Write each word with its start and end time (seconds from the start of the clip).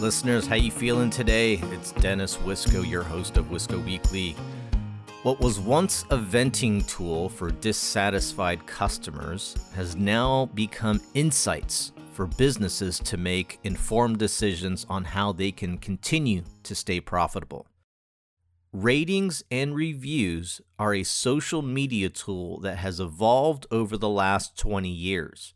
Listeners, 0.00 0.46
how 0.46 0.56
you 0.56 0.70
feeling 0.70 1.08
today? 1.08 1.54
It's 1.72 1.92
Dennis 1.92 2.36
Wisco, 2.36 2.86
your 2.86 3.02
host 3.02 3.38
of 3.38 3.46
Wisco 3.46 3.82
Weekly. 3.82 4.36
What 5.22 5.40
was 5.40 5.58
once 5.58 6.04
a 6.10 6.18
venting 6.18 6.84
tool 6.84 7.30
for 7.30 7.50
dissatisfied 7.50 8.66
customers 8.66 9.56
has 9.74 9.96
now 9.96 10.50
become 10.52 11.00
insights 11.14 11.92
for 12.12 12.26
businesses 12.26 12.98
to 13.00 13.16
make 13.16 13.58
informed 13.64 14.18
decisions 14.18 14.84
on 14.90 15.02
how 15.02 15.32
they 15.32 15.50
can 15.50 15.78
continue 15.78 16.42
to 16.64 16.74
stay 16.74 17.00
profitable. 17.00 17.66
Ratings 18.74 19.44
and 19.50 19.74
reviews 19.74 20.60
are 20.78 20.92
a 20.92 21.04
social 21.04 21.62
media 21.62 22.10
tool 22.10 22.60
that 22.60 22.76
has 22.76 23.00
evolved 23.00 23.66
over 23.70 23.96
the 23.96 24.10
last 24.10 24.58
20 24.58 24.90
years. 24.90 25.54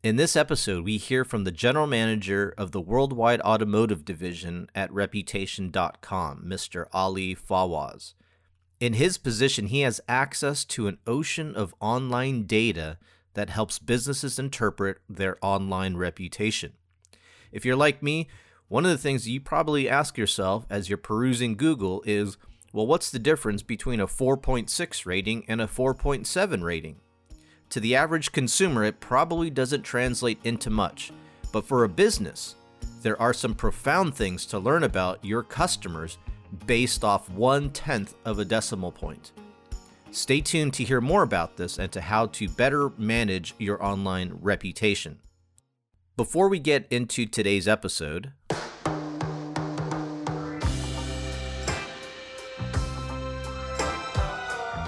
In 0.00 0.14
this 0.14 0.36
episode, 0.36 0.84
we 0.84 0.96
hear 0.96 1.24
from 1.24 1.42
the 1.42 1.50
general 1.50 1.88
manager 1.88 2.54
of 2.56 2.70
the 2.70 2.80
worldwide 2.80 3.40
automotive 3.40 4.04
division 4.04 4.70
at 4.72 4.92
Reputation.com, 4.92 6.44
Mr. 6.46 6.86
Ali 6.92 7.34
Fawaz. 7.34 8.14
In 8.78 8.92
his 8.92 9.18
position, 9.18 9.66
he 9.66 9.80
has 9.80 10.00
access 10.08 10.64
to 10.66 10.86
an 10.86 10.98
ocean 11.04 11.52
of 11.56 11.74
online 11.80 12.44
data 12.44 12.98
that 13.34 13.50
helps 13.50 13.80
businesses 13.80 14.38
interpret 14.38 14.98
their 15.08 15.36
online 15.42 15.96
reputation. 15.96 16.74
If 17.50 17.64
you're 17.64 17.74
like 17.74 18.00
me, 18.00 18.28
one 18.68 18.84
of 18.84 18.92
the 18.92 18.98
things 18.98 19.28
you 19.28 19.40
probably 19.40 19.88
ask 19.88 20.16
yourself 20.16 20.64
as 20.70 20.88
you're 20.88 20.96
perusing 20.96 21.56
Google 21.56 22.04
is, 22.06 22.36
well, 22.72 22.86
what's 22.86 23.10
the 23.10 23.18
difference 23.18 23.64
between 23.64 23.98
a 23.98 24.06
4.6 24.06 25.06
rating 25.06 25.44
and 25.48 25.60
a 25.60 25.66
4.7 25.66 26.62
rating? 26.62 27.00
To 27.70 27.80
the 27.80 27.96
average 27.96 28.32
consumer, 28.32 28.82
it 28.84 28.98
probably 28.98 29.50
doesn't 29.50 29.82
translate 29.82 30.38
into 30.42 30.70
much, 30.70 31.12
but 31.52 31.66
for 31.66 31.84
a 31.84 31.88
business, 31.88 32.54
there 33.02 33.20
are 33.20 33.34
some 33.34 33.54
profound 33.54 34.14
things 34.14 34.46
to 34.46 34.58
learn 34.58 34.84
about 34.84 35.22
your 35.22 35.42
customers 35.42 36.16
based 36.66 37.04
off 37.04 37.28
one 37.28 37.70
tenth 37.70 38.14
of 38.24 38.38
a 38.38 38.44
decimal 38.44 38.90
point. 38.90 39.32
Stay 40.10 40.40
tuned 40.40 40.72
to 40.74 40.84
hear 40.84 41.02
more 41.02 41.22
about 41.22 41.58
this 41.58 41.78
and 41.78 41.92
to 41.92 42.00
how 42.00 42.26
to 42.26 42.48
better 42.48 42.90
manage 42.96 43.54
your 43.58 43.84
online 43.84 44.38
reputation. 44.40 45.18
Before 46.16 46.48
we 46.48 46.58
get 46.58 46.86
into 46.90 47.26
today's 47.26 47.68
episode, 47.68 48.32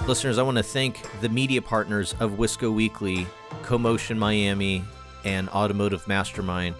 listeners, 0.07 0.37
I 0.37 0.43
want 0.43 0.57
to 0.57 0.63
thank 0.63 1.01
the 1.21 1.29
media 1.29 1.61
partners 1.61 2.15
of 2.19 2.31
Wisco 2.31 2.73
Weekly, 2.73 3.27
CoMotion 3.61 4.17
Miami, 4.17 4.83
and 5.23 5.47
Automotive 5.49 6.07
Mastermind. 6.07 6.75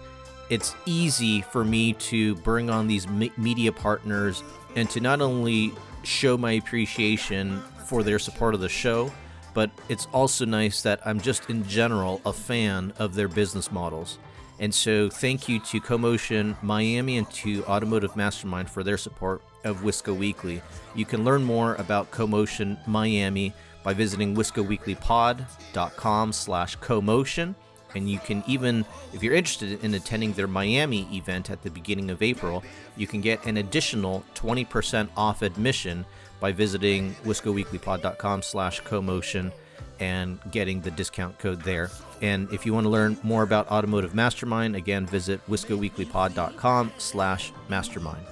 It's 0.50 0.74
easy 0.86 1.40
for 1.40 1.64
me 1.64 1.92
to 1.94 2.34
bring 2.36 2.68
on 2.68 2.86
these 2.86 3.08
media 3.08 3.72
partners 3.72 4.42
and 4.74 4.90
to 4.90 5.00
not 5.00 5.20
only 5.20 5.72
show 6.02 6.36
my 6.36 6.52
appreciation 6.52 7.62
for 7.86 8.02
their 8.02 8.18
support 8.18 8.54
of 8.54 8.60
the 8.60 8.68
show, 8.68 9.12
but 9.54 9.70
it's 9.88 10.08
also 10.12 10.44
nice 10.44 10.82
that 10.82 11.00
I'm 11.06 11.20
just 11.20 11.48
in 11.48 11.66
general 11.68 12.20
a 12.26 12.32
fan 12.32 12.92
of 12.98 13.14
their 13.14 13.28
business 13.28 13.70
models. 13.70 14.18
And 14.58 14.74
so, 14.74 15.08
thank 15.08 15.48
you 15.48 15.58
to 15.60 15.80
CoMotion 15.80 16.60
Miami 16.62 17.18
and 17.18 17.30
to 17.32 17.64
Automotive 17.66 18.16
Mastermind 18.16 18.68
for 18.68 18.82
their 18.82 18.98
support 18.98 19.42
of 19.64 19.80
Wisco 19.80 20.16
Weekly. 20.16 20.62
You 20.94 21.04
can 21.04 21.24
learn 21.24 21.44
more 21.44 21.74
about 21.76 22.10
CoMotion 22.10 22.86
Miami 22.86 23.52
by 23.82 23.94
visiting 23.94 24.34
wiscoweeklypod.com 24.34 26.32
slash 26.32 26.78
CoMotion. 26.78 27.54
And 27.94 28.08
you 28.08 28.18
can 28.18 28.42
even, 28.46 28.86
if 29.12 29.22
you're 29.22 29.34
interested 29.34 29.84
in 29.84 29.94
attending 29.94 30.32
their 30.32 30.46
Miami 30.46 31.06
event 31.12 31.50
at 31.50 31.62
the 31.62 31.70
beginning 31.70 32.10
of 32.10 32.22
April, 32.22 32.64
you 32.96 33.06
can 33.06 33.20
get 33.20 33.44
an 33.44 33.58
additional 33.58 34.24
20% 34.34 35.08
off 35.16 35.42
admission 35.42 36.06
by 36.40 36.52
visiting 36.52 37.14
wiscoweeklypod.com 37.24 38.42
slash 38.42 38.82
CoMotion 38.82 39.52
and 40.00 40.40
getting 40.50 40.80
the 40.80 40.90
discount 40.90 41.38
code 41.38 41.62
there. 41.62 41.90
And 42.20 42.52
if 42.52 42.66
you 42.66 42.72
want 42.72 42.84
to 42.84 42.90
learn 42.90 43.18
more 43.22 43.42
about 43.42 43.70
Automotive 43.70 44.14
Mastermind, 44.14 44.74
again, 44.74 45.06
visit 45.06 45.40
wiscoweeklypod.com 45.48 46.92
slash 46.98 47.52
mastermind. 47.68 48.26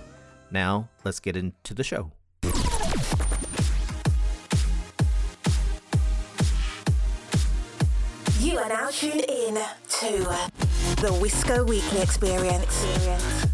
Now, 0.51 0.89
let's 1.05 1.21
get 1.21 1.37
into 1.37 1.75
the 1.75 1.85
show. 1.85 2.11
You 8.41 8.59
are 8.59 8.69
now 8.69 8.89
tuned 8.91 9.25
in 9.29 9.55
to 9.55 10.19
the 11.01 11.11
Wisco 11.21 11.69
Weekly 11.69 12.01
Experience. 12.01 13.50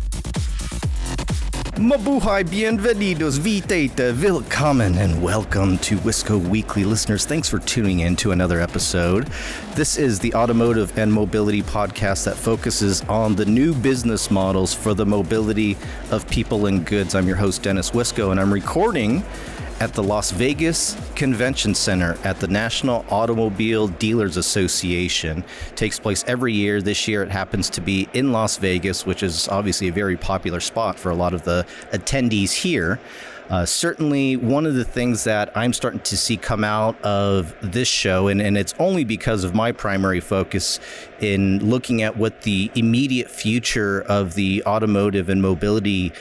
Mabuhay, 1.77 2.43
bienvenidos, 2.45 3.37
vítejte, 3.39 4.15
willkommen, 4.19 4.97
and 4.97 5.23
welcome 5.23 5.77
to 5.77 5.99
Wisco 5.99 6.39
Weekly. 6.39 6.85
Listeners, 6.85 7.27
thanks 7.27 7.51
for 7.51 7.59
tuning 7.59 8.01
in 8.01 8.17
to 8.17 8.33
another 8.33 8.63
episode. 8.63 9.29
This 9.75 9.99
is 9.99 10.19
the 10.19 10.35
automotive 10.35 10.97
and 10.97 11.13
mobility 11.13 11.63
podcast 11.63 12.25
that 12.25 12.35
focuses 12.35 13.03
on 13.11 13.37
the 13.37 13.45
new 13.45 13.75
business 13.75 14.31
models 14.31 14.73
for 14.73 14.95
the 14.95 15.05
mobility 15.05 15.77
of 16.11 16.27
people 16.31 16.65
and 16.65 16.83
goods. 16.87 17.15
I'm 17.15 17.27
your 17.29 17.37
host, 17.37 17.63
Dennis 17.63 17.91
Wisco, 17.91 18.31
and 18.31 18.41
I'm 18.41 18.51
recording 18.51 19.23
at 19.81 19.93
the 19.93 20.03
Las 20.03 20.31
Vegas 20.31 20.97
Convention 21.15 21.75
Center 21.75 22.17
at 22.25 22.41
the 22.41 22.49
National 22.49 23.05
Automobile 23.11 23.89
Dealers 23.89 24.37
Association. 24.37 25.45
It 25.69 25.77
takes 25.77 25.99
place 25.99 26.25
every 26.27 26.53
year. 26.53 26.81
This 26.81 27.07
year 27.07 27.23
it 27.23 27.31
happens 27.31 27.69
to 27.71 27.81
be 27.81 28.09
in 28.15 28.33
Las 28.33 28.57
Vegas, 28.57 29.05
which 29.05 29.23
is 29.23 29.49
obviously 29.49 29.89
a 29.89 29.93
very 29.93 30.17
popular 30.17 30.61
spot 30.61 30.99
for 30.99 31.11
a 31.11 31.15
lot 31.15 31.35
of 31.35 31.43
the 31.43 31.67
attendees 31.93 32.53
here. 32.53 32.99
Uh, 33.49 33.65
certainly, 33.65 34.37
one 34.37 34.67
of 34.67 34.75
the 34.75 34.85
things 34.85 35.23
that 35.23 35.57
I'm 35.57 35.73
starting 35.73 36.01
to 36.01 36.17
see 36.17 36.37
come 36.37 36.65
out 36.65 37.01
of 37.03 37.55
this 37.61 37.87
show, 37.87 38.27
and, 38.27 38.43
and 38.43 38.59
it's 38.59 38.75
only 38.81 39.05
because 39.05 39.45
of 39.45 39.55
my 39.55 39.71
primary 39.71 40.19
focus 40.19 40.81
in 41.21 41.61
looking 41.61 42.03
at 42.03 42.17
what 42.17 42.43
the 42.43 42.73
immediate 42.75 43.31
future 43.31 44.03
of 44.09 44.35
the 44.35 44.65
automotive 44.65 45.29
and 45.29 45.41
mobility 45.41 46.13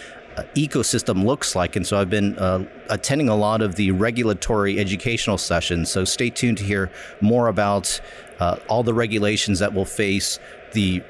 ecosystem 0.55 1.25
looks 1.25 1.55
like. 1.55 1.75
And 1.75 1.85
so 1.85 1.97
I've 1.97 2.09
been 2.09 2.37
uh, 2.37 2.65
attending 2.89 3.29
a 3.29 3.35
lot 3.35 3.61
of 3.61 3.75
the 3.75 3.91
regulatory 3.91 4.79
educational 4.79 5.37
sessions. 5.37 5.89
So 5.89 6.05
stay 6.05 6.29
tuned 6.29 6.57
to 6.57 6.63
hear 6.63 6.91
more 7.21 7.47
about 7.47 8.01
uh, 8.39 8.57
all 8.67 8.83
the 8.83 8.93
regulations 8.93 9.59
that 9.59 9.73
will 9.73 9.85
face 9.85 10.39
the 10.73 11.01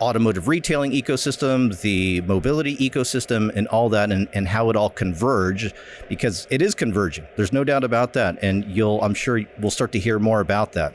automotive 0.00 0.48
retailing 0.48 0.92
ecosystem, 0.92 1.78
the 1.82 2.22
mobility 2.22 2.74
ecosystem, 2.78 3.50
and 3.54 3.68
all 3.68 3.90
that, 3.90 4.10
and, 4.10 4.28
and 4.32 4.48
how 4.48 4.70
it 4.70 4.76
all 4.76 4.88
converge, 4.88 5.74
because 6.08 6.46
it 6.50 6.62
is 6.62 6.74
converging. 6.74 7.26
There's 7.36 7.52
no 7.52 7.64
doubt 7.64 7.84
about 7.84 8.14
that. 8.14 8.38
And 8.40 8.64
you'll, 8.64 9.00
I'm 9.02 9.12
sure, 9.12 9.42
we'll 9.58 9.70
start 9.70 9.92
to 9.92 9.98
hear 9.98 10.18
more 10.18 10.40
about 10.40 10.72
that. 10.72 10.94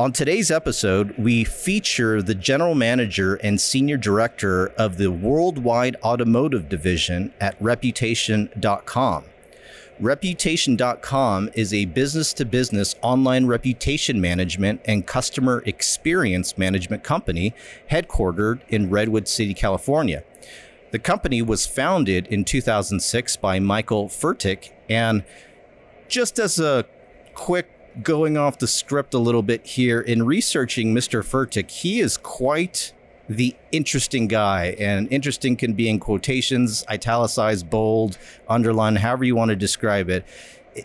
On 0.00 0.12
today's 0.12 0.50
episode, 0.50 1.14
we 1.18 1.44
feature 1.44 2.22
the 2.22 2.34
general 2.34 2.74
manager 2.74 3.34
and 3.34 3.60
senior 3.60 3.98
director 3.98 4.68
of 4.78 4.96
the 4.96 5.10
worldwide 5.10 5.94
automotive 6.02 6.70
division 6.70 7.34
at 7.38 7.54
Reputation.com. 7.60 9.24
Reputation.com 10.00 11.50
is 11.52 11.74
a 11.74 11.84
business 11.84 12.32
to 12.32 12.46
business 12.46 12.94
online 13.02 13.44
reputation 13.44 14.22
management 14.22 14.80
and 14.86 15.06
customer 15.06 15.62
experience 15.66 16.56
management 16.56 17.04
company 17.04 17.52
headquartered 17.90 18.60
in 18.70 18.88
Redwood 18.88 19.28
City, 19.28 19.52
California. 19.52 20.24
The 20.92 20.98
company 20.98 21.42
was 21.42 21.66
founded 21.66 22.26
in 22.28 22.46
2006 22.46 23.36
by 23.36 23.58
Michael 23.60 24.08
Fertik, 24.08 24.70
and 24.88 25.24
just 26.08 26.38
as 26.38 26.58
a 26.58 26.86
quick 27.34 27.68
going 28.02 28.36
off 28.36 28.58
the 28.58 28.66
script 28.66 29.14
a 29.14 29.18
little 29.18 29.42
bit 29.42 29.66
here 29.66 30.00
in 30.00 30.24
researching 30.24 30.94
Mr. 30.94 31.22
Fertik, 31.22 31.70
he 31.70 32.00
is 32.00 32.16
quite 32.16 32.92
the 33.28 33.54
interesting 33.70 34.26
guy, 34.26 34.74
and 34.78 35.06
interesting 35.12 35.56
can 35.56 35.72
be 35.72 35.88
in 35.88 36.00
quotations, 36.00 36.84
italicized, 36.90 37.70
bold, 37.70 38.18
underline, 38.48 38.96
however 38.96 39.24
you 39.24 39.36
want 39.36 39.50
to 39.50 39.56
describe 39.56 40.10
it. 40.10 40.24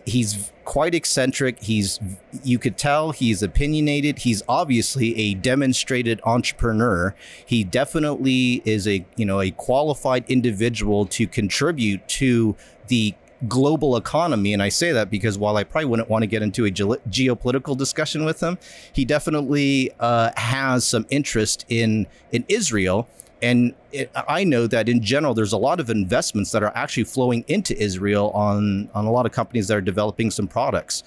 He's 0.06 0.52
quite 0.64 0.94
eccentric. 0.96 1.62
He's 1.62 2.00
you 2.44 2.60
could 2.60 2.78
tell 2.78 3.12
he's 3.12 3.42
opinionated. 3.42 4.20
He's 4.20 4.42
obviously 4.50 5.18
a 5.18 5.34
demonstrated 5.36 6.20
entrepreneur. 6.24 7.16
He 7.46 7.64
definitely 7.64 8.62
is 8.66 8.88
a 8.88 9.06
you 9.16 9.26
know 9.26 9.42
a 9.42 9.52
qualified 9.52 10.26
individual 10.28 11.06
to 11.08 11.28
contribute 11.28 12.08
to 12.10 12.56
the 12.88 13.14
global 13.48 13.98
economy. 13.98 14.54
And 14.54 14.62
I 14.62 14.70
say 14.70 14.92
that 14.92 15.10
because 15.10 15.38
while 15.38 15.58
I 15.58 15.64
probably 15.64 15.86
wouldn't 15.86 16.10
want 16.10 16.24
to 16.24 16.28
get 16.28 16.42
into 16.42 16.66
a 16.66 16.72
ge- 16.72 17.02
geopolitical 17.10 17.78
discussion 17.78 18.26
with 18.26 18.42
him, 18.42 18.58
he 18.94 19.06
definitely 19.06 19.92
uh, 20.00 20.32
has 20.38 20.88
some 20.88 21.06
interest 21.10 21.66
in 21.70 22.08
in 22.32 22.46
Israel. 22.48 23.08
And 23.42 23.76
it, 23.92 24.10
I 24.16 24.44
know 24.44 24.66
that 24.68 24.88
in 24.90 25.02
general, 25.02 25.34
there's 25.34 25.54
a 25.54 25.58
lot 25.58 25.80
of 25.80 25.90
investments 25.90 26.52
that 26.52 26.64
are 26.64 26.72
actually 26.76 27.04
flowing 27.04 27.44
into 27.48 27.78
Israel 27.78 28.32
on 28.32 28.90
on 28.94 29.06
a 29.06 29.12
lot 29.12 29.26
of 29.26 29.32
companies 29.32 29.68
that 29.68 29.78
are 29.78 29.82
developing 29.82 30.32
some 30.32 30.48
products. 30.48 31.04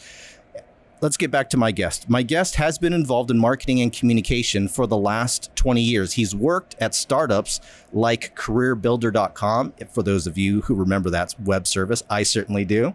Let's 1.00 1.16
get 1.16 1.30
back 1.30 1.50
to 1.50 1.56
my 1.56 1.70
guest. 1.70 2.08
My 2.08 2.22
guest 2.22 2.56
has 2.56 2.78
been 2.78 2.92
involved 2.92 3.30
in 3.30 3.38
marketing 3.38 3.80
and 3.80 3.92
communication 3.92 4.68
for 4.68 4.86
the 4.86 4.96
last 4.96 5.54
20 5.56 5.80
years. 5.80 6.14
He's 6.14 6.34
worked 6.34 6.76
at 6.80 6.94
startups 6.94 7.60
like 7.92 8.36
careerbuilder.com, 8.36 9.74
for 9.90 10.02
those 10.02 10.26
of 10.26 10.36
you 10.36 10.62
who 10.62 10.74
remember 10.74 11.10
that 11.10 11.34
web 11.38 11.66
service. 11.66 12.02
I 12.10 12.22
certainly 12.22 12.64
do. 12.64 12.94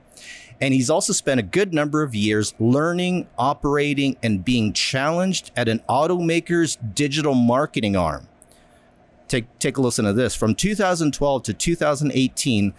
And 0.62 0.74
he's 0.74 0.90
also 0.90 1.14
spent 1.14 1.40
a 1.40 1.44
good 1.44 1.74
number 1.74 2.04
of 2.04 2.16
years 2.16 2.54
learning, 2.60 3.28
operating, 3.38 4.18
and 4.22 4.46
being 4.46 4.72
challenged 4.74 5.52
at 5.56 5.68
an 5.68 5.82
automaker's 5.90 6.78
digital 6.94 7.34
marketing 7.34 7.96
arm. 7.96 8.28
Take, 9.28 9.46
take 9.60 9.78
a 9.78 9.82
listen 9.82 10.06
to 10.06 10.14
this. 10.14 10.36
From 10.36 10.54
2012 10.54 11.44
to 11.44 11.54
2018, 11.54 12.74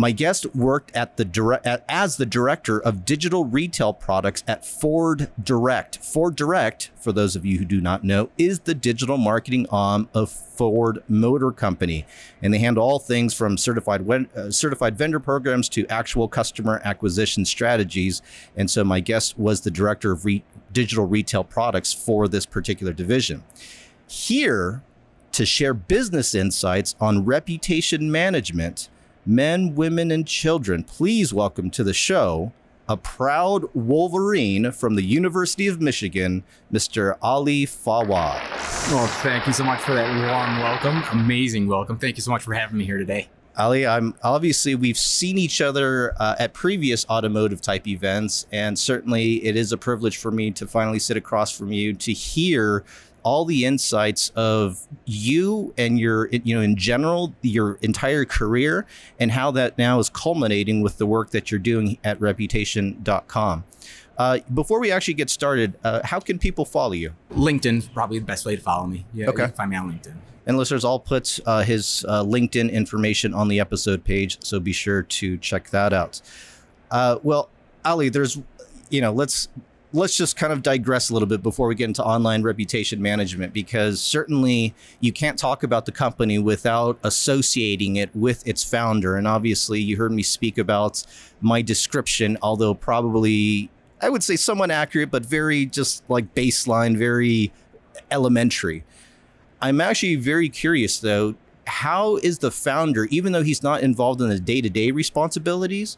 my 0.00 0.12
guest 0.12 0.54
worked 0.54 0.94
at 0.94 1.16
the 1.16 1.24
direct 1.24 1.66
as 1.88 2.16
the 2.16 2.24
director 2.24 2.78
of 2.78 3.04
digital 3.04 3.44
retail 3.44 3.92
products 3.92 4.44
at 4.46 4.64
Ford 4.64 5.28
Direct. 5.42 5.98
Ford 5.98 6.36
Direct, 6.36 6.92
for 6.94 7.10
those 7.12 7.34
of 7.34 7.44
you 7.44 7.58
who 7.58 7.64
do 7.64 7.80
not 7.80 8.04
know, 8.04 8.30
is 8.38 8.60
the 8.60 8.76
digital 8.76 9.18
marketing 9.18 9.66
arm 9.70 10.08
of 10.14 10.30
Ford 10.30 11.02
Motor 11.08 11.50
Company, 11.50 12.06
and 12.40 12.54
they 12.54 12.58
handle 12.58 12.84
all 12.84 13.00
things 13.00 13.34
from 13.34 13.58
certified 13.58 14.08
uh, 14.08 14.52
certified 14.52 14.96
vendor 14.96 15.18
programs 15.18 15.68
to 15.70 15.84
actual 15.88 16.28
customer 16.28 16.80
acquisition 16.84 17.44
strategies. 17.44 18.22
And 18.56 18.70
so, 18.70 18.84
my 18.84 19.00
guest 19.00 19.36
was 19.36 19.62
the 19.62 19.70
director 19.70 20.12
of 20.12 20.24
re- 20.24 20.44
digital 20.72 21.06
retail 21.06 21.42
products 21.42 21.92
for 21.92 22.28
this 22.28 22.46
particular 22.46 22.92
division. 22.92 23.42
Here 24.06 24.82
to 25.32 25.44
share 25.44 25.74
business 25.74 26.36
insights 26.36 26.94
on 27.00 27.24
reputation 27.24 28.12
management 28.12 28.88
men, 29.28 29.74
women, 29.74 30.10
and 30.10 30.26
children, 30.26 30.82
please 30.82 31.34
welcome 31.34 31.70
to 31.70 31.84
the 31.84 31.92
show 31.92 32.50
a 32.88 32.96
proud 32.96 33.66
Wolverine 33.74 34.72
from 34.72 34.94
the 34.94 35.02
University 35.02 35.68
of 35.68 35.78
Michigan, 35.78 36.42
Mr. 36.72 37.18
Ali 37.20 37.66
Fawaz. 37.66 38.90
Well, 38.90 39.06
thank 39.06 39.46
you 39.46 39.52
so 39.52 39.62
much 39.62 39.80
for 39.80 39.92
that 39.92 40.08
warm 40.08 40.58
welcome. 40.58 41.20
Amazing 41.20 41.66
welcome. 41.66 41.98
Thank 41.98 42.16
you 42.16 42.22
so 42.22 42.30
much 42.30 42.42
for 42.42 42.54
having 42.54 42.78
me 42.78 42.86
here 42.86 42.96
today. 42.96 43.28
Ali, 43.58 43.86
I'm 43.86 44.14
obviously 44.22 44.74
we've 44.74 44.96
seen 44.96 45.36
each 45.36 45.60
other 45.60 46.14
uh, 46.18 46.36
at 46.38 46.54
previous 46.54 47.04
automotive 47.10 47.60
type 47.60 47.86
events, 47.86 48.46
and 48.52 48.78
certainly 48.78 49.44
it 49.44 49.54
is 49.56 49.72
a 49.72 49.76
privilege 49.76 50.16
for 50.16 50.30
me 50.30 50.50
to 50.52 50.66
finally 50.66 51.00
sit 51.00 51.18
across 51.18 51.54
from 51.54 51.72
you 51.72 51.92
to 51.92 52.12
hear 52.12 52.84
all 53.28 53.44
the 53.44 53.66
insights 53.66 54.30
of 54.36 54.88
you 55.04 55.74
and 55.76 56.00
your 56.00 56.30
you 56.30 56.54
know 56.54 56.62
in 56.62 56.74
general 56.76 57.34
your 57.42 57.78
entire 57.82 58.24
career 58.24 58.86
and 59.20 59.30
how 59.32 59.50
that 59.50 59.76
now 59.76 59.98
is 59.98 60.08
culminating 60.08 60.80
with 60.80 60.96
the 60.96 61.04
work 61.04 61.28
that 61.28 61.50
you're 61.50 61.60
doing 61.60 61.98
at 62.02 62.18
reputation.com 62.22 63.64
uh, 64.16 64.38
before 64.54 64.80
we 64.80 64.90
actually 64.90 65.12
get 65.12 65.28
started 65.28 65.74
uh, 65.84 66.00
how 66.04 66.18
can 66.18 66.38
people 66.38 66.64
follow 66.64 66.94
you? 66.94 67.12
Linkedin 67.32 67.92
probably 67.92 68.18
the 68.18 68.24
best 68.24 68.46
way 68.46 68.56
to 68.56 68.62
follow 68.62 68.86
me. 68.86 69.04
Yeah 69.12 69.28
okay. 69.28 69.48
find 69.48 69.68
me 69.68 69.76
on 69.76 69.92
linkedin. 69.92 70.14
And 70.46 70.56
listeners, 70.56 70.82
I'll 70.82 70.98
put 70.98 71.38
uh, 71.44 71.62
his 71.62 72.06
uh, 72.08 72.24
LinkedIn 72.24 72.72
information 72.72 73.34
on 73.34 73.48
the 73.48 73.60
episode 73.60 74.02
page, 74.04 74.42
so 74.42 74.58
be 74.58 74.72
sure 74.72 75.02
to 75.02 75.36
check 75.36 75.68
that 75.68 75.92
out. 75.92 76.22
Uh, 76.90 77.18
well, 77.22 77.50
Ali, 77.84 78.08
there's, 78.08 78.40
you 78.88 79.02
know, 79.02 79.12
let's 79.12 79.48
let's 79.92 80.16
just 80.16 80.36
kind 80.36 80.52
of 80.52 80.62
digress 80.62 81.08
a 81.08 81.14
little 81.14 81.28
bit 81.28 81.42
before 81.42 81.66
we 81.66 81.74
get 81.74 81.84
into 81.84 82.04
online 82.04 82.42
reputation 82.42 83.00
management 83.00 83.54
because 83.54 84.00
certainly 84.00 84.74
you 85.00 85.12
can't 85.12 85.38
talk 85.38 85.62
about 85.62 85.86
the 85.86 85.92
company 85.92 86.38
without 86.38 86.98
associating 87.02 87.96
it 87.96 88.14
with 88.14 88.46
its 88.46 88.62
founder 88.62 89.16
and 89.16 89.26
obviously 89.26 89.80
you 89.80 89.96
heard 89.96 90.12
me 90.12 90.22
speak 90.22 90.58
about 90.58 91.02
my 91.40 91.62
description 91.62 92.36
although 92.42 92.74
probably 92.74 93.70
i 94.02 94.10
would 94.10 94.22
say 94.22 94.36
somewhat 94.36 94.70
accurate 94.70 95.10
but 95.10 95.24
very 95.24 95.64
just 95.64 96.02
like 96.10 96.34
baseline 96.34 96.96
very 96.96 97.50
elementary 98.10 98.84
i'm 99.62 99.80
actually 99.80 100.16
very 100.16 100.50
curious 100.50 101.00
though 101.00 101.34
how 101.66 102.16
is 102.16 102.38
the 102.38 102.50
founder 102.50 103.06
even 103.06 103.32
though 103.32 103.42
he's 103.42 103.62
not 103.62 103.80
involved 103.80 104.20
in 104.20 104.28
the 104.28 104.38
day-to-day 104.38 104.90
responsibilities 104.90 105.96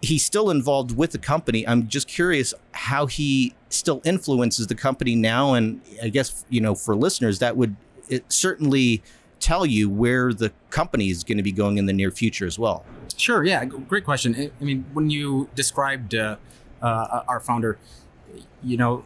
he's 0.00 0.24
still 0.24 0.50
involved 0.50 0.96
with 0.96 1.12
the 1.12 1.18
company. 1.18 1.66
I'm 1.66 1.88
just 1.88 2.08
curious 2.08 2.54
how 2.88 3.04
he 3.04 3.54
still 3.68 4.00
influences 4.02 4.66
the 4.66 4.74
company 4.74 5.14
now. 5.14 5.52
And 5.52 5.82
I 6.02 6.08
guess, 6.08 6.46
you 6.48 6.60
know, 6.60 6.74
for 6.74 6.96
listeners, 6.96 7.38
that 7.38 7.54
would 7.54 7.76
certainly 8.28 9.02
tell 9.40 9.66
you 9.66 9.90
where 9.90 10.32
the 10.32 10.52
company 10.70 11.10
is 11.10 11.22
going 11.22 11.36
to 11.36 11.42
be 11.42 11.52
going 11.52 11.76
in 11.76 11.84
the 11.84 11.92
near 11.92 12.10
future 12.10 12.46
as 12.46 12.58
well. 12.58 12.86
Sure. 13.14 13.44
Yeah. 13.44 13.66
Great 13.66 14.04
question. 14.04 14.50
I 14.58 14.64
mean, 14.64 14.86
when 14.94 15.10
you 15.10 15.50
described 15.54 16.14
uh, 16.14 16.36
uh, 16.80 17.24
our 17.28 17.40
founder, 17.40 17.78
you 18.64 18.78
know, 18.78 19.04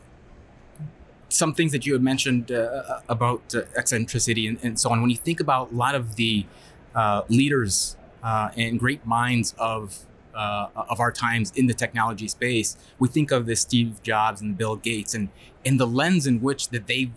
some 1.28 1.52
things 1.52 1.72
that 1.72 1.84
you 1.84 1.92
had 1.92 2.02
mentioned 2.02 2.52
uh, 2.52 3.00
about 3.08 3.52
uh, 3.52 3.62
eccentricity 3.74 4.46
and, 4.46 4.58
and, 4.62 4.78
so 4.78 4.90
on. 4.90 5.00
When 5.00 5.10
you 5.10 5.16
think 5.16 5.40
about 5.40 5.72
a 5.72 5.74
lot 5.74 5.94
of 5.94 6.14
the 6.16 6.46
uh, 6.94 7.22
leaders 7.28 7.96
uh, 8.22 8.50
and 8.56 8.78
great 8.78 9.04
minds 9.06 9.54
of 9.58 10.06
uh, 10.34 10.68
of 10.74 11.00
our 11.00 11.12
times 11.12 11.52
in 11.56 11.66
the 11.66 11.74
technology 11.74 12.28
space, 12.28 12.76
we 12.98 13.08
think 13.08 13.30
of 13.30 13.46
the 13.46 13.56
Steve 13.56 14.02
Jobs 14.02 14.40
and 14.40 14.56
Bill 14.56 14.76
Gates, 14.76 15.14
and 15.14 15.28
and 15.64 15.78
the 15.78 15.86
lens 15.86 16.26
in 16.26 16.40
which 16.40 16.70
that 16.70 16.86
they 16.86 17.10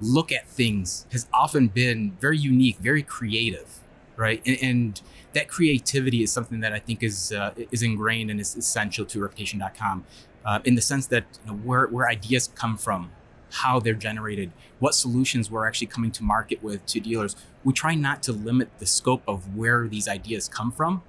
look 0.00 0.32
at 0.32 0.48
things 0.48 1.06
has 1.12 1.26
often 1.32 1.68
been 1.68 2.16
very 2.20 2.36
unique, 2.38 2.78
very 2.78 3.02
creative, 3.02 3.80
right? 4.16 4.42
And, 4.44 4.58
and 4.60 5.02
that 5.32 5.48
creativity 5.48 6.22
is 6.22 6.32
something 6.32 6.60
that 6.60 6.72
I 6.72 6.78
think 6.78 7.02
is 7.02 7.32
uh, 7.32 7.52
is 7.70 7.82
ingrained 7.82 8.30
and 8.30 8.40
is 8.40 8.56
essential 8.56 9.04
to 9.06 9.20
Reputation.com, 9.20 10.04
uh, 10.44 10.58
in 10.64 10.74
the 10.74 10.82
sense 10.82 11.06
that 11.08 11.24
you 11.44 11.52
know, 11.52 11.58
where 11.58 11.86
where 11.86 12.08
ideas 12.08 12.50
come 12.54 12.76
from, 12.76 13.10
how 13.50 13.80
they're 13.80 13.94
generated, 13.94 14.52
what 14.78 14.94
solutions 14.94 15.50
we're 15.50 15.66
actually 15.66 15.86
coming 15.86 16.10
to 16.12 16.22
market 16.22 16.62
with 16.62 16.84
to 16.86 17.00
dealers. 17.00 17.36
We 17.64 17.72
try 17.72 17.94
not 17.94 18.22
to 18.24 18.32
limit 18.32 18.70
the 18.78 18.86
scope 18.86 19.22
of 19.28 19.56
where 19.56 19.86
these 19.86 20.08
ideas 20.08 20.48
come 20.48 20.72
from, 20.72 21.02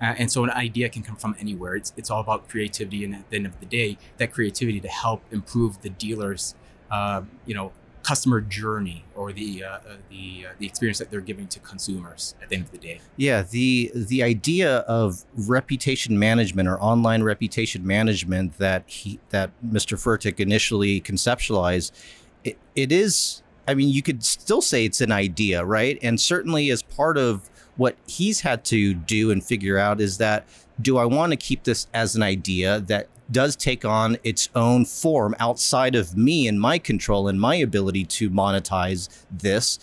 uh, 0.00 0.14
and 0.18 0.30
so 0.30 0.44
an 0.44 0.50
idea 0.50 0.88
can 0.88 1.02
come 1.02 1.16
from 1.16 1.34
anywhere. 1.38 1.76
It's, 1.76 1.92
it's 1.96 2.10
all 2.10 2.20
about 2.20 2.48
creativity. 2.48 3.04
And 3.04 3.14
at 3.14 3.30
the 3.30 3.36
end 3.36 3.46
of 3.46 3.58
the 3.60 3.66
day, 3.66 3.98
that 4.18 4.32
creativity 4.32 4.80
to 4.80 4.88
help 4.88 5.22
improve 5.30 5.82
the 5.82 5.90
dealer's, 5.90 6.54
uh, 6.90 7.22
you 7.46 7.54
know, 7.54 7.72
customer 8.02 8.40
journey 8.40 9.04
or 9.14 9.32
the 9.32 9.62
uh, 9.62 9.68
uh, 9.68 9.80
the 10.08 10.46
uh, 10.48 10.52
the 10.58 10.66
experience 10.66 10.98
that 10.98 11.10
they're 11.10 11.20
giving 11.20 11.46
to 11.48 11.58
consumers 11.60 12.34
at 12.40 12.48
the 12.48 12.56
end 12.56 12.64
of 12.64 12.70
the 12.70 12.78
day. 12.78 13.00
Yeah, 13.16 13.42
the 13.42 13.90
the 13.94 14.22
idea 14.22 14.78
of 14.78 15.24
reputation 15.36 16.18
management 16.18 16.68
or 16.68 16.80
online 16.80 17.22
reputation 17.22 17.86
management 17.86 18.56
that 18.58 18.84
he 18.86 19.20
that 19.30 19.50
Mr. 19.66 19.98
Fertik 19.98 20.40
initially 20.40 21.00
conceptualized, 21.00 21.92
it, 22.44 22.56
it 22.74 22.92
is. 22.92 23.42
I 23.66 23.74
mean, 23.74 23.90
you 23.90 24.00
could 24.00 24.24
still 24.24 24.62
say 24.62 24.86
it's 24.86 25.02
an 25.02 25.12
idea, 25.12 25.62
right? 25.62 25.98
And 26.00 26.18
certainly 26.18 26.70
as 26.70 26.82
part 26.82 27.18
of 27.18 27.50
what 27.78 27.96
he's 28.06 28.40
had 28.40 28.64
to 28.66 28.92
do 28.92 29.30
and 29.30 29.42
figure 29.42 29.78
out 29.78 30.00
is 30.00 30.18
that 30.18 30.46
do 30.82 30.98
I 30.98 31.06
want 31.06 31.32
to 31.32 31.36
keep 31.36 31.64
this 31.64 31.86
as 31.94 32.14
an 32.14 32.22
idea 32.22 32.80
that 32.80 33.08
does 33.30 33.56
take 33.56 33.84
on 33.84 34.16
its 34.24 34.48
own 34.54 34.84
form 34.84 35.34
outside 35.38 35.94
of 35.94 36.16
me 36.16 36.48
and 36.48 36.60
my 36.60 36.78
control 36.78 37.28
and 37.28 37.40
my 37.40 37.54
ability 37.54 38.04
to 38.04 38.30
monetize 38.30 39.08
this? 39.30 39.78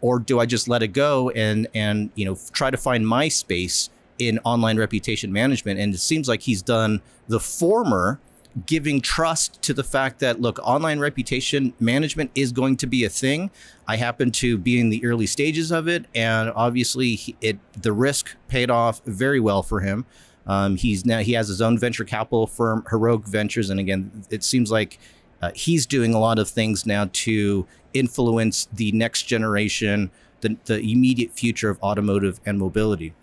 Or 0.00 0.18
do 0.18 0.40
I 0.40 0.46
just 0.46 0.68
let 0.68 0.82
it 0.82 0.88
go 0.88 1.30
and 1.30 1.68
and 1.74 2.10
you 2.14 2.24
know 2.24 2.38
try 2.52 2.70
to 2.70 2.76
find 2.76 3.06
my 3.06 3.28
space 3.28 3.90
in 4.18 4.38
online 4.44 4.78
reputation 4.78 5.32
management? 5.32 5.80
And 5.80 5.94
it 5.94 5.98
seems 5.98 6.28
like 6.28 6.42
he's 6.42 6.62
done 6.62 7.02
the 7.28 7.40
former 7.40 8.20
giving 8.66 9.00
trust 9.00 9.62
to 9.62 9.74
the 9.74 9.82
fact 9.82 10.18
that 10.20 10.40
look 10.40 10.58
online 10.62 10.98
reputation 10.98 11.72
management 11.80 12.30
is 12.34 12.52
going 12.52 12.76
to 12.76 12.86
be 12.86 13.04
a 13.04 13.08
thing. 13.08 13.50
I 13.88 13.96
happen 13.96 14.30
to 14.32 14.58
be 14.58 14.78
in 14.78 14.90
the 14.90 15.04
early 15.04 15.26
stages 15.26 15.70
of 15.70 15.88
it 15.88 16.06
and 16.14 16.50
obviously 16.54 17.36
it 17.40 17.58
the 17.80 17.92
risk 17.92 18.36
paid 18.48 18.70
off 18.70 19.00
very 19.04 19.40
well 19.40 19.62
for 19.62 19.80
him. 19.80 20.04
Um, 20.46 20.76
he's 20.76 21.06
now 21.06 21.20
he 21.20 21.32
has 21.32 21.48
his 21.48 21.62
own 21.62 21.78
venture 21.78 22.04
capital 22.04 22.46
firm 22.46 22.84
heroic 22.90 23.24
ventures 23.26 23.70
and 23.70 23.78
again 23.78 24.24
it 24.30 24.42
seems 24.42 24.70
like 24.70 24.98
uh, 25.40 25.50
he's 25.54 25.86
doing 25.86 26.14
a 26.14 26.18
lot 26.18 26.38
of 26.38 26.48
things 26.48 26.84
now 26.84 27.08
to 27.12 27.66
influence 27.94 28.68
the 28.72 28.92
next 28.92 29.22
generation 29.22 30.10
the, 30.40 30.56
the 30.64 30.80
immediate 30.80 31.32
future 31.32 31.70
of 31.70 31.80
automotive 31.80 32.40
and 32.44 32.58
mobility 32.58 33.14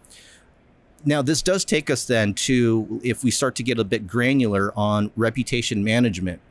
now, 1.05 1.21
this 1.21 1.41
does 1.41 1.63
take 1.63 1.89
us 1.89 2.05
then 2.05 2.33
to 2.35 2.99
if 3.03 3.23
we 3.23 3.31
start 3.31 3.55
to 3.55 3.63
get 3.63 3.79
a 3.79 3.83
bit 3.83 4.07
granular 4.07 4.73
on 4.77 5.11
reputation 5.15 5.83
management. 5.83 6.41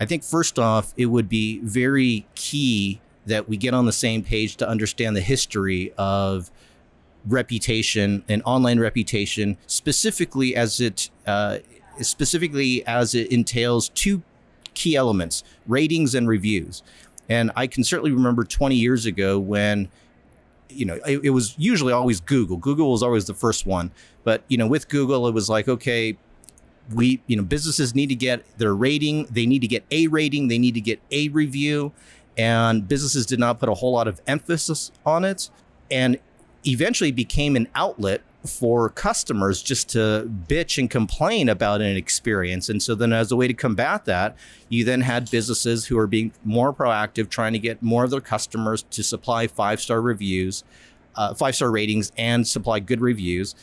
I 0.00 0.06
think 0.06 0.24
first 0.24 0.58
off, 0.58 0.92
it 0.96 1.06
would 1.06 1.28
be 1.28 1.60
very 1.60 2.26
key 2.34 3.00
that 3.26 3.48
we 3.48 3.56
get 3.56 3.72
on 3.74 3.86
the 3.86 3.92
same 3.92 4.24
page 4.24 4.56
to 4.56 4.68
understand 4.68 5.16
the 5.16 5.20
history 5.20 5.92
of 5.96 6.50
reputation 7.26 8.24
and 8.28 8.42
online 8.44 8.80
reputation, 8.80 9.56
specifically 9.68 10.56
as 10.56 10.80
it 10.80 11.10
uh, 11.26 11.58
specifically 12.00 12.84
as 12.86 13.14
it 13.14 13.30
entails 13.30 13.90
two 13.90 14.22
key 14.74 14.96
elements: 14.96 15.44
ratings 15.68 16.14
and 16.14 16.26
reviews. 16.26 16.82
And 17.28 17.52
I 17.54 17.68
can 17.68 17.84
certainly 17.84 18.10
remember 18.10 18.42
20 18.42 18.74
years 18.74 19.06
ago 19.06 19.38
when 19.38 19.88
you 20.72 20.84
know, 20.84 20.98
it, 21.06 21.20
it, 21.24 21.30
was 21.30 21.54
usually 21.58 21.92
always 21.92 22.20
Google. 22.20 22.56
Google 22.56 22.90
was 22.90 23.02
always 23.02 23.26
the 23.26 23.34
first 23.34 23.66
one. 23.66 23.90
But, 24.24 24.42
you 24.48 24.56
know, 24.56 24.66
with 24.66 24.88
Google, 24.88 25.26
it 25.26 25.34
was 25.34 25.48
like, 25.48 25.68
okay, 25.68 26.16
we 26.92 27.22
you 27.26 27.36
know 27.36 27.42
businesses 27.42 27.94
need 27.94 28.08
to 28.08 28.14
get 28.14 28.44
their 28.58 28.74
rating 28.74 29.24
they 29.30 29.46
need 29.46 29.60
to 29.60 29.68
get 29.68 29.84
a 29.90 30.08
rating 30.08 30.48
they 30.48 30.58
need 30.58 30.74
to 30.74 30.80
get 30.80 31.00
a 31.10 31.28
review 31.28 31.92
and 32.36 32.88
businesses 32.88 33.24
did 33.24 33.38
not 33.38 33.60
put 33.60 33.68
a 33.68 33.74
whole 33.74 33.92
lot 33.92 34.08
of 34.08 34.20
emphasis 34.26 34.90
on 35.06 35.24
it 35.24 35.48
and 35.90 36.18
eventually 36.66 37.12
became 37.12 37.56
an 37.56 37.68
outlet 37.74 38.22
for 38.46 38.88
customers 38.88 39.62
just 39.62 39.88
to 39.90 40.30
bitch 40.48 40.78
and 40.78 40.90
complain 40.90 41.48
about 41.48 41.80
an 41.80 41.96
experience 41.96 42.68
and 42.68 42.82
so 42.82 42.94
then 42.94 43.12
as 43.12 43.30
a 43.30 43.36
way 43.36 43.46
to 43.46 43.54
combat 43.54 44.04
that 44.04 44.36
you 44.68 44.84
then 44.84 45.02
had 45.02 45.30
businesses 45.30 45.86
who 45.86 45.98
are 45.98 46.06
being 46.06 46.32
more 46.44 46.72
proactive 46.72 47.28
trying 47.28 47.52
to 47.52 47.58
get 47.58 47.82
more 47.82 48.04
of 48.04 48.10
their 48.10 48.20
customers 48.20 48.82
to 48.90 49.02
supply 49.02 49.46
five 49.46 49.80
star 49.80 50.00
reviews 50.00 50.64
uh, 51.14 51.32
five 51.34 51.54
star 51.54 51.70
ratings 51.70 52.10
and 52.16 52.46
supply 52.46 52.80
good 52.80 53.00
reviews 53.00 53.54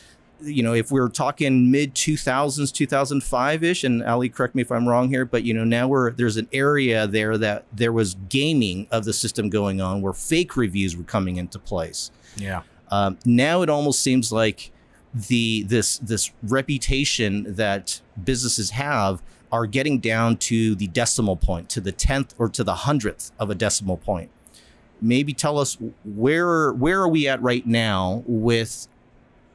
you 0.42 0.62
know, 0.62 0.72
if 0.72 0.90
we 0.90 1.00
are 1.00 1.08
talking 1.08 1.70
mid 1.70 1.94
2000s, 1.94 2.72
2005 2.72 3.64
ish, 3.64 3.84
and 3.84 4.02
Ali, 4.02 4.28
correct 4.28 4.54
me 4.54 4.62
if 4.62 4.72
I'm 4.72 4.88
wrong 4.88 5.08
here, 5.08 5.24
but 5.24 5.44
you 5.44 5.54
know, 5.54 5.64
now 5.64 5.88
we're 5.88 6.12
there's 6.12 6.36
an 6.36 6.48
area 6.52 7.06
there 7.06 7.36
that 7.38 7.64
there 7.72 7.92
was 7.92 8.14
gaming 8.28 8.86
of 8.90 9.04
the 9.04 9.12
system 9.12 9.50
going 9.50 9.80
on 9.80 10.02
where 10.02 10.12
fake 10.12 10.56
reviews 10.56 10.96
were 10.96 11.04
coming 11.04 11.36
into 11.36 11.58
place. 11.58 12.10
Yeah. 12.36 12.62
Um, 12.90 13.18
now 13.24 13.62
it 13.62 13.70
almost 13.70 14.02
seems 14.02 14.32
like 14.32 14.72
the 15.14 15.64
this 15.64 15.98
this 15.98 16.30
reputation 16.42 17.54
that 17.54 18.00
businesses 18.22 18.70
have 18.70 19.22
are 19.52 19.66
getting 19.66 19.98
down 19.98 20.36
to 20.36 20.74
the 20.76 20.86
decimal 20.86 21.36
point, 21.36 21.68
to 21.70 21.80
the 21.80 21.92
tenth 21.92 22.34
or 22.38 22.48
to 22.48 22.62
the 22.62 22.74
hundredth 22.74 23.32
of 23.38 23.50
a 23.50 23.54
decimal 23.54 23.96
point. 23.96 24.30
Maybe 25.00 25.32
tell 25.32 25.58
us 25.58 25.78
where 26.04 26.72
where 26.72 27.00
are 27.00 27.08
we 27.08 27.26
at 27.26 27.42
right 27.42 27.66
now 27.66 28.22
with 28.26 28.86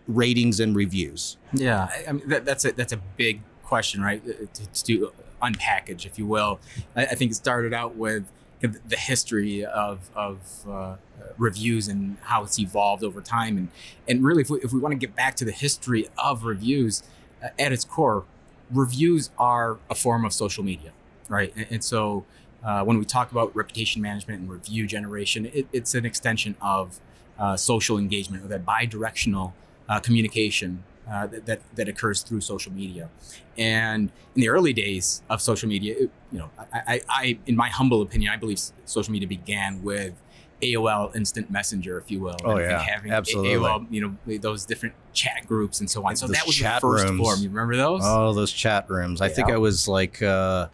ratings 0.08 0.60
and 0.60 0.75
reviews? 0.75 1.38
Yeah, 1.54 1.89
I 2.08 2.12
mean 2.12 2.27
that, 2.30 2.46
that's 2.46 2.65
a 2.65 2.72
that's 2.72 2.94
a 2.94 2.98
big 3.18 3.42
question, 3.63 4.01
right? 4.01 4.22
Uh, 4.27 4.46
to, 4.54 4.84
to 4.84 5.13
unpackage, 5.42 6.06
if 6.06 6.18
you 6.18 6.25
will. 6.25 6.60
I, 6.96 7.06
I, 7.06 7.15
think 7.15 7.32
it 7.32 7.36
started 7.36 7.74
out 7.74 7.96
with 7.96 8.24
the 8.62 8.96
history 8.96 9.66
of 9.66 10.10
of 10.16 10.66
uh, 10.68 10.96
reviews 11.38 11.88
and 11.88 12.18
how 12.22 12.44
it's 12.44 12.60
evolved 12.60 13.04
over 13.04 13.22
time, 13.22 13.58
and 13.58 13.70
and 14.08 14.24
really, 14.24 14.42
if 14.42 14.50
we, 14.50 14.60
if 14.62 14.74
we 14.74 14.80
want 14.80 14.92
to 14.92 14.98
get 14.98 15.16
back 15.16 15.36
to 15.36 15.46
the 15.46 15.52
history 15.52 16.08
of 16.18 16.44
reviews, 16.44 17.04
uh, 17.44 17.50
at 17.60 17.72
its 17.72 17.84
core, 17.84 18.24
reviews 18.72 19.30
are 19.38 19.78
a 19.90 19.96
form 19.96 20.26
of 20.26 20.34
social 20.34 20.64
media, 20.64 20.92
right? 21.30 21.54
And, 21.56 21.68
and 21.70 21.84
so. 21.84 22.26
Uh, 22.64 22.84
when 22.84 22.98
we 22.98 23.06
talk 23.06 23.32
about 23.32 23.56
reputation 23.56 24.02
management 24.02 24.42
and 24.42 24.50
review 24.50 24.88
generation, 24.88 25.46
it, 25.54 25.68
it's 25.72 25.94
an 25.94 26.04
extension 26.04 26.56
of 26.60 27.00
uh, 27.38 27.56
social 27.56 27.96
engagement 27.96 28.44
or 28.44 28.48
that 28.48 28.66
bi-directional 28.66 29.54
uh, 29.88 30.00
communication 30.00 30.84
uh, 31.10 31.28
that, 31.28 31.46
that, 31.46 31.62
that 31.76 31.88
occurs 31.88 32.22
through 32.22 32.42
social 32.42 32.72
media. 32.72 33.10
And 33.58 34.12
in 34.36 34.42
the 34.42 34.50
early 34.50 34.74
days 34.74 35.22
of 35.30 35.42
social 35.42 35.70
media, 35.70 35.96
it, 35.98 36.12
you 36.32 36.40
know, 36.40 36.50
I, 36.74 36.82
I, 36.88 37.02
I, 37.10 37.40
in 37.46 37.56
my 37.56 37.70
humble 37.70 38.02
opinion, 38.02 38.32
I 38.32 38.38
believe 38.38 38.60
social 38.86 39.12
media 39.14 39.28
began 39.28 39.84
with 39.84 40.14
AOL 40.62 41.16
Instant 41.16 41.52
Messenger, 41.52 41.98
if 41.98 42.10
you 42.10 42.20
will. 42.20 42.38
Oh 42.44 42.52
and, 42.52 42.62
yeah, 42.62 42.80
and 42.80 42.90
having 42.90 43.12
absolutely. 43.12 43.56
AOL, 43.56 43.88
you 43.90 44.02
know, 44.02 44.38
those 44.38 44.66
different 44.66 44.96
chat 45.14 45.48
groups 45.48 45.80
and 45.80 45.90
so 45.90 46.06
on. 46.06 46.16
So 46.16 46.28
those 46.28 46.36
that 46.36 46.48
was 46.48 46.60
the 46.60 46.78
first 46.82 47.06
rooms. 47.06 47.22
form. 47.22 47.40
You 47.42 47.50
remember 47.50 47.76
those? 47.76 48.02
Oh, 48.04 48.34
those 48.34 48.52
chat 48.52 48.90
rooms. 48.90 49.22
I 49.22 49.30
think 49.30 49.50
I 49.50 49.58
was 49.58 49.88
like. 49.88 50.22
Uh, 50.22 50.68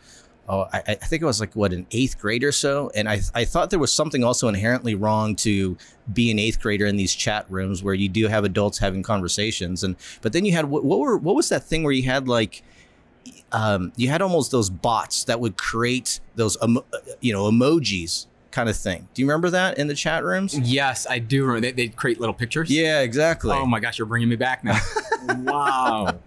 oh, 0.51 0.67
I, 0.72 0.84
I, 0.86 0.96
think 0.96 1.24
it 1.24 1.25
was 1.25 1.39
like 1.39 1.55
what 1.55 1.72
an 1.72 1.88
eighth 1.91 2.20
grade 2.20 2.43
or 2.43 2.51
so, 2.51 2.91
and 2.93 3.10
I 3.10 3.22
I 3.34 3.46
thought 3.46 3.70
there 3.70 3.79
was 3.79 3.91
something 3.91 4.24
also 4.24 4.50
inherently 4.50 4.93
wrong 4.93 5.36
to 5.38 5.77
be 6.12 6.29
an 6.29 6.38
eighth 6.38 6.60
grader 6.60 6.86
in 6.86 6.98
these 6.98 7.15
chat 7.15 7.46
rooms 7.50 7.81
where 7.81 7.93
you 7.93 8.10
do 8.10 8.27
have 8.27 8.43
adults 8.43 8.77
having 8.77 9.01
conversations, 9.01 9.84
and 9.84 9.96
but 10.22 10.34
then 10.34 10.46
you 10.46 10.51
had 10.51 10.65
what, 10.65 10.84
what 10.84 11.00
were 11.00 11.17
what 11.17 11.36
was 11.36 11.50
that 11.50 11.63
thing 11.63 11.84
where 11.84 11.93
you 11.93 12.03
had 12.03 12.27
like. 12.27 12.63
Um, 13.53 13.91
you 13.98 14.08
had 14.08 14.22
almost 14.22 14.51
those 14.51 14.70
bots 14.70 15.25
that 15.25 15.41
would 15.41 15.58
create 15.58 16.22
those, 16.36 16.55
you 17.20 17.34
know, 17.34 17.51
emojis 17.51 18.27
kind 18.51 18.70
of 18.70 18.75
thing. 18.75 19.08
Do 19.13 19.22
you 19.22 19.27
remember 19.27 19.50
that 19.51 19.77
in 19.77 19.88
the 19.88 19.96
chat 19.96 20.24
rooms? 20.24 20.58
Yes, 20.60 21.08
I 21.10 21.20
do 21.20 21.46
remember. 21.46 21.72
They, 21.72 21.86
would 21.86 21.96
create 21.96 22.20
little 22.20 22.34
pictures. 22.34 22.70
Yeah, 22.70 23.01
exactly. 23.01 23.51
Oh 23.51 23.65
my 23.65 23.79
gosh, 23.79 23.98
you're 23.98 24.05
bringing 24.05 24.29
me 24.29 24.36
back 24.36 24.63
now. 24.63 24.79
wow. 25.38 26.20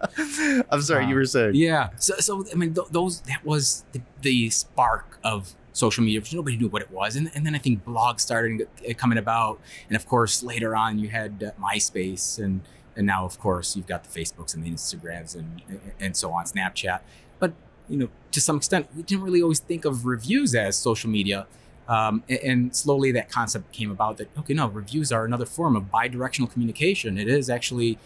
I'm 0.69 0.81
sorry, 0.81 1.03
wow. 1.03 1.09
you 1.09 1.15
were 1.15 1.25
saying. 1.25 1.55
Yeah. 1.55 1.89
So, 1.97 2.15
so 2.17 2.45
I 2.51 2.55
mean, 2.55 2.73
th- 2.73 2.87
those 2.91 3.21
that 3.21 3.45
was 3.45 3.85
the, 3.91 4.01
the, 4.21 4.49
spark 4.49 5.19
of 5.23 5.55
social 5.73 6.03
media, 6.03 6.19
which 6.19 6.33
nobody 6.33 6.57
knew 6.57 6.67
what 6.67 6.81
it 6.81 6.91
was, 6.91 7.15
and, 7.15 7.29
and 7.35 7.45
then 7.45 7.55
I 7.55 7.57
think 7.57 7.85
blogs 7.85 8.21
started 8.21 8.67
coming 8.97 9.17
about, 9.17 9.59
and 9.87 9.95
of 9.95 10.07
course 10.07 10.43
later 10.43 10.75
on 10.75 10.99
you 10.99 11.09
had 11.09 11.43
uh, 11.55 11.61
MySpace, 11.61 12.39
and 12.43 12.61
and 12.95 13.05
now 13.05 13.25
of 13.25 13.39
course 13.39 13.75
you've 13.75 13.87
got 13.87 14.03
the 14.03 14.19
Facebooks 14.19 14.55
and 14.55 14.63
the 14.63 14.69
Instagrams 14.69 15.35
and 15.35 15.61
and 15.99 16.15
so 16.15 16.31
on, 16.31 16.45
Snapchat. 16.45 17.01
But 17.39 17.53
you 17.87 17.97
know, 17.97 18.09
to 18.31 18.41
some 18.41 18.57
extent, 18.57 18.87
we 18.95 19.03
didn't 19.03 19.23
really 19.23 19.41
always 19.41 19.59
think 19.59 19.85
of 19.85 20.05
reviews 20.05 20.55
as 20.55 20.77
social 20.77 21.09
media 21.09 21.47
um, 21.87 22.23
and, 22.27 22.75
slowly 22.75 23.11
that 23.11 23.29
concept 23.29 23.71
came 23.71 23.91
about 23.91 24.17
that, 24.17 24.29
okay, 24.39 24.53
no, 24.53 24.67
reviews 24.67 25.11
are 25.11 25.25
another 25.25 25.45
form 25.45 25.75
of 25.75 25.91
bi 25.91 26.07
directional 26.07 26.47
communication. 26.47 27.17
It 27.17 27.27
is 27.27 27.49
actually 27.49 27.99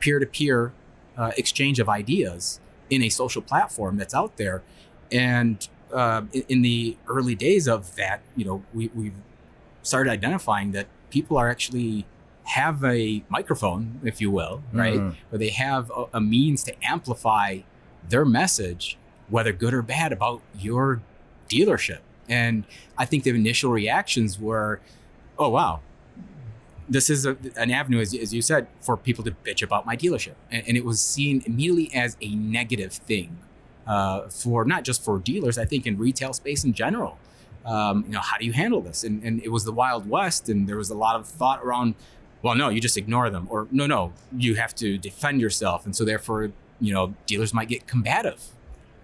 peer 0.00 0.18
to 0.18 0.26
peer 0.26 0.72
exchange 1.36 1.78
of 1.78 1.88
ideas 1.88 2.60
in 2.90 3.02
a 3.02 3.08
social 3.08 3.40
platform 3.42 3.96
that's 3.96 4.14
out 4.14 4.36
there. 4.36 4.62
And 5.12 5.66
uh, 5.92 6.22
in, 6.48 6.62
the 6.62 6.96
early 7.08 7.34
days 7.34 7.68
of 7.68 7.94
that, 7.96 8.20
you 8.36 8.44
know, 8.44 8.62
we, 8.74 8.90
we 8.94 9.12
started 9.82 10.10
identifying 10.10 10.72
that 10.72 10.86
people 11.10 11.36
are 11.36 11.48
actually 11.48 12.06
have 12.44 12.84
a 12.84 13.22
microphone, 13.28 14.00
if 14.04 14.20
you 14.20 14.30
will, 14.30 14.62
right? 14.72 14.98
Mm. 14.98 15.16
Where 15.30 15.38
they 15.38 15.50
have 15.50 15.90
a, 15.94 16.06
a 16.14 16.20
means 16.20 16.64
to 16.64 16.74
amplify 16.82 17.60
their 18.08 18.24
message, 18.24 18.98
whether 19.28 19.52
good 19.52 19.74
or 19.74 19.82
bad, 19.82 20.12
about 20.12 20.42
your 20.58 21.00
dealership 21.48 22.00
and 22.30 22.64
I 22.96 23.04
think 23.04 23.24
the 23.24 23.30
initial 23.30 23.72
reactions 23.72 24.38
were, 24.38 24.80
oh, 25.38 25.50
wow, 25.50 25.80
this 26.88 27.10
is 27.10 27.26
a, 27.26 27.36
an 27.56 27.70
avenue, 27.70 28.00
as, 28.00 28.14
as, 28.14 28.32
you 28.32 28.40
said, 28.40 28.68
for 28.80 28.96
people 28.96 29.24
to 29.24 29.32
bitch 29.32 29.62
about 29.62 29.84
my 29.84 29.96
dealership. 29.96 30.34
And, 30.50 30.66
and 30.66 30.76
it 30.76 30.84
was 30.84 31.00
seen 31.00 31.42
immediately 31.44 31.92
as 31.92 32.16
a 32.22 32.34
negative 32.34 32.92
thing 32.92 33.38
uh, 33.86 34.28
for 34.28 34.64
not 34.64 34.84
just 34.84 35.04
for 35.04 35.18
dealers, 35.18 35.58
I 35.58 35.64
think 35.64 35.86
in 35.86 35.98
retail 35.98 36.32
space 36.32 36.64
in 36.64 36.72
general. 36.72 37.18
Um, 37.66 38.04
you 38.06 38.12
know, 38.12 38.20
how 38.20 38.38
do 38.38 38.46
you 38.46 38.52
handle 38.52 38.80
this? 38.80 39.04
And, 39.04 39.22
and 39.22 39.42
it 39.42 39.50
was 39.50 39.64
the 39.64 39.72
Wild 39.72 40.08
West, 40.08 40.48
and 40.48 40.68
there 40.68 40.76
was 40.76 40.90
a 40.90 40.94
lot 40.94 41.16
of 41.16 41.26
thought 41.26 41.60
around, 41.64 41.94
well, 42.42 42.54
no, 42.54 42.68
you 42.68 42.80
just 42.80 42.96
ignore 42.96 43.28
them, 43.28 43.48
or 43.50 43.66
no, 43.70 43.86
no, 43.86 44.12
you 44.36 44.54
have 44.54 44.74
to 44.76 44.96
defend 44.96 45.40
yourself. 45.40 45.84
And 45.84 45.94
so, 45.94 46.04
therefore, 46.04 46.52
you 46.80 46.94
know, 46.94 47.14
dealers 47.26 47.52
might 47.52 47.68
get 47.68 47.86
combative 47.86 48.40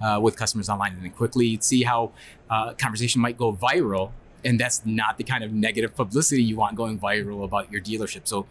uh, 0.00 0.18
with 0.22 0.36
customers 0.36 0.68
online 0.68 0.92
and 0.92 1.02
then 1.02 1.10
quickly 1.10 1.46
you'd 1.46 1.64
see 1.64 1.82
how 1.82 2.12
uh, 2.50 2.72
conversation 2.74 3.20
might 3.20 3.36
go 3.36 3.52
viral 3.52 4.12
and 4.46 4.60
that's 4.60 4.86
not 4.86 5.18
the 5.18 5.24
kind 5.24 5.42
of 5.42 5.52
negative 5.52 5.94
publicity 5.94 6.42
you 6.42 6.56
want 6.56 6.76
going 6.76 6.98
viral 6.98 7.44
about 7.44 7.70
your 7.72 7.80
dealership. 7.80 8.28
So 8.28 8.46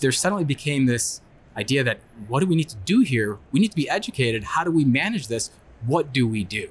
there 0.00 0.12
suddenly 0.12 0.44
became 0.44 0.84
this 0.84 1.22
idea 1.56 1.82
that 1.84 2.00
what 2.28 2.40
do 2.40 2.46
we 2.46 2.54
need 2.54 2.68
to 2.68 2.76
do 2.84 3.00
here? 3.00 3.38
We 3.50 3.58
need 3.58 3.70
to 3.70 3.76
be 3.76 3.88
educated. 3.88 4.44
How 4.44 4.62
do 4.62 4.70
we 4.70 4.84
manage 4.84 5.28
this? 5.28 5.50
What 5.86 6.12
do 6.12 6.28
we 6.28 6.44
do? 6.44 6.70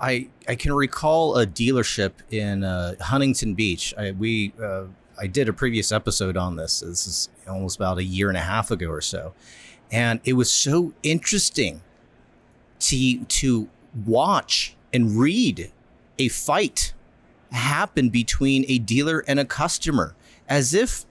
I 0.00 0.28
i 0.46 0.54
can 0.54 0.72
recall 0.74 1.38
a 1.38 1.46
dealership 1.46 2.12
in 2.30 2.64
uh, 2.64 2.94
huntington 3.00 3.54
beach. 3.54 3.94
I, 3.96 4.12
we 4.12 4.52
uh, 4.62 4.84
i 5.18 5.26
did 5.26 5.48
a 5.48 5.52
previous 5.52 5.90
episode 5.90 6.36
on 6.36 6.56
this. 6.56 6.80
This 6.80 7.06
is 7.06 7.28
almost 7.48 7.76
about 7.76 7.98
a 7.98 8.04
year 8.04 8.28
and 8.28 8.36
a 8.36 8.42
half 8.42 8.70
ago 8.70 8.88
or 8.88 9.00
so. 9.00 9.32
And 9.90 10.20
it 10.24 10.34
was 10.34 10.50
so 10.50 10.92
interesting 11.02 11.82
to 12.80 13.24
to 13.24 13.68
watch 14.04 14.76
and 14.92 15.18
read 15.18 15.70
a 16.18 16.28
fight 16.28 16.92
happen 17.52 18.08
between 18.08 18.64
a 18.68 18.78
dealer 18.78 19.24
and 19.26 19.38
a 19.38 19.44
customer 19.44 20.14
as 20.48 20.74
if 20.74 21.04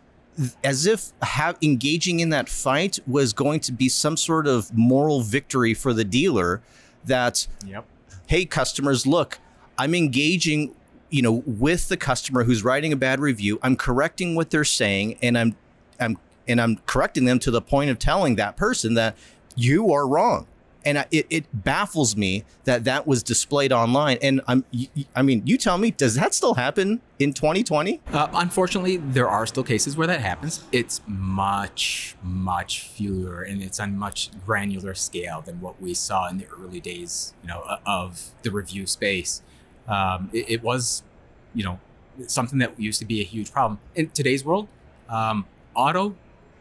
as 0.64 0.86
if 0.86 1.14
have, 1.22 1.58
engaging 1.62 2.20
in 2.20 2.30
that 2.30 2.50
fight 2.50 3.00
was 3.08 3.32
going 3.32 3.60
to 3.62 3.72
be 3.72 3.88
some 3.88 4.18
sort 4.18 4.48
of 4.48 4.76
moral 4.78 5.22
victory 5.22 5.74
for 5.74 5.94
the 5.94 6.04
dealer 6.04 6.62
that 7.06 7.48
yep. 7.66 7.86
hey 8.28 8.46
customers 8.46 9.08
look 9.08 9.40
i'm 9.78 9.96
engaging 9.96 10.76
you 11.10 11.22
know 11.22 11.44
with 11.46 11.88
the 11.88 11.98
customer 11.98 12.44
who's 12.44 12.64
writing 12.64 12.92
a 12.92 12.96
bad 12.96 13.20
review 13.20 13.60
i'm 13.64 13.76
correcting 13.76 14.36
what 14.36 14.50
they're 14.50 14.64
saying 14.64 15.18
and 15.22 15.38
i'm 15.38 15.56
i'm 16.00 16.18
and 16.48 16.60
i'm 16.60 16.78
correcting 16.86 17.26
them 17.26 17.40
to 17.40 17.52
the 17.52 17.62
point 17.62 17.90
of 17.90 17.98
telling 17.98 18.36
that 18.36 18.58
person 18.58 18.96
that 18.96 19.16
you 19.56 19.94
are 19.94 20.08
wrong 20.08 20.48
and 20.86 21.06
it, 21.12 21.26
it 21.30 21.46
baffles 21.52 22.16
me 22.16 22.46
that 22.66 22.84
that 22.84 23.08
was 23.08 23.24
displayed 23.24 23.74
online. 23.74 24.18
And 24.22 24.42
I'm, 24.48 24.64
I 25.16 25.22
mean, 25.24 25.42
you 25.46 25.58
tell 25.58 25.78
me, 25.78 25.92
does 25.92 26.16
that 26.16 26.34
still 26.34 26.54
happen 26.54 27.02
in 27.20 27.34
2020? 27.34 28.02
Uh, 28.14 28.28
unfortunately, 28.34 28.98
there 28.98 29.28
are 29.28 29.48
still 29.48 29.64
cases 29.64 29.98
where 29.98 30.08
that 30.08 30.22
happens. 30.22 30.64
It's 30.72 31.02
much, 31.08 32.16
much 32.22 32.82
fewer, 32.82 33.42
and 33.42 33.64
it's 33.64 33.80
on 33.80 33.98
much 33.98 34.30
granular 34.46 34.94
scale 34.94 35.42
than 35.42 35.60
what 35.60 35.82
we 35.82 35.94
saw 35.94 36.30
in 36.30 36.38
the 36.38 36.48
early 36.48 36.80
days, 36.80 37.34
you 37.42 37.48
know, 37.48 37.78
of 37.86 38.32
the 38.44 38.52
review 38.52 38.86
space. 38.86 39.42
Um, 39.88 40.30
it, 40.32 40.50
it, 40.50 40.64
was, 40.64 41.04
you 41.54 41.64
know, 41.64 41.80
something 42.28 42.60
that 42.60 42.80
used 42.80 43.00
to 43.00 43.06
be 43.06 43.22
a 43.22 43.24
huge 43.26 43.52
problem 43.52 43.80
in 43.96 44.10
today's 44.10 44.46
world. 44.46 44.68
Um, 45.10 45.46
auto, 45.76 46.16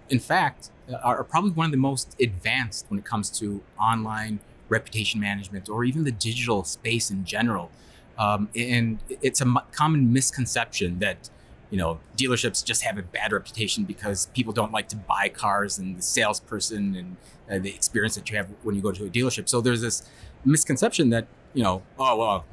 in 0.09 0.19
fact, 0.19 0.71
are 1.03 1.25
probably 1.25 1.51
one 1.51 1.67
of 1.67 1.73
the 1.73 1.79
most 1.79 2.15
advanced 2.21 2.87
when 2.89 2.99
it 2.99 3.05
comes 3.05 3.31
to 3.31 3.63
online 3.79 4.41
reputation 4.69 5.21
management 5.21 5.69
or 5.69 5.85
even 5.85 6.05
the 6.05 6.13
digital 6.13 6.65
space 6.65 7.11
in 7.11 7.25
general. 7.25 7.71
Um, 8.19 8.49
and 8.55 8.99
it's 9.23 9.41
a 9.41 9.55
common 9.73 10.13
misconception 10.13 10.99
that 11.01 11.31
you 11.71 11.79
know 11.79 11.99
dealerships 12.17 12.65
just 12.65 12.83
have 12.83 12.99
a 12.99 13.03
bad 13.03 13.33
reputation 13.33 13.85
because 13.85 14.27
people 14.27 14.53
don't 14.53 14.73
like 14.73 14.89
to 14.89 14.97
buy 14.97 15.29
cars 15.29 15.79
and 15.79 15.99
the 15.99 16.03
salesperson 16.03 16.95
and 16.95 17.17
uh, 17.51 17.63
the 17.63 17.75
experience 17.75 18.15
that 18.15 18.31
you 18.31 18.37
have 18.37 18.49
when 18.63 18.75
you 18.75 18.83
go 18.83 18.93
to 18.93 19.07
a 19.07 19.09
dealership. 19.09 19.49
So 19.49 19.61
there's 19.61 19.81
this 19.81 20.09
misconception 20.45 21.11
that 21.11 21.27
you 21.55 21.63
know, 21.63 21.83
oh 21.99 22.17
well, 22.17 22.45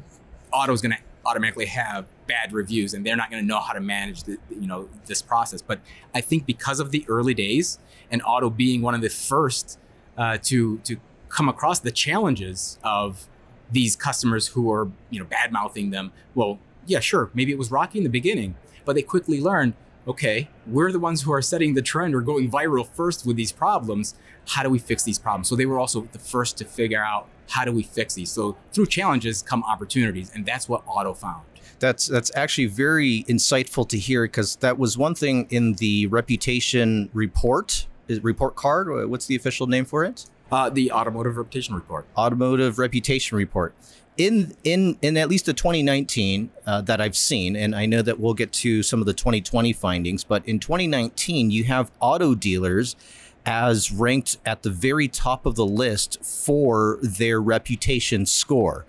auto 0.51 0.73
is 0.73 0.81
going 0.81 0.93
to 0.93 0.97
automatically 1.25 1.65
have 1.65 2.05
bad 2.27 2.53
reviews 2.53 2.93
and 2.93 3.05
they're 3.05 3.15
not 3.15 3.29
going 3.29 3.41
to 3.41 3.47
know 3.47 3.59
how 3.59 3.73
to 3.73 3.79
manage 3.79 4.23
the, 4.23 4.37
you 4.49 4.67
know 4.67 4.89
this 5.05 5.21
process 5.21 5.61
but 5.61 5.79
i 6.15 6.21
think 6.21 6.45
because 6.45 6.79
of 6.79 6.91
the 6.91 7.05
early 7.07 7.33
days 7.33 7.77
and 8.11 8.21
auto 8.25 8.49
being 8.49 8.81
one 8.81 8.93
of 8.93 9.01
the 9.01 9.09
first 9.09 9.79
uh, 10.17 10.37
to 10.43 10.77
to 10.79 10.97
come 11.29 11.47
across 11.49 11.79
the 11.79 11.91
challenges 11.91 12.77
of 12.83 13.27
these 13.71 13.95
customers 13.95 14.47
who 14.47 14.71
are 14.71 14.89
you 15.09 15.19
know 15.19 15.25
bad 15.25 15.51
mouthing 15.51 15.89
them. 15.89 16.11
Well 16.35 16.59
yeah 16.85 16.99
sure 16.99 17.29
maybe 17.33 17.51
it 17.51 17.57
was 17.57 17.71
rocky 17.71 17.99
in 17.99 18.03
the 18.03 18.09
beginning 18.09 18.55
but 18.85 18.95
they 18.95 19.03
quickly 19.03 19.39
learned 19.39 19.73
okay 20.07 20.49
we're 20.65 20.91
the 20.91 20.99
ones 20.99 21.21
who 21.21 21.31
are 21.31 21.41
setting 21.41 21.75
the 21.75 21.81
trend 21.81 22.15
or 22.15 22.21
going 22.21 22.49
viral 22.49 22.87
first 22.87 23.25
with 23.25 23.35
these 23.35 23.51
problems. 23.51 24.15
How 24.47 24.63
do 24.63 24.69
we 24.69 24.79
fix 24.79 25.03
these 25.03 25.19
problems? 25.19 25.47
So 25.47 25.55
they 25.55 25.65
were 25.65 25.79
also 25.79 26.07
the 26.11 26.19
first 26.19 26.57
to 26.57 26.65
figure 26.65 27.03
out 27.03 27.27
how 27.49 27.65
do 27.65 27.71
we 27.71 27.83
fix 27.83 28.15
these. 28.15 28.31
So 28.31 28.57
through 28.73 28.87
challenges 28.87 29.41
come 29.41 29.63
opportunities 29.63 30.31
and 30.33 30.45
that's 30.45 30.67
what 30.67 30.83
auto 30.87 31.13
found. 31.13 31.43
That's 31.79 32.07
that's 32.07 32.31
actually 32.35 32.67
very 32.67 33.25
insightful 33.27 33.87
to 33.89 33.97
hear 33.97 34.23
because 34.23 34.55
that 34.57 34.77
was 34.77 34.97
one 34.97 35.15
thing 35.15 35.47
in 35.49 35.73
the 35.73 36.07
reputation 36.07 37.09
report 37.13 37.87
report 38.19 38.55
card 38.55 39.09
what's 39.09 39.25
the 39.25 39.35
official 39.35 39.67
name 39.67 39.85
for 39.85 40.03
it 40.03 40.25
uh, 40.51 40.69
the 40.69 40.91
automotive 40.91 41.37
reputation 41.37 41.75
report. 41.75 42.05
Automotive 42.17 42.77
reputation 42.77 43.37
report. 43.37 43.73
In 44.17 44.55
in 44.63 44.97
in 45.01 45.15
at 45.15 45.29
least 45.29 45.45
the 45.45 45.53
2019 45.53 46.51
uh, 46.65 46.81
that 46.81 46.99
I've 46.99 47.15
seen, 47.15 47.55
and 47.55 47.73
I 47.73 47.85
know 47.85 48.01
that 48.01 48.19
we'll 48.19 48.33
get 48.33 48.51
to 48.53 48.83
some 48.83 48.99
of 48.99 49.05
the 49.05 49.13
2020 49.13 49.71
findings, 49.71 50.23
but 50.23 50.45
in 50.45 50.59
2019 50.59 51.49
you 51.49 51.63
have 51.63 51.89
auto 51.99 52.35
dealers 52.35 52.95
as 53.45 53.91
ranked 53.91 54.37
at 54.45 54.61
the 54.61 54.69
very 54.69 55.07
top 55.07 55.45
of 55.45 55.55
the 55.55 55.65
list 55.65 56.23
for 56.23 56.99
their 57.01 57.41
reputation 57.41 58.25
score. 58.25 58.85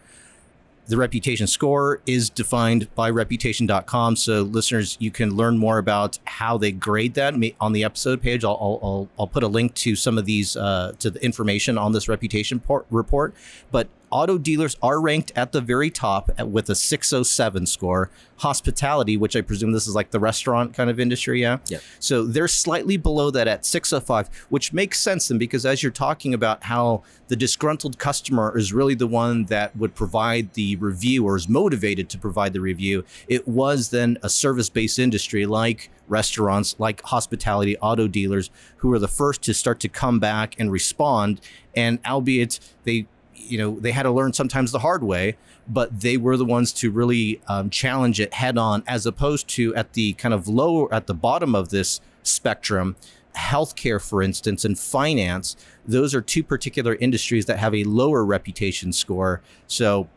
The 0.93 0.99
reputation 0.99 1.47
score 1.47 2.03
is 2.05 2.29
defined 2.29 2.95
by 2.95 3.09
reputation.com. 3.09 4.15
So, 4.15 4.43
listeners, 4.43 4.99
you 5.01 5.11
can 5.11 5.35
learn 5.35 5.57
more 5.57 5.79
about 5.79 6.19
how 6.25 6.59
they 6.59 6.71
grade 6.71 7.15
that 7.15 7.33
on 7.63 7.73
the 7.73 7.83
episode 7.83 8.21
page. 8.21 8.45
I'll, 8.45 8.59
I'll, 8.61 9.09
I'll 9.19 9.27
put 9.27 9.43
a 9.43 9.49
link 9.49 9.73
to 9.77 9.97
some 9.97 10.19
of 10.19 10.27
these, 10.27 10.55
uh, 10.55 10.93
to 10.99 11.09
the 11.09 11.25
information 11.25 11.79
on 11.79 11.93
this 11.93 12.11
reputation 12.11 12.61
report. 12.91 13.33
But 13.71 13.89
auto 14.13 14.39
dealers 14.39 14.77
are 14.83 15.01
ranked 15.01 15.33
at 15.35 15.53
the 15.53 15.61
very 15.61 15.91
top 15.91 16.31
with 16.41 16.69
a 16.71 16.75
607 16.75 17.67
score. 17.67 18.11
Hospitality, 18.37 19.17
which 19.17 19.37
I 19.37 19.41
presume 19.41 19.73
this 19.73 19.87
is 19.87 19.95
like 19.95 20.11
the 20.11 20.19
restaurant 20.19 20.75
kind 20.75 20.91
of 20.91 20.99
industry, 21.01 21.41
yeah? 21.41 21.59
Yeah. 21.69 21.79
So 21.99 22.25
they're 22.25 22.49
slightly 22.49 22.97
below 22.97 23.31
that 23.31 23.49
at 23.49 23.65
605, 23.65 24.29
which 24.49 24.73
makes 24.73 25.01
sense 25.01 25.29
then 25.29 25.39
because 25.39 25.65
as 25.65 25.83
you're 25.83 25.93
talking 25.93 26.35
about 26.35 26.65
how 26.65 27.03
the 27.29 27.37
disgruntled 27.37 27.99
customer 27.99 28.57
is 28.57 28.73
really 28.73 28.95
the 28.95 29.07
one 29.07 29.45
that 29.45 29.75
would 29.77 29.95
provide 29.95 30.53
the 30.55 30.77
review 30.77 31.25
or 31.25 31.37
is 31.37 31.49
motivated 31.49 32.09
to 32.11 32.19
provide 32.19 32.53
the 32.53 32.61
review, 32.61 33.05
it 33.29 33.47
was 33.47 33.91
then 33.91 34.19
a 34.23 34.29
service 34.29 34.69
based 34.69 34.99
industry 34.99 35.47
like 35.47 35.91
restaurants, 36.09 36.77
like 36.79 37.01
hospitality, 37.03 37.79
auto 37.79 38.09
dealers, 38.09 38.51
who 38.79 38.93
are 38.93 38.99
the 38.99 39.09
first 39.09 39.43
to 39.43 39.55
start 39.55 39.81
to 39.81 39.89
come 39.89 40.19
back 40.19 40.59
and 40.59 40.71
respond. 40.71 41.41
And 41.75 42.01
albeit 42.05 42.61
they 42.85 43.07
you 43.43 43.59
know 43.59 43.79
they 43.81 43.93
had 43.93 44.05
to 44.05 44.11
learn 44.11 44.33
sometimes 44.33 44.73
the 44.73 44.79
hard 44.79 45.03
way 45.03 45.37
but 45.69 46.01
they 46.01 46.17
were 46.17 46.37
the 46.37 46.45
ones 46.45 46.73
to 46.73 46.91
really 46.91 47.41
um, 47.49 47.71
challenge 47.71 48.21
it 48.21 48.35
head 48.35 48.59
on 48.59 48.83
as 48.87 49.07
opposed 49.07 49.49
to 49.49 49.75
at 49.75 49.93
the 49.93 50.13
kind 50.15 50.35
of 50.35 50.49
lower 50.49 50.93
at 50.93 51.07
the 51.07 51.15
bottom 51.15 51.55
of 51.55 51.69
this 51.71 52.01
spectrum 52.23 52.97
healthcare 53.37 54.01
for 54.01 54.23
instance 54.23 54.65
and 54.65 54.79
finance. 54.79 55.57
Those 55.87 56.15
are 56.15 56.21
two 56.21 56.43
particular 56.43 56.97
industries 56.97 57.47
that 57.47 57.59
have 57.59 57.75
a 57.75 57.85
lower 57.85 58.25
reputation 58.25 58.93
score. 58.93 59.41
So 59.67 60.09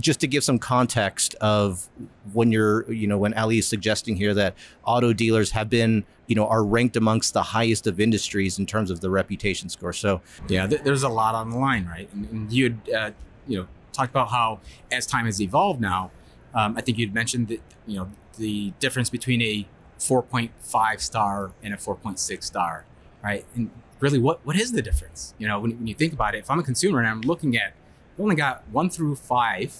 just 0.00 0.20
to 0.20 0.26
give 0.26 0.42
some 0.42 0.58
context 0.58 1.34
of 1.36 1.88
when 2.32 2.50
you're, 2.50 2.90
you 2.90 3.06
know, 3.06 3.18
when 3.18 3.34
Ali 3.34 3.58
is 3.58 3.68
suggesting 3.68 4.16
here 4.16 4.34
that 4.34 4.54
auto 4.84 5.12
dealers 5.12 5.52
have 5.52 5.70
been, 5.70 6.04
you 6.26 6.34
know, 6.34 6.46
are 6.46 6.64
ranked 6.64 6.96
amongst 6.96 7.34
the 7.34 7.42
highest 7.42 7.86
of 7.86 8.00
industries 8.00 8.58
in 8.58 8.66
terms 8.66 8.90
of 8.90 9.00
the 9.00 9.10
reputation 9.10 9.68
score. 9.68 9.92
So 9.92 10.20
yeah, 10.48 10.66
th- 10.66 10.82
there's 10.82 11.02
a 11.02 11.08
lot 11.08 11.34
on 11.34 11.50
the 11.50 11.58
line, 11.58 11.86
right? 11.86 12.08
And, 12.12 12.28
and 12.30 12.52
you'd, 12.52 12.90
uh, 12.90 13.12
you 13.46 13.58
know, 13.58 13.66
talked 13.92 14.10
about 14.10 14.28
how 14.30 14.60
as 14.90 15.06
time 15.06 15.26
has 15.26 15.40
evolved 15.40 15.80
now, 15.80 16.10
um, 16.54 16.76
I 16.76 16.80
think 16.80 16.98
you'd 16.98 17.14
mentioned 17.14 17.48
that, 17.48 17.60
you 17.86 17.96
know, 17.96 18.10
the 18.38 18.72
difference 18.80 19.10
between 19.10 19.42
a 19.42 19.66
4.5 19.98 21.00
star 21.00 21.52
and 21.62 21.72
a 21.72 21.76
4.6 21.76 22.42
star, 22.42 22.84
right? 23.22 23.44
And 23.54 23.70
really, 24.00 24.18
what 24.18 24.44
what 24.44 24.56
is 24.56 24.72
the 24.72 24.82
difference? 24.82 25.34
You 25.38 25.48
know, 25.48 25.60
when, 25.60 25.78
when 25.78 25.86
you 25.86 25.94
think 25.94 26.12
about 26.12 26.34
it, 26.34 26.38
if 26.38 26.50
I'm 26.50 26.58
a 26.58 26.64
consumer 26.64 26.98
and 26.98 27.08
I'm 27.08 27.20
looking 27.22 27.56
at 27.56 27.74
only 28.18 28.36
got 28.36 28.64
one 28.70 28.90
through 28.90 29.16
five, 29.16 29.74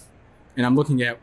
and 0.56 0.66
I'm 0.66 0.76
looking 0.76 1.02
at 1.02 1.18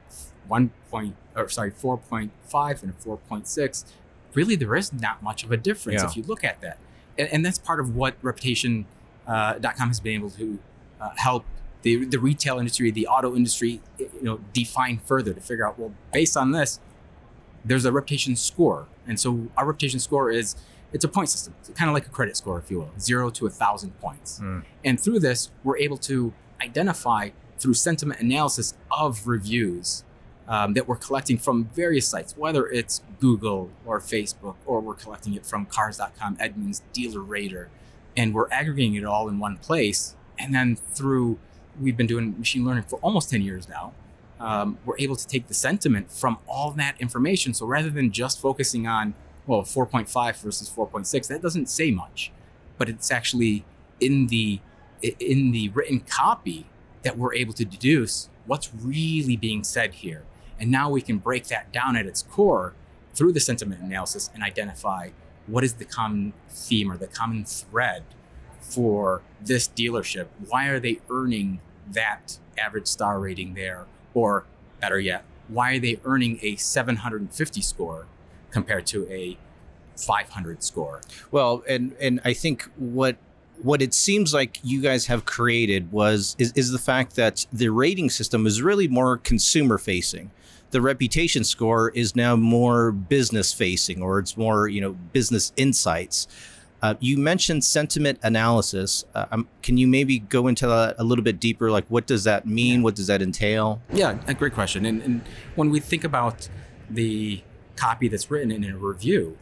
one 0.48 0.72
point 0.90 1.16
or 1.36 1.50
sorry, 1.50 1.72
four 1.72 1.98
point 1.98 2.32
five 2.46 2.84
and 2.84 2.96
four 2.96 3.18
point 3.18 3.48
six. 3.48 3.86
Really, 4.34 4.56
there 4.56 4.76
is 4.76 4.94
not 4.94 5.22
much 5.22 5.44
of 5.44 5.52
a 5.52 5.58
difference 5.58 6.02
yeah. 6.02 6.10
if 6.10 6.16
you 6.16 6.24
look 6.24 6.44
at 6.44 6.62
that, 6.62 6.78
and, 7.18 7.30
and 7.32 7.46
that's 7.46 7.58
part 7.58 7.80
of 7.80 7.96
what 7.96 8.16
Reputation.com 8.22 8.86
uh, 9.28 9.88
has 9.88 10.00
been 10.00 10.16
able 10.16 10.30
to 10.32 10.60
uh, 11.00 11.10
help 11.18 11.46
the 11.82 12.06
the 12.06 12.20
retail 12.20 12.60
industry, 12.60 12.92
the 12.92 13.08
auto 13.08 13.36
industry, 13.36 13.82
you 13.98 14.10
know, 14.22 14.40
define 14.54 15.00
further 15.06 15.34
to 15.34 15.42
figure 15.42 15.68
out. 15.68 15.78
Well, 15.78 15.94
based 16.14 16.38
on 16.38 16.52
this, 16.52 16.80
there's 17.66 17.86
a 17.86 17.92
reputation 17.92 18.36
score, 18.36 18.88
and 19.08 19.20
so 19.20 19.48
our 19.58 19.66
reputation 19.66 20.00
score 20.00 20.32
is 20.32 20.56
it's 20.94 21.06
a 21.06 21.08
point 21.08 21.30
system, 21.30 21.54
it's 21.60 21.70
kind 21.70 21.90
of 21.90 21.94
like 21.94 22.06
a 22.06 22.10
credit 22.10 22.36
score, 22.36 22.60
if 22.60 22.70
you 22.70 22.80
will, 22.80 22.92
zero 23.00 23.30
to 23.30 23.46
a 23.46 23.50
thousand 23.50 23.98
points. 24.00 24.40
Mm. 24.42 24.64
And 24.84 25.00
through 25.00 25.20
this, 25.20 25.50
we're 25.64 25.78
able 25.78 25.98
to 26.00 26.34
identify 26.62 27.30
through 27.58 27.74
sentiment 27.76 28.20
analysis 28.20 28.74
of 28.90 29.28
reviews 29.28 30.04
um, 30.48 30.74
that 30.74 30.88
we're 30.88 30.98
collecting 30.98 31.38
from 31.38 31.70
various 31.74 32.08
sites, 32.08 32.36
whether 32.36 32.68
it's 32.68 33.02
Google 33.20 33.70
or 33.86 34.00
Facebook, 34.00 34.56
or 34.66 34.82
we're 34.82 34.96
collecting 34.96 35.34
it 35.34 35.46
from 35.46 35.66
Cars.com, 35.66 36.38
Edmunds, 36.40 36.82
DealerRater, 36.94 37.68
and 38.18 38.34
we're 38.34 38.50
aggregating 38.52 38.96
it 38.96 39.06
all 39.06 39.30
in 39.30 39.40
one 39.40 39.58
place. 39.58 40.16
And 40.38 40.54
then 40.54 40.76
through, 40.76 41.38
we've 41.80 41.96
been 41.96 42.08
doing 42.08 42.38
machine 42.38 42.66
learning 42.66 42.84
for 42.84 42.98
almost 43.00 43.30
10 43.30 43.42
years 43.42 43.70
now. 43.70 43.94
Um, 44.40 44.80
we're 44.86 44.98
able 44.98 45.16
to 45.16 45.28
take 45.28 45.48
the 45.48 45.54
sentiment 45.54 46.12
from 46.12 46.40
all 46.48 46.72
that 46.72 47.00
information. 47.00 47.54
So 47.54 47.66
rather 47.66 47.92
than 47.92 48.12
just 48.12 48.42
focusing 48.42 48.88
on, 48.88 49.14
well, 49.46 49.62
4.5 49.62 50.42
versus 50.42 50.70
4.6, 50.70 51.28
that 51.28 51.42
doesn't 51.42 51.70
say 51.70 51.92
much, 51.92 52.32
but 52.78 52.90
it's 52.90 53.12
actually 53.12 53.64
in 54.00 54.28
the 54.28 54.60
in 55.02 55.52
the 55.52 55.70
written 55.70 56.02
copy 56.02 56.66
that 57.04 57.18
we're 57.18 57.34
able 57.34 57.54
to 57.54 57.66
deduce 57.66 58.30
what's 58.46 58.72
really 58.74 59.36
being 59.36 59.64
said 59.64 59.96
here. 59.96 60.24
And 60.60 60.70
now 60.70 60.90
we 60.90 61.02
can 61.02 61.18
break 61.18 61.48
that 61.48 61.72
down 61.72 61.96
at 61.96 62.06
its 62.06 62.22
core 62.24 62.74
through 63.14 63.34
the 63.34 63.40
sentiment 63.40 63.82
analysis 63.82 64.30
and 64.34 64.44
identify 64.44 65.10
what 65.48 65.64
is 65.64 65.74
the 65.74 65.86
common 65.86 66.34
theme 66.50 66.92
or 66.92 66.98
the 66.98 67.08
common 67.08 67.46
thread 67.46 68.04
for 68.60 69.22
this 69.42 69.68
dealership. 69.68 70.28
Why 70.48 70.68
are 70.68 70.80
they 70.80 71.00
earning 71.10 71.62
that 71.92 72.38
average 72.58 72.88
star 72.88 73.20
rating 73.20 73.56
there? 73.56 73.86
Or 74.14 74.46
better 74.80 75.00
yet, 75.00 75.24
why 75.48 75.76
are 75.76 75.80
they 75.80 76.00
earning 76.04 76.40
a 76.42 76.56
750 76.56 77.62
score 77.62 78.06
compared 78.52 78.86
to 78.88 79.10
a 79.10 79.38
500 79.98 80.64
score? 80.64 81.02
Well, 81.32 81.64
and 81.68 81.94
and 82.00 82.22
I 82.24 82.34
think 82.34 82.70
what 82.78 83.18
what 83.64 83.82
it 83.82 83.94
seems 83.94 84.34
like 84.34 84.60
you 84.64 84.82
guys 84.82 85.06
have 85.08 85.26
created 85.26 85.92
was 85.92 86.36
is, 86.40 86.52
is 86.54 86.72
the 86.72 86.80
fact 86.80 87.16
that 87.16 87.46
the 87.52 87.70
rating 87.70 88.10
system 88.10 88.46
is 88.48 88.62
really 88.62 88.88
more 88.88 89.18
consumer 89.18 89.78
facing 89.78 90.32
the 90.72 90.82
reputation 90.82 91.44
score 91.44 91.90
is 91.90 92.16
now 92.16 92.36
more 92.36 92.92
business 92.92 93.54
facing 93.54 94.02
or 94.02 94.20
it's 94.20 94.36
more 94.36 94.68
you 94.68 94.82
know 94.82 94.94
business 95.14 95.54
insights. 95.56 96.28
Uh, 96.82 96.96
you 97.00 97.16
mentioned 97.16 97.64
sentiment 97.64 98.18
analysis. 98.24 99.06
Uh, 99.14 99.26
um, 99.32 99.48
can 99.62 99.78
you 99.78 99.88
maybe 99.88 100.18
go 100.18 100.48
into 100.48 100.66
that 100.66 100.96
a 100.98 101.04
little 101.04 101.24
bit 101.24 101.40
deeper? 101.40 101.70
Like 101.70 101.86
what 101.90 102.08
does 102.08 102.24
that 102.24 102.48
mean? 102.48 102.80
Yeah. 102.80 102.84
what 102.84 102.96
does 102.96 103.08
that 103.08 103.22
entail? 103.22 103.82
Yeah 103.94 104.18
a 104.28 104.34
great 104.34 104.54
question. 104.54 104.86
And, 104.86 105.02
and 105.04 105.22
when 105.56 105.70
we 105.70 105.80
think 105.80 106.04
about 106.04 106.50
the 106.90 107.42
copy 107.76 108.08
that's 108.08 108.32
written 108.32 108.52
in 108.52 108.64
a 108.64 108.78
review 108.78 109.38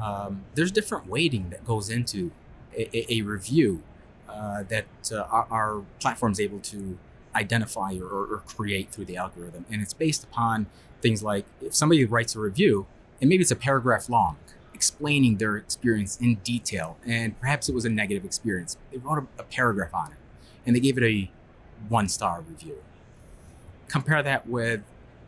um, 0.00 0.44
there's 0.54 0.72
different 0.72 1.06
weighting 1.06 1.50
that 1.50 1.64
goes 1.64 1.90
into 1.90 2.30
a, 2.76 3.12
a 3.12 3.22
review 3.22 3.82
uh, 4.28 4.62
that 4.68 4.86
uh, 5.12 5.22
our, 5.22 5.46
our 5.50 5.82
platform 5.98 6.32
is 6.32 6.40
able 6.40 6.60
to 6.60 6.98
identify 7.34 7.96
or, 7.98 8.06
or, 8.06 8.42
create 8.46 8.90
through 8.90 9.04
the 9.04 9.16
algorithm. 9.16 9.64
And 9.70 9.82
it's 9.82 9.94
based 9.94 10.24
upon 10.24 10.66
things 11.00 11.22
like 11.22 11.44
if 11.60 11.74
somebody 11.74 12.04
writes 12.04 12.34
a 12.34 12.40
review, 12.40 12.86
and 13.20 13.28
maybe 13.28 13.42
it's 13.42 13.50
a 13.50 13.56
paragraph 13.56 14.08
long, 14.08 14.36
explaining 14.74 15.36
their 15.36 15.56
experience 15.56 16.18
in 16.20 16.36
detail, 16.36 16.96
and 17.06 17.38
perhaps 17.40 17.68
it 17.68 17.74
was 17.74 17.84
a 17.84 17.88
negative 17.88 18.24
experience. 18.24 18.76
They 18.90 18.98
wrote 18.98 19.26
a, 19.38 19.42
a 19.42 19.44
paragraph 19.44 19.94
on 19.94 20.12
it, 20.12 20.18
and 20.66 20.74
they 20.74 20.80
gave 20.80 20.96
it 20.96 21.04
a 21.04 21.30
one 21.88 22.08
star 22.08 22.42
review. 22.48 22.78
Compare 23.88 24.22
that 24.22 24.48
with 24.48 24.82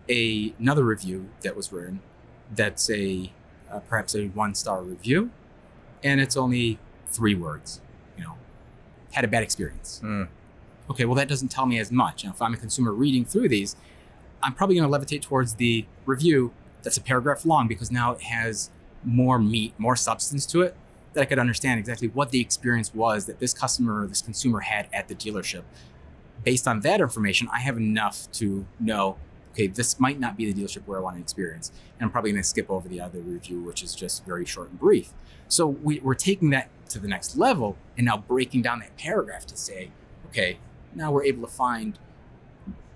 a, 0.09 0.55
another 0.59 0.85
review 0.85 1.29
that 1.43 1.57
was 1.57 1.73
written 1.73 2.01
that's 2.55 2.91
a 2.91 3.33
uh, 3.71 3.79
perhaps 3.81 4.15
a 4.15 4.27
one 4.29 4.55
star 4.55 4.83
review 4.83 5.31
and 6.05 6.21
it's 6.21 6.37
only 6.37 6.79
three 7.13 7.35
words, 7.35 7.81
you 8.17 8.25
know, 8.25 8.35
had 9.13 9.25
a 9.25 9.29
bad 9.29 9.43
experience. 9.43 10.01
Mm. 10.03 10.29
Okay, 10.91 11.05
well, 11.05 11.15
that 11.15 11.29
doesn't 11.29 11.49
tell 11.49 11.67
me 11.67 11.79
as 11.79 11.93
much. 11.93 12.23
You 12.23 12.29
know, 12.29 12.35
if 12.35 12.43
I'm 12.43 12.55
a 12.55 12.57
consumer 12.57 12.93
reading 12.93 13.25
through 13.25 13.49
these, 13.49 13.77
I'm 14.43 14.55
probably 14.55 14.77
going 14.77 14.91
to 14.91 14.99
levitate 14.99 15.23
towards 15.23 15.55
the 15.55 15.87
review 16.05 16.53
that's 16.83 16.97
a 16.97 17.01
paragraph 17.01 17.45
long 17.47 17.69
because 17.69 17.91
now 17.91 18.13
it 18.13 18.23
has 18.23 18.71
more 19.05 19.39
meat, 19.39 19.75
more 19.79 19.97
substance 19.97 20.47
to 20.47 20.63
it 20.63 20.77
that 21.13 21.21
I 21.21 21.25
could 21.25 21.39
understand 21.39 21.79
exactly 21.79 22.09
what 22.09 22.31
the 22.31 22.41
experience 22.41 22.95
was 22.95 23.27
that 23.27 23.39
this 23.39 23.53
customer 23.53 24.03
or 24.03 24.07
this 24.07 24.23
consumer 24.23 24.61
had 24.61 24.89
at 24.93 25.09
the 25.09 25.15
dealership. 25.15 25.63
Based 26.43 26.67
on 26.67 26.81
that 26.81 27.01
information, 27.01 27.49
I 27.53 27.61
have 27.61 27.77
enough 27.77 28.31
to 28.33 28.67
know, 28.81 29.17
okay, 29.53 29.67
this 29.67 30.01
might 30.01 30.19
not 30.19 30.37
be 30.37 30.51
the 30.51 30.61
dealership 30.61 30.87
where 30.87 30.99
I 30.99 31.03
want 31.03 31.17
to 31.17 31.23
experience. 31.23 31.71
And 31.99 32.07
I'm 32.07 32.11
probably 32.11 32.33
going 32.33 32.43
to 32.43 32.49
skip 32.49 32.71
over 32.71 32.89
the 32.89 33.01
other 33.01 33.21
review, 33.21 33.61
which 33.61 33.83
is 33.83 33.95
just 33.95 34.25
very 34.25 34.45
short 34.45 34.71
and 34.71 34.81
brief. 34.81 35.13
So 35.49 35.67
we, 35.67 36.01
we're 36.01 36.15
taking 36.15 36.51
that 36.51 36.69
to 36.93 36.99
the 36.99 37.09
next 37.09 37.37
level 37.37 37.77
and 37.97 38.07
now 38.07 38.17
breaking 38.17 38.63
down 38.63 38.81
that 38.81 38.97
paragraph 38.97 39.47
to 39.47 39.57
say, 39.57 39.91
okay, 40.27 40.59
now 40.95 41.11
we're 41.11 41.25
able 41.25 41.47
to 41.47 41.53
find 41.53 41.99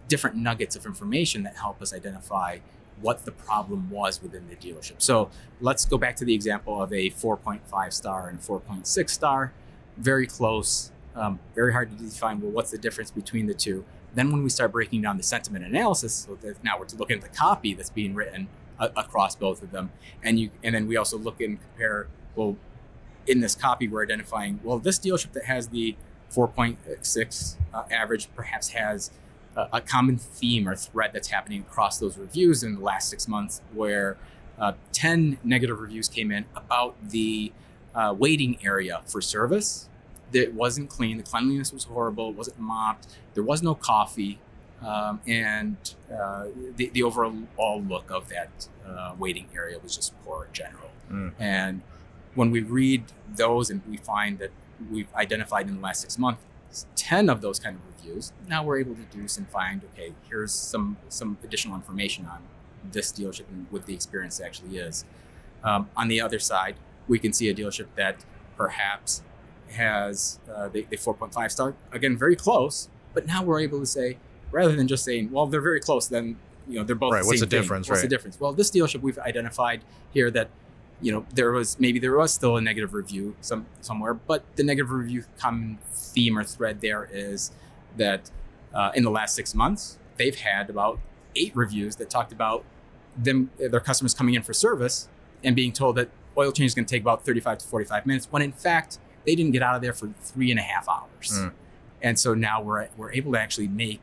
different 0.09 0.37
nuggets 0.37 0.77
of 0.77 0.87
information 0.87 1.43
that 1.43 1.57
help 1.57 1.83
us 1.83 1.93
identify 1.93 2.59
what 3.01 3.25
the 3.25 3.33
problem 3.33 3.91
was 3.91 4.23
within 4.23 4.49
the 4.49 4.57
dealership. 4.57 5.03
So 5.03 5.31
let's 5.61 5.85
go 5.85 5.99
back 5.99 6.17
to 6.17 6.25
the 6.25 6.35
example 6.35 6.81
of 6.83 6.93
a 6.93 7.11
4.5 7.11 7.93
star 7.93 8.29
and 8.29 8.41
4.6 8.41 9.11
star. 9.11 9.53
Very 9.97 10.27
close, 10.27 10.93
um, 11.15 11.39
very 11.55 11.73
hard 11.73 11.97
to 11.97 12.05
define. 12.05 12.41
Well, 12.41 12.51
what's 12.51 12.71
the 12.71 12.79
difference 12.79 13.11
between 13.11 13.47
the 13.47 13.55
two? 13.55 13.85
Then 14.15 14.33
when 14.33 14.43
we 14.43 14.49
start 14.49 14.73
breaking 14.73 15.03
down 15.03 15.19
the 15.19 15.23
sentiment 15.23 15.65
analysis, 15.65 16.15
so 16.15 16.37
that 16.37 16.63
now 16.65 16.79
we're 16.79 16.87
looking 16.99 17.17
at 17.17 17.23
the 17.23 17.37
copy 17.37 17.75
that's 17.75 17.91
being 17.91 18.15
written 18.15 18.49
uh, 18.79 18.89
across 18.97 19.37
both 19.37 19.63
of 19.63 19.73
them, 19.73 19.91
and 20.23 20.41
you, 20.41 20.51
and 20.63 20.75
then 20.75 20.87
we 20.87 20.97
also 20.97 21.19
look 21.19 21.41
and 21.41 21.59
compare. 21.61 22.09
Well, 22.35 22.57
in 23.27 23.41
this 23.41 23.55
copy, 23.55 23.89
we're 23.89 24.03
identifying 24.03 24.61
well 24.63 24.79
this 24.79 24.99
dealership 24.99 25.33
that 25.33 25.45
has 25.45 25.69
the 25.69 25.97
4.6 26.33 27.57
uh, 27.73 27.83
average 27.91 28.29
perhaps 28.35 28.71
has 28.71 29.11
a, 29.57 29.69
a, 29.75 29.81
common 29.81 30.19
theme 30.19 30.69
or 30.69 30.75
thread 30.75 31.11
that's 31.13 31.29
happening 31.29 31.61
across 31.61 31.99
those 31.99 32.19
reviews 32.19 32.63
in 32.63 32.75
the 32.75 32.81
last 32.81 33.09
six 33.09 33.29
months, 33.29 33.63
where 33.73 34.17
uh, 34.59 34.73
10 34.93 35.39
negative 35.45 35.81
reviews 35.81 36.09
came 36.09 36.31
in 36.31 36.45
about 36.55 36.97
the 37.11 37.53
uh, 37.95 38.15
waiting 38.17 38.59
area 38.65 39.03
for 39.07 39.21
service. 39.21 39.89
That 40.33 40.53
wasn't 40.55 40.91
clean. 40.91 41.19
The 41.19 41.23
cleanliness 41.23 41.73
was 41.73 41.85
horrible. 41.85 42.31
It 42.31 42.37
wasn't 42.37 42.59
mopped. 42.59 43.07
There 43.35 43.45
was 43.45 43.63
no 43.63 43.75
coffee. 43.75 44.39
Um, 44.85 45.21
and 45.27 45.77
uh, 46.13 46.47
the, 46.77 46.91
the 46.91 47.03
overall 47.03 47.83
look 47.89 48.11
of 48.11 48.29
that 48.29 48.69
uh, 48.87 49.15
waiting 49.19 49.47
area 49.55 49.79
was 49.79 49.97
just 49.97 50.13
poor 50.25 50.45
in 50.45 50.53
general. 50.53 50.91
Mm. 51.11 51.33
And 51.39 51.83
when 52.37 52.51
we 52.51 52.61
read 52.61 53.03
those 53.35 53.71
and 53.71 53.83
we 53.91 53.97
find 53.97 54.39
that 54.39 54.51
we've 54.91 55.13
identified 55.15 55.67
in 55.69 55.75
the 55.77 55.81
last 55.81 56.03
six 56.03 56.19
months 56.19 56.41
10 56.95 57.29
of 57.29 57.41
those 57.41 57.59
kind 57.59 57.77
of 57.77 57.83
reviews 57.97 58.33
now 58.49 58.63
we're 58.63 58.79
able 58.79 58.95
to 58.95 59.01
deduce 59.03 59.39
and 59.39 59.49
find 59.49 59.83
okay 59.93 60.13
here's 60.29 60.53
some 60.53 60.97
some 61.09 61.39
additional 61.43 61.75
information 61.75 62.27
on 62.27 62.41
this 62.93 63.11
dealership 63.11 63.49
and 63.49 63.67
what 63.71 63.85
the 63.87 63.93
experience 63.95 64.41
actually 64.41 64.79
is. 64.79 65.05
Um, 65.65 65.91
on 65.97 66.09
the 66.09 66.21
other 66.21 66.39
side 66.39 66.77
we 67.09 67.19
can 67.19 67.33
see 67.33 67.49
a 67.49 67.55
dealership 67.55 67.87
that 67.97 68.25
perhaps 68.57 69.23
has 69.71 70.39
uh, 70.55 70.69
the, 70.69 70.87
the 70.91 70.97
4.5 70.97 71.51
star 71.51 71.75
again 71.93 72.17
very 72.17 72.37
close 72.37 72.89
but 73.15 73.27
now 73.27 73.43
we're 73.43 73.61
able 73.61 73.81
to 73.81 73.87
say 73.87 74.19
rather 74.53 74.77
than 74.77 74.87
just 74.87 75.05
saying 75.05 75.31
well 75.33 75.47
they're 75.47 75.61
very 75.61 75.81
close 75.81 76.07
then 76.07 76.37
you 76.69 76.79
know 76.79 76.85
they're 76.85 76.95
both 76.97 77.13
right 77.13 77.23
the 77.23 77.29
what's 77.29 77.41
the 77.41 77.47
thing. 77.47 77.61
difference 77.61 77.89
what's 77.89 78.03
right? 78.03 78.09
the 78.09 78.15
difference? 78.15 78.39
Well 78.39 78.53
this 78.53 78.71
dealership 78.71 79.01
we've 79.01 79.19
identified 79.19 79.83
here 80.13 80.31
that 80.33 80.51
you 81.01 81.13
know 81.13 81.27
there 81.35 81.53
was 81.53 81.79
maybe 81.79 81.99
there 81.99 82.17
was 82.17 82.33
still 82.33 82.57
a 82.57 82.61
negative 82.61 82.95
review 82.95 83.35
some 83.41 83.67
somewhere 83.81 84.15
but 84.15 84.45
the 84.57 84.63
negative 84.63 84.91
review 84.91 85.25
common 85.39 85.79
theme 85.93 86.39
or 86.39 86.45
thread 86.45 86.81
there 86.81 87.09
is 87.13 87.51
that 87.97 88.31
uh, 88.75 88.91
in 88.95 89.05
the 89.05 89.11
last 89.11 89.35
six 89.35 89.55
months 89.55 89.99
they've 90.17 90.37
had 90.37 90.71
about 90.71 90.99
eight 91.35 91.55
reviews 91.55 91.97
that 91.97 92.09
talked 92.09 92.33
about 92.33 92.65
them 93.17 93.51
their 93.59 93.81
customers 93.81 94.15
coming 94.15 94.35
in 94.35 94.43
for 94.43 94.53
service 94.53 95.09
and 95.45 95.55
being 95.55 95.73
told 95.73 95.97
that 95.97 96.09
oil 96.39 96.53
change 96.53 96.69
is 96.69 96.75
going 96.75 96.85
to 96.85 96.91
take 96.91 97.03
about 97.03 97.25
35 97.25 97.59
to 97.59 97.67
45 97.67 98.07
minutes 98.07 98.29
when 98.31 98.43
in 98.43 98.53
fact 98.53 98.99
they 99.25 99.35
didn't 99.35 99.53
get 99.53 99.63
out 99.63 99.77
of 99.77 99.83
there 99.83 99.93
for 99.93 100.09
three 100.21 100.51
and 100.51 100.61
a 100.61 100.63
half 100.63 100.89
hours 100.89 101.33
mm. 101.33 101.53
and 102.03 102.19
so 102.19 102.35
now 102.35 102.63
we're, 102.63 102.89
we're 102.97 103.13
able 103.13 103.33
to 103.33 103.39
actually 103.39 103.69
make 103.69 104.01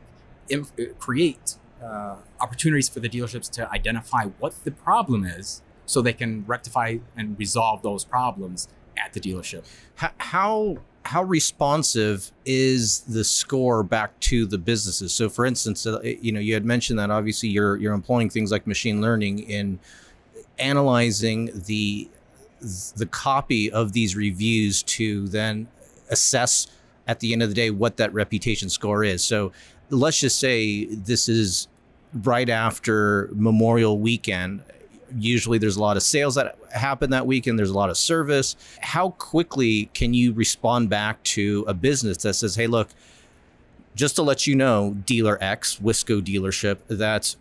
create 0.98 1.56
uh, 1.82 2.16
opportunities 2.40 2.88
for 2.88 3.00
the 3.00 3.08
dealerships 3.08 3.50
to 3.50 3.70
identify 3.70 4.24
what 4.38 4.54
the 4.64 4.70
problem 4.70 5.24
is 5.24 5.62
so 5.86 6.02
they 6.02 6.12
can 6.12 6.44
rectify 6.46 6.98
and 7.16 7.38
resolve 7.38 7.82
those 7.82 8.04
problems 8.04 8.68
at 8.98 9.12
the 9.12 9.20
dealership. 9.20 9.64
How 9.96 10.78
how 11.04 11.22
responsive 11.22 12.32
is 12.46 13.00
the 13.00 13.24
score 13.24 13.82
back 13.82 14.18
to 14.20 14.46
the 14.46 14.58
businesses? 14.58 15.12
So, 15.12 15.28
for 15.28 15.44
instance, 15.44 15.86
uh, 15.86 16.00
you 16.02 16.32
know, 16.32 16.40
you 16.40 16.54
had 16.54 16.64
mentioned 16.64 16.98
that 16.98 17.10
obviously 17.10 17.50
you're 17.50 17.76
you're 17.76 17.92
employing 17.94 18.30
things 18.30 18.50
like 18.50 18.66
machine 18.66 19.00
learning 19.00 19.40
in 19.40 19.78
analyzing 20.58 21.50
the 21.66 22.08
the 22.96 23.06
copy 23.06 23.70
of 23.70 23.92
these 23.92 24.16
reviews 24.16 24.82
to 24.82 25.28
then 25.28 25.68
assess 26.08 26.68
at 27.06 27.20
the 27.20 27.34
end 27.34 27.42
of 27.42 27.50
the 27.50 27.54
day 27.54 27.68
what 27.68 27.98
that 27.98 28.12
reputation 28.14 28.70
score 28.70 29.04
is. 29.04 29.22
So, 29.22 29.52
let's 29.90 30.20
just 30.20 30.38
say 30.38 30.86
this 30.86 31.28
is 31.28 31.68
right 32.22 32.48
after 32.48 33.28
Memorial 33.34 33.98
Weekend 33.98 34.62
usually 35.16 35.58
there's 35.58 35.76
a 35.76 35.80
lot 35.80 35.96
of 35.96 36.02
sales 36.02 36.34
that 36.34 36.56
happen 36.72 37.10
that 37.10 37.26
weekend 37.26 37.58
there's 37.58 37.70
a 37.70 37.74
lot 37.74 37.90
of 37.90 37.96
service. 37.96 38.56
How 38.80 39.10
quickly 39.10 39.90
can 39.94 40.14
you 40.14 40.32
respond 40.32 40.90
back 40.90 41.22
to 41.24 41.64
a 41.66 41.74
business 41.74 42.18
that 42.18 42.34
says 42.34 42.54
hey 42.54 42.66
look 42.66 42.88
just 43.94 44.16
to 44.16 44.22
let 44.22 44.46
you 44.46 44.54
know 44.54 44.96
dealer 45.06 45.38
x 45.40 45.78
wisco 45.78 46.20
dealership 46.20 46.78
that 46.88 47.36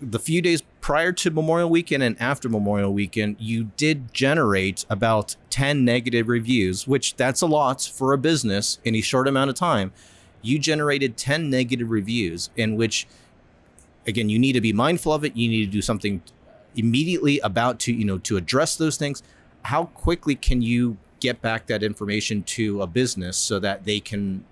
the 0.00 0.18
few 0.18 0.42
days 0.42 0.62
prior 0.80 1.12
to 1.12 1.30
memorial 1.30 1.70
weekend 1.70 2.02
and 2.02 2.20
after 2.20 2.48
memorial 2.48 2.92
weekend 2.92 3.36
you 3.38 3.64
did 3.76 4.12
generate 4.12 4.84
about 4.90 5.36
10 5.50 5.84
negative 5.84 6.28
reviews 6.28 6.86
which 6.86 7.14
that's 7.16 7.40
a 7.40 7.46
lot 7.46 7.82
for 7.94 8.12
a 8.12 8.18
business 8.18 8.78
in 8.84 8.94
a 8.94 9.00
short 9.00 9.28
amount 9.28 9.50
of 9.50 9.56
time. 9.56 9.92
You 10.40 10.58
generated 10.58 11.16
10 11.16 11.50
negative 11.50 11.90
reviews 11.90 12.50
in 12.56 12.76
which 12.76 13.06
again, 14.08 14.28
you 14.28 14.38
need 14.38 14.54
to 14.54 14.60
be 14.60 14.72
mindful 14.72 15.12
of 15.12 15.24
it. 15.24 15.36
You 15.36 15.48
need 15.48 15.66
to 15.66 15.70
do 15.70 15.82
something 15.82 16.22
immediately 16.74 17.38
about 17.40 17.78
to, 17.80 17.92
you 17.92 18.04
know, 18.04 18.18
to 18.18 18.36
address 18.36 18.76
those 18.76 18.96
things. 18.96 19.22
How 19.62 19.84
quickly 19.84 20.34
can 20.34 20.62
you 20.62 20.96
get 21.20 21.42
back 21.42 21.66
that 21.66 21.82
information 21.82 22.42
to 22.44 22.82
a 22.82 22.86
business 22.86 23.36
so 23.36 23.58
that 23.58 23.84
they 23.84 24.00
can, 24.00 24.44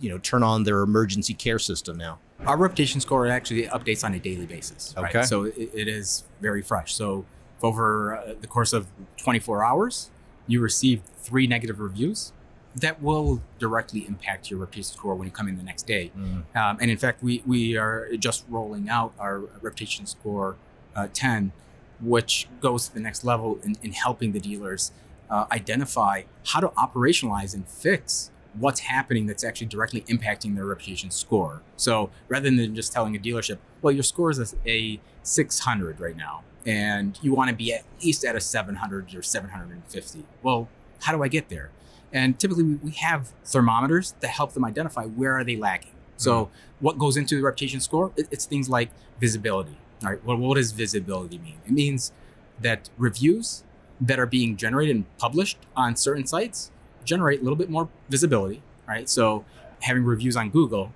you 0.00 0.08
know, 0.08 0.18
turn 0.18 0.42
on 0.42 0.64
their 0.64 0.80
emergency 0.80 1.34
care 1.34 1.58
system 1.58 1.98
now? 1.98 2.18
Our 2.46 2.56
reputation 2.56 3.00
score 3.00 3.26
actually 3.26 3.64
updates 3.64 4.04
on 4.04 4.14
a 4.14 4.18
daily 4.18 4.46
basis. 4.46 4.94
Okay. 4.96 5.18
Right? 5.18 5.26
So 5.26 5.44
it, 5.44 5.54
it 5.56 5.88
is 5.88 6.24
very 6.40 6.62
fresh. 6.62 6.94
So 6.94 7.26
over 7.62 8.16
uh, 8.16 8.34
the 8.40 8.46
course 8.46 8.72
of 8.72 8.86
24 9.18 9.64
hours, 9.64 10.10
you 10.46 10.60
received 10.60 11.06
three 11.16 11.46
negative 11.46 11.78
reviews 11.78 12.32
that 12.76 13.02
will 13.02 13.40
directly 13.58 14.06
impact 14.06 14.50
your 14.50 14.58
reputation 14.60 14.96
score 14.96 15.14
when 15.14 15.26
you 15.26 15.32
come 15.32 15.48
in 15.48 15.56
the 15.56 15.62
next 15.62 15.86
day. 15.86 16.10
Mm. 16.16 16.56
Um, 16.56 16.78
and 16.80 16.90
in 16.90 16.98
fact, 16.98 17.22
we, 17.22 17.42
we 17.46 17.76
are 17.76 18.08
just 18.16 18.44
rolling 18.48 18.88
out 18.88 19.12
our 19.18 19.40
reputation 19.60 20.06
score 20.06 20.56
uh, 20.96 21.08
10, 21.12 21.52
which 22.00 22.48
goes 22.60 22.88
to 22.88 22.94
the 22.94 23.00
next 23.00 23.24
level 23.24 23.58
in, 23.62 23.76
in 23.82 23.92
helping 23.92 24.32
the 24.32 24.40
dealers 24.40 24.92
uh, 25.30 25.46
identify 25.52 26.22
how 26.46 26.60
to 26.60 26.68
operationalize 26.68 27.54
and 27.54 27.68
fix 27.68 28.30
what's 28.58 28.80
happening 28.80 29.26
that's 29.26 29.42
actually 29.42 29.66
directly 29.66 30.02
impacting 30.02 30.54
their 30.54 30.64
reputation 30.64 31.10
score. 31.10 31.62
So 31.76 32.10
rather 32.28 32.50
than 32.50 32.74
just 32.74 32.92
telling 32.92 33.16
a 33.16 33.18
dealership, 33.18 33.58
well, 33.82 33.92
your 33.92 34.02
score 34.02 34.30
is 34.30 34.38
a, 34.38 34.70
a 34.70 35.00
600 35.22 36.00
right 36.00 36.16
now, 36.16 36.42
and 36.64 37.18
you 37.20 37.34
want 37.34 37.50
to 37.50 37.56
be 37.56 37.72
at 37.72 37.84
least 38.02 38.24
at 38.24 38.36
a 38.36 38.40
700 38.40 39.14
or 39.14 39.22
750. 39.22 40.24
Well, 40.42 40.68
how 41.02 41.14
do 41.14 41.22
I 41.22 41.28
get 41.28 41.48
there? 41.48 41.70
And 42.14 42.38
typically 42.38 42.62
we 42.62 42.92
have 42.92 43.32
thermometers 43.44 44.14
that 44.20 44.28
help 44.28 44.52
them 44.52 44.64
identify 44.64 45.04
where 45.04 45.36
are 45.36 45.44
they 45.44 45.56
lagging. 45.56 45.90
So 46.16 46.44
mm-hmm. 46.44 46.54
what 46.84 46.96
goes 46.96 47.16
into 47.16 47.36
the 47.36 47.42
reputation 47.42 47.80
score? 47.80 48.12
It's 48.16 48.46
things 48.46 48.70
like 48.70 48.90
visibility. 49.20 49.76
All 50.02 50.10
right. 50.10 50.24
Well, 50.24 50.36
what 50.36 50.54
does 50.54 50.70
visibility 50.70 51.38
mean? 51.38 51.56
It 51.66 51.72
means 51.72 52.12
that 52.60 52.88
reviews 52.96 53.64
that 54.00 54.20
are 54.20 54.26
being 54.26 54.56
generated 54.56 54.94
and 54.94 55.18
published 55.18 55.58
on 55.76 55.96
certain 55.96 56.24
sites 56.24 56.70
generate 57.04 57.40
a 57.40 57.42
little 57.42 57.56
bit 57.56 57.68
more 57.68 57.88
visibility, 58.08 58.62
right? 58.86 59.08
So 59.08 59.44
having 59.82 60.04
reviews 60.04 60.36
on 60.36 60.50
Google 60.50 60.92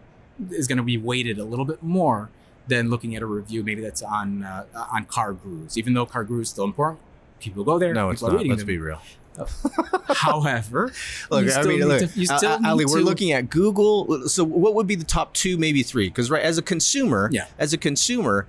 is 0.50 0.68
going 0.68 0.78
to 0.78 0.84
be 0.84 0.96
weighted 0.96 1.38
a 1.38 1.44
little 1.44 1.64
bit 1.64 1.82
more 1.82 2.30
than 2.68 2.90
looking 2.90 3.16
at 3.16 3.22
a 3.22 3.26
review 3.26 3.64
maybe 3.64 3.80
that's 3.80 4.02
on 4.02 4.44
uh, 4.44 4.64
on 4.92 5.06
CarGurus. 5.06 5.76
Even 5.76 5.94
though 5.94 6.06
CarGurus 6.06 6.42
is 6.42 6.48
still 6.50 6.64
important, 6.64 7.00
people 7.40 7.64
go 7.64 7.78
there. 7.78 7.92
No, 7.92 8.10
it's 8.10 8.22
not. 8.22 8.46
Let's 8.46 8.60
them. 8.60 8.66
be 8.66 8.78
real 8.78 9.00
However, 10.14 10.92
Look, 11.30 11.48
I 11.56 11.62
mean, 11.62 11.80
look, 11.86 12.00
to- 12.10 12.26
uh, 12.30 12.38
uh, 12.42 12.58
Ali, 12.64 12.84
need 12.84 12.92
we're 12.92 13.00
looking 13.00 13.32
at 13.32 13.50
Google. 13.50 14.28
So, 14.28 14.44
what 14.44 14.74
would 14.74 14.86
be 14.86 14.94
the 14.94 15.04
top 15.04 15.34
two, 15.34 15.56
maybe 15.56 15.82
three? 15.82 16.08
Because, 16.08 16.30
right, 16.30 16.42
as 16.42 16.58
a 16.58 16.62
consumer, 16.62 17.28
Yeah. 17.32 17.46
as 17.58 17.72
a 17.72 17.78
consumer, 17.78 18.46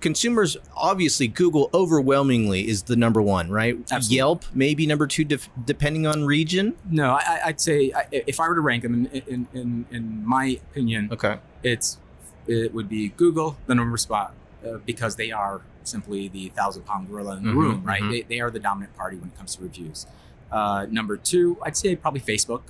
consumers 0.00 0.56
obviously 0.76 1.26
Google 1.28 1.70
overwhelmingly 1.74 2.68
is 2.68 2.84
the 2.84 2.96
number 2.96 3.20
one, 3.20 3.50
right? 3.50 3.76
Absolutely. 3.90 4.16
Yelp 4.16 4.44
maybe 4.54 4.86
number 4.86 5.06
two, 5.06 5.24
def- 5.24 5.48
depending 5.64 6.06
on 6.06 6.24
region. 6.24 6.74
No, 6.90 7.12
I, 7.14 7.40
I'd 7.46 7.60
say 7.60 7.92
I, 7.94 8.04
if 8.10 8.38
I 8.40 8.48
were 8.48 8.54
to 8.54 8.60
rank 8.60 8.82
them, 8.84 9.06
in, 9.06 9.22
in, 9.26 9.46
in, 9.54 9.86
in 9.90 10.24
my 10.26 10.58
opinion, 10.70 11.08
Okay. 11.12 11.38
it's 11.62 11.98
it 12.46 12.72
would 12.72 12.88
be 12.88 13.08
Google, 13.10 13.56
the 13.66 13.74
number 13.74 13.96
spot, 13.98 14.32
uh, 14.66 14.78
because 14.86 15.16
they 15.16 15.30
are 15.30 15.60
simply 15.88 16.28
the 16.28 16.48
thousand 16.50 16.82
pound 16.84 17.08
gorilla 17.08 17.36
in 17.36 17.44
the 17.44 17.52
Mhm, 17.52 17.56
room, 17.56 17.82
right? 17.84 18.02
mhm. 18.02 18.10
They, 18.10 18.22
they 18.22 18.40
are 18.40 18.50
the 18.50 18.60
dominant 18.60 18.96
party 18.96 19.16
when 19.16 19.30
it 19.30 19.36
comes 19.36 19.56
to 19.56 19.62
reviews. 19.62 20.06
Uh, 20.52 20.86
number 20.90 21.16
two, 21.16 21.58
I'd 21.62 21.76
say 21.76 21.96
probably 21.96 22.20
Facebook. 22.20 22.62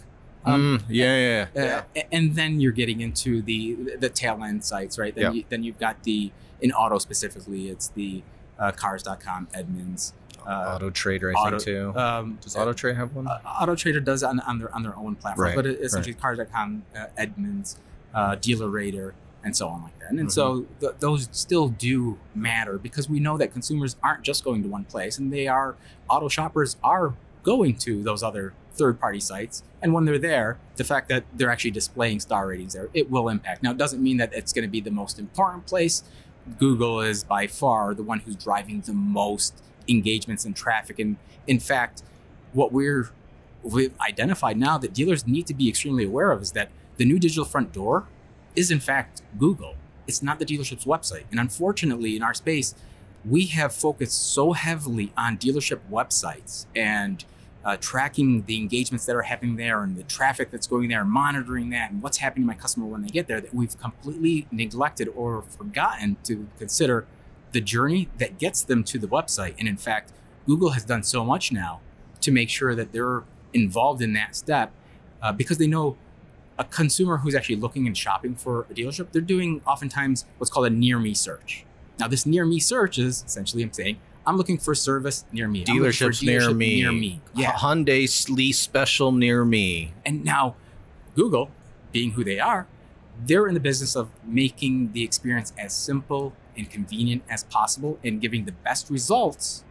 Um, 0.45 0.79
Mm, 0.79 0.85
yeah, 0.89 1.17
yeah, 1.17 1.47
yeah. 1.55 1.83
Uh, 1.97 2.01
and 2.13 2.35
then 2.35 2.61
you're 2.61 2.73
getting 2.73 3.01
into 3.01 3.43
the 3.43 3.97
the 3.99 4.09
tail 4.09 4.43
end 4.43 4.65
sites, 4.65 4.99
right? 4.99 5.15
Then, 5.15 5.25
Yeah. 5.25 5.31
you, 5.33 5.45
then 5.49 5.63
you've 5.65 5.79
got 5.79 6.03
the 6.05 6.31
in 6.61 6.73
auto 6.73 6.99
specifically, 6.99 7.69
it's 7.69 7.89
the 7.89 8.23
uh, 8.59 8.73
Cars.com, 8.73 9.47
Edmunds, 9.55 10.13
uh, 10.47 10.75
Auto 10.75 10.91
Trader, 10.91 11.31
I 11.31 11.35
Auto- 11.35 11.51
think 11.59 11.63
too. 11.63 11.93
um, 11.97 12.39
Does 12.41 12.57
Auto 12.57 12.73
Trader 12.73 12.97
have 12.99 13.15
one? 13.15 13.29
uh, 13.29 13.39
Auto 13.61 13.75
Trader 13.77 14.01
does 14.01 14.23
on, 14.25 14.41
on 14.41 14.59
their 14.59 14.75
on 14.75 14.83
their 14.83 14.97
own 14.97 15.15
platform, 15.17 15.49
Right, 15.49 15.55
but 15.57 15.67
it, 15.67 15.81
essentially 15.81 16.15
Cars.com, 16.15 16.83
uh, 16.97 17.07
Edmunds, 17.17 17.77
uh, 18.15 18.35
Dealer 18.37 18.69
Rater, 18.69 19.15
and 19.45 19.57
so 19.57 19.69
on 19.69 19.83
like 19.83 19.99
that. 20.01 20.11
And, 20.11 20.33
so 20.33 20.61
Mm-hmm. 20.61 20.81
th- 20.81 20.93
those 21.01 21.29
still 21.33 21.69
do 21.69 22.19
matter 22.35 22.79
because 22.79 23.09
we 23.09 23.21
know 23.21 23.37
that 23.39 23.53
consumers 23.53 23.97
aren't 24.03 24.23
just 24.23 24.45
going 24.45 24.63
to 24.63 24.69
one 24.69 24.85
place, 24.85 25.19
and 25.19 25.33
they 25.33 25.47
are 25.47 25.77
auto 26.09 26.29
shoppers 26.29 26.77
are 26.83 27.15
going 27.43 27.77
to 27.77 28.03
those 28.03 28.23
other 28.23 28.53
third 28.73 28.99
party 29.01 29.21
sites. 29.21 29.63
And 29.83 29.93
when 29.93 30.05
they're 30.05 30.19
there, 30.19 30.59
the 30.77 30.85
fact 30.85 31.09
that 31.09 31.25
they're 31.35 31.51
actually 31.51 31.71
displaying 31.73 32.21
star 32.21 32.47
ratings 32.47 32.75
there, 32.75 32.89
it 32.95 33.11
will 33.11 33.29
impact. 33.29 33.63
Now, 33.63 33.71
it 33.73 33.79
doesn't 33.79 34.03
mean 34.03 34.17
that 34.19 34.33
it's 34.35 34.53
going 34.53 34.65
to 34.65 34.71
be 34.71 34.81
the 34.81 34.91
most 34.91 35.19
important 35.19 35.67
place. 35.67 36.03
Google 36.59 37.01
is 37.01 37.25
by 37.25 37.47
far 37.47 37.95
the 37.95 38.03
one 38.03 38.21
who's 38.21 38.37
driving 38.37 38.81
the 38.81 38.93
most 38.93 39.63
engagements 39.89 40.45
and 40.45 40.55
traffic. 40.57 40.99
And 40.99 41.17
in 41.47 41.61
fact, 41.61 42.03
what 42.53 42.73
we're 42.73 43.11
we've 43.63 43.93
identified 44.01 44.57
now 44.57 44.79
that 44.79 44.95
dealers 44.95 45.27
need 45.27 45.47
to 45.49 45.55
be 45.55 45.69
extremely 45.69 46.05
aware 46.05 46.31
of 46.31 46.41
is 46.41 46.53
that 46.53 46.71
the 46.97 47.05
new 47.05 47.19
digital 47.19 47.45
front 47.45 47.73
door 47.73 48.07
is 48.59 48.73
in 48.73 48.81
fact 48.81 49.23
Google. 49.39 49.77
It's 50.09 50.23
not 50.23 50.41
the 50.41 50.45
dealership's 50.45 50.85
website. 50.85 51.25
And 51.31 51.39
unfortunately, 51.39 52.17
in 52.17 52.23
our 52.23 52.35
space, 52.35 52.75
we 53.25 53.47
have 53.47 53.73
focused 53.73 54.33
so 54.35 54.53
heavily 54.53 55.13
on 55.17 55.39
dealership 55.39 55.81
websites 55.91 56.67
and 56.75 57.25
uh, 57.65 57.77
tracking 57.81 58.45
the 58.47 58.57
engagements 58.57 59.05
that 59.07 59.15
are 59.15 59.23
happening 59.23 59.57
there 59.57 59.83
and 59.83 59.97
the 59.97 60.03
traffic 60.03 60.51
that's 60.51 60.67
going 60.67 60.89
there, 60.89 61.03
and 61.03 61.11
monitoring 61.11 61.71
that, 61.71 61.91
and 61.91 62.03
what's 62.03 62.19
happening 62.19 62.45
to 62.45 62.47
my 62.47 62.55
customer 62.55 62.87
when 62.87 63.03
they 63.03 63.09
get 63.09 63.27
there, 63.29 63.41
that 63.41 63.55
we've 63.55 63.79
completely 63.79 64.47
neglected 64.51 65.09
or 65.15 65.43
forgotten 65.43 66.17
to 66.25 66.49
consider 66.59 67.07
the 67.53 67.61
journey 67.61 68.09
that 68.19 68.39
gets 68.39 68.63
them 68.63 68.83
to 68.85 68.99
the 68.99 69.09
website. 69.09 69.55
And 69.59 69.69
in 69.69 69.77
fact, 69.77 70.13
Google 70.47 70.71
has 70.71 70.85
done 70.85 71.03
so 71.03 71.25
much 71.25 71.53
now 71.53 71.81
to 72.23 72.31
make 72.33 72.49
sure 72.49 72.75
that 72.75 72.93
they're 72.93 73.25
involved 73.53 74.01
in 74.03 74.15
that 74.15 74.35
step 74.35 74.73
uh, 75.21 75.33
because 75.33 75.59
they 75.59 75.67
know 75.67 75.97
a 76.59 76.65
consumer 76.65 77.19
who's 77.19 77.35
actually 77.35 77.57
looking 77.57 77.87
and 77.87 77.97
shopping 77.97 78.35
for 78.35 78.63
a 78.71 78.75
dealership, 78.75 79.13
they're 79.13 79.23
doing 79.23 79.63
oftentimes 79.67 80.25
what's 80.39 80.51
called 80.51 80.67
a 80.67 80.71
near 80.71 80.99
me 80.99 81.15
search. 81.15 81.65
Now, 81.99 82.09
this 82.09 82.27
near 82.27 82.45
me 82.45 82.61
search 82.61 82.99
is 82.99 83.25
essentially 83.27 83.63
I'm 83.63 83.73
saying, 83.73 83.99
I'm 84.27 84.37
looking 84.37 84.59
for 84.59 84.75
service 84.75 85.25
near 85.33 85.49
me. 85.49 85.65
I'm 85.69 85.79
looking 85.79 85.93
for 85.93 86.11
Dealerships 86.11 86.23
near 86.23 86.53
me. 86.53 86.83
Near 86.83 86.93
me. 86.93 87.21
Yeah. 87.35 87.53
Hyundai 87.53 88.29
lease 88.29 88.59
special 88.59 89.11
near 89.11 89.45
me. 89.45 89.95
And 90.05 90.25
now, 90.25 90.57
Google, 91.15 91.51
being 91.93 92.13
who 92.13 92.25
they 92.25 92.39
are, 92.39 92.67
they're 93.25 93.49
in 93.49 93.55
the 93.55 93.61
business 93.61 93.97
of 93.97 94.11
making 94.25 94.93
the 94.93 95.03
experience 95.03 95.53
as 95.59 95.73
simple 95.73 96.35
and 96.57 96.69
convenient 96.69 97.23
as 97.31 97.45
possible 97.45 97.99
and 98.05 98.21
giving 98.21 98.45
the 98.45 98.53
best 98.53 98.91
results 98.91 99.65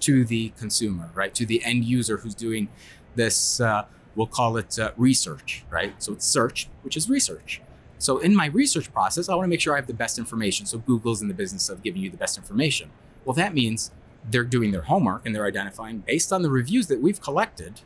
to 0.00 0.24
the 0.24 0.50
consumer, 0.58 1.10
right? 1.14 1.34
To 1.34 1.46
the 1.46 1.64
end 1.64 1.84
user 1.84 2.18
who's 2.18 2.34
doing 2.34 2.68
this, 3.14 3.60
uh, 3.60 3.86
we'll 4.16 4.26
call 4.26 4.56
it 4.56 4.78
uh, 4.78 4.92
research, 4.96 5.64
right? 5.70 5.94
So 6.02 6.12
it's 6.12 6.26
search, 6.26 6.68
which 6.82 6.96
is 6.96 7.08
research. 7.10 7.60
So 7.98 8.18
in 8.18 8.34
my 8.34 8.46
research 8.46 8.92
process, 8.92 9.28
I 9.28 9.34
want 9.34 9.44
to 9.46 9.50
make 9.50 9.60
sure 9.60 9.72
I 9.74 9.76
have 9.76 9.86
the 9.86 9.94
best 9.94 10.18
information. 10.18 10.66
So 10.66 10.78
Google's 10.78 11.22
in 11.22 11.28
the 11.28 11.34
business 11.34 11.68
of 11.68 11.82
giving 11.82 12.02
you 12.02 12.10
the 12.10 12.16
best 12.16 12.36
information. 12.36 12.90
Well, 13.24 13.34
that 13.34 13.54
means 13.54 13.90
they're 14.30 14.44
doing 14.44 14.72
their 14.72 14.82
homework 14.82 15.24
and 15.26 15.34
they're 15.34 15.46
identifying 15.46 15.98
based 15.98 16.32
on 16.32 16.42
the 16.42 16.50
reviews 16.50 16.86
that 16.88 17.00
we've 17.00 17.20
collected 17.20 17.80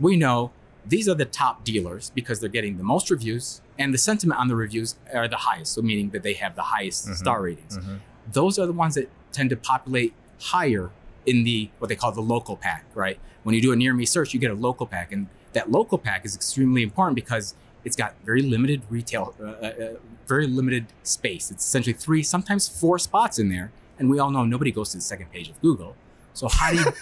we 0.00 0.16
know 0.16 0.50
these 0.86 1.08
are 1.08 1.14
the 1.14 1.24
top 1.24 1.64
dealers 1.64 2.10
because 2.14 2.40
they're 2.40 2.48
getting 2.50 2.76
the 2.76 2.82
most 2.84 3.10
reviews 3.10 3.62
and 3.78 3.94
the 3.94 3.98
sentiment 3.98 4.38
on 4.40 4.48
the 4.48 4.56
reviews 4.56 4.96
are 5.14 5.28
the 5.28 5.36
highest. 5.36 5.72
So 5.74 5.82
meaning 5.82 6.10
that 6.10 6.22
they 6.24 6.34
have 6.34 6.56
the 6.56 6.62
highest 6.62 7.06
Mhm. 7.08 7.16
star 7.16 7.40
ratings. 7.42 7.78
Mhm. 7.78 8.00
Those 8.32 8.58
are 8.58 8.66
the 8.66 8.72
ones 8.72 8.96
that 8.96 9.08
tend 9.32 9.50
to 9.50 9.56
populate 9.56 10.12
higher 10.40 10.90
in 11.26 11.44
the 11.44 11.70
what 11.78 11.88
they 11.88 11.96
call 11.96 12.12
the 12.12 12.20
local 12.20 12.56
pack, 12.56 12.84
right? 12.94 13.18
When 13.42 13.54
you 13.54 13.60
do 13.60 13.72
a 13.72 13.76
near 13.76 13.94
me 13.94 14.06
search, 14.06 14.34
you 14.34 14.40
get 14.40 14.50
a 14.50 14.54
local 14.54 14.86
pack, 14.86 15.12
and 15.12 15.28
that 15.52 15.70
local 15.70 15.98
pack 15.98 16.24
is 16.24 16.34
extremely 16.34 16.82
important 16.82 17.14
because 17.14 17.54
it's 17.84 17.96
got 17.96 18.14
very 18.24 18.42
limited 18.42 18.82
retail, 18.88 19.34
uh, 19.40 19.44
uh, 19.44 19.48
uh, 19.48 19.96
very 20.26 20.46
limited 20.46 20.86
space. 21.02 21.50
It's 21.50 21.64
essentially 21.64 21.92
three, 21.92 22.22
sometimes 22.22 22.68
four 22.68 22.98
spots 22.98 23.38
in 23.38 23.48
there, 23.50 23.72
and 23.98 24.08
we 24.08 24.18
all 24.18 24.30
know 24.30 24.44
nobody 24.44 24.72
goes 24.72 24.90
to 24.90 24.96
the 24.96 25.02
second 25.02 25.30
page 25.30 25.48
of 25.50 25.60
Google. 25.60 25.96
So 26.32 26.48
how 26.48 26.72
do 26.72 26.78
you 26.78 26.92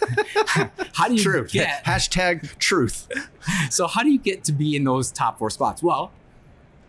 how 0.95 1.09
do 1.09 1.15
you 1.15 1.23
Truth. 1.23 1.53
get 1.53 1.85
Hashtag 1.87 2.59
truth. 2.59 3.09
so 3.71 3.87
how 3.87 4.03
do 4.03 4.11
you 4.11 4.19
get 4.19 4.45
to 4.45 4.53
be 4.53 4.77
in 4.77 4.85
those 4.85 5.11
top 5.11 5.39
four 5.39 5.51
spots? 5.51 5.83
Well, 5.83 6.13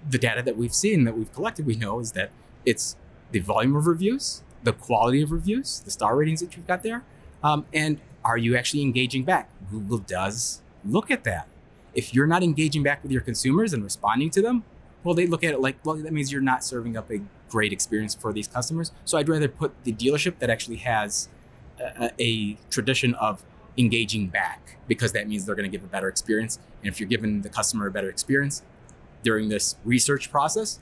the 0.09 0.17
data 0.17 0.41
that 0.41 0.57
we've 0.57 0.73
seen 0.73 1.05
that 1.05 1.17
we've 1.17 1.31
collected, 1.33 1.65
we 1.65 1.75
know 1.75 1.99
is 1.99 2.11
that 2.13 2.31
it's 2.65 2.97
the 3.31 3.39
volume 3.39 3.75
of 3.75 3.87
reviews, 3.87 4.43
the 4.63 4.73
quality 4.73 5.21
of 5.21 5.31
reviews, 5.31 5.79
the 5.79 5.91
star 5.91 6.15
ratings 6.17 6.41
that 6.41 6.55
you've 6.57 6.67
got 6.67 6.83
there, 6.83 7.03
um, 7.43 7.65
and 7.73 7.99
are 8.23 8.37
you 8.37 8.55
actually 8.55 8.81
engaging 8.81 9.23
back? 9.23 9.49
Google 9.69 9.99
does 9.99 10.61
look 10.85 11.11
at 11.11 11.23
that. 11.25 11.47
If 11.93 12.13
you're 12.13 12.27
not 12.27 12.43
engaging 12.43 12.83
back 12.83 13.03
with 13.03 13.11
your 13.11 13.21
consumers 13.21 13.73
and 13.73 13.83
responding 13.83 14.29
to 14.31 14.41
them, 14.41 14.63
well, 15.03 15.13
they 15.13 15.27
look 15.27 15.43
at 15.43 15.53
it 15.53 15.59
like, 15.59 15.75
well, 15.83 15.95
that 15.95 16.13
means 16.13 16.31
you're 16.31 16.41
not 16.41 16.63
serving 16.63 16.95
up 16.95 17.11
a 17.11 17.19
great 17.49 17.73
experience 17.73 18.15
for 18.15 18.31
these 18.33 18.47
customers. 18.47 18.91
So 19.05 19.17
I'd 19.17 19.29
rather 19.29 19.47
put 19.47 19.73
the 19.83 19.93
dealership 19.93 20.39
that 20.39 20.49
actually 20.49 20.77
has 20.77 21.27
a, 21.79 22.11
a 22.19 22.57
tradition 22.69 23.13
of 23.15 23.43
engaging 23.77 24.27
back 24.27 24.77
because 24.87 25.11
that 25.11 25.27
means 25.27 25.45
they're 25.45 25.55
going 25.55 25.69
to 25.69 25.77
give 25.77 25.83
a 25.83 25.87
better 25.89 26.07
experience. 26.07 26.59
And 26.81 26.91
if 26.91 26.99
you're 26.99 27.09
giving 27.09 27.41
the 27.41 27.49
customer 27.49 27.87
a 27.87 27.91
better 27.91 28.09
experience 28.09 28.63
during 29.23 29.49
this 29.49 29.75
research 29.83 30.31
process, 30.31 30.79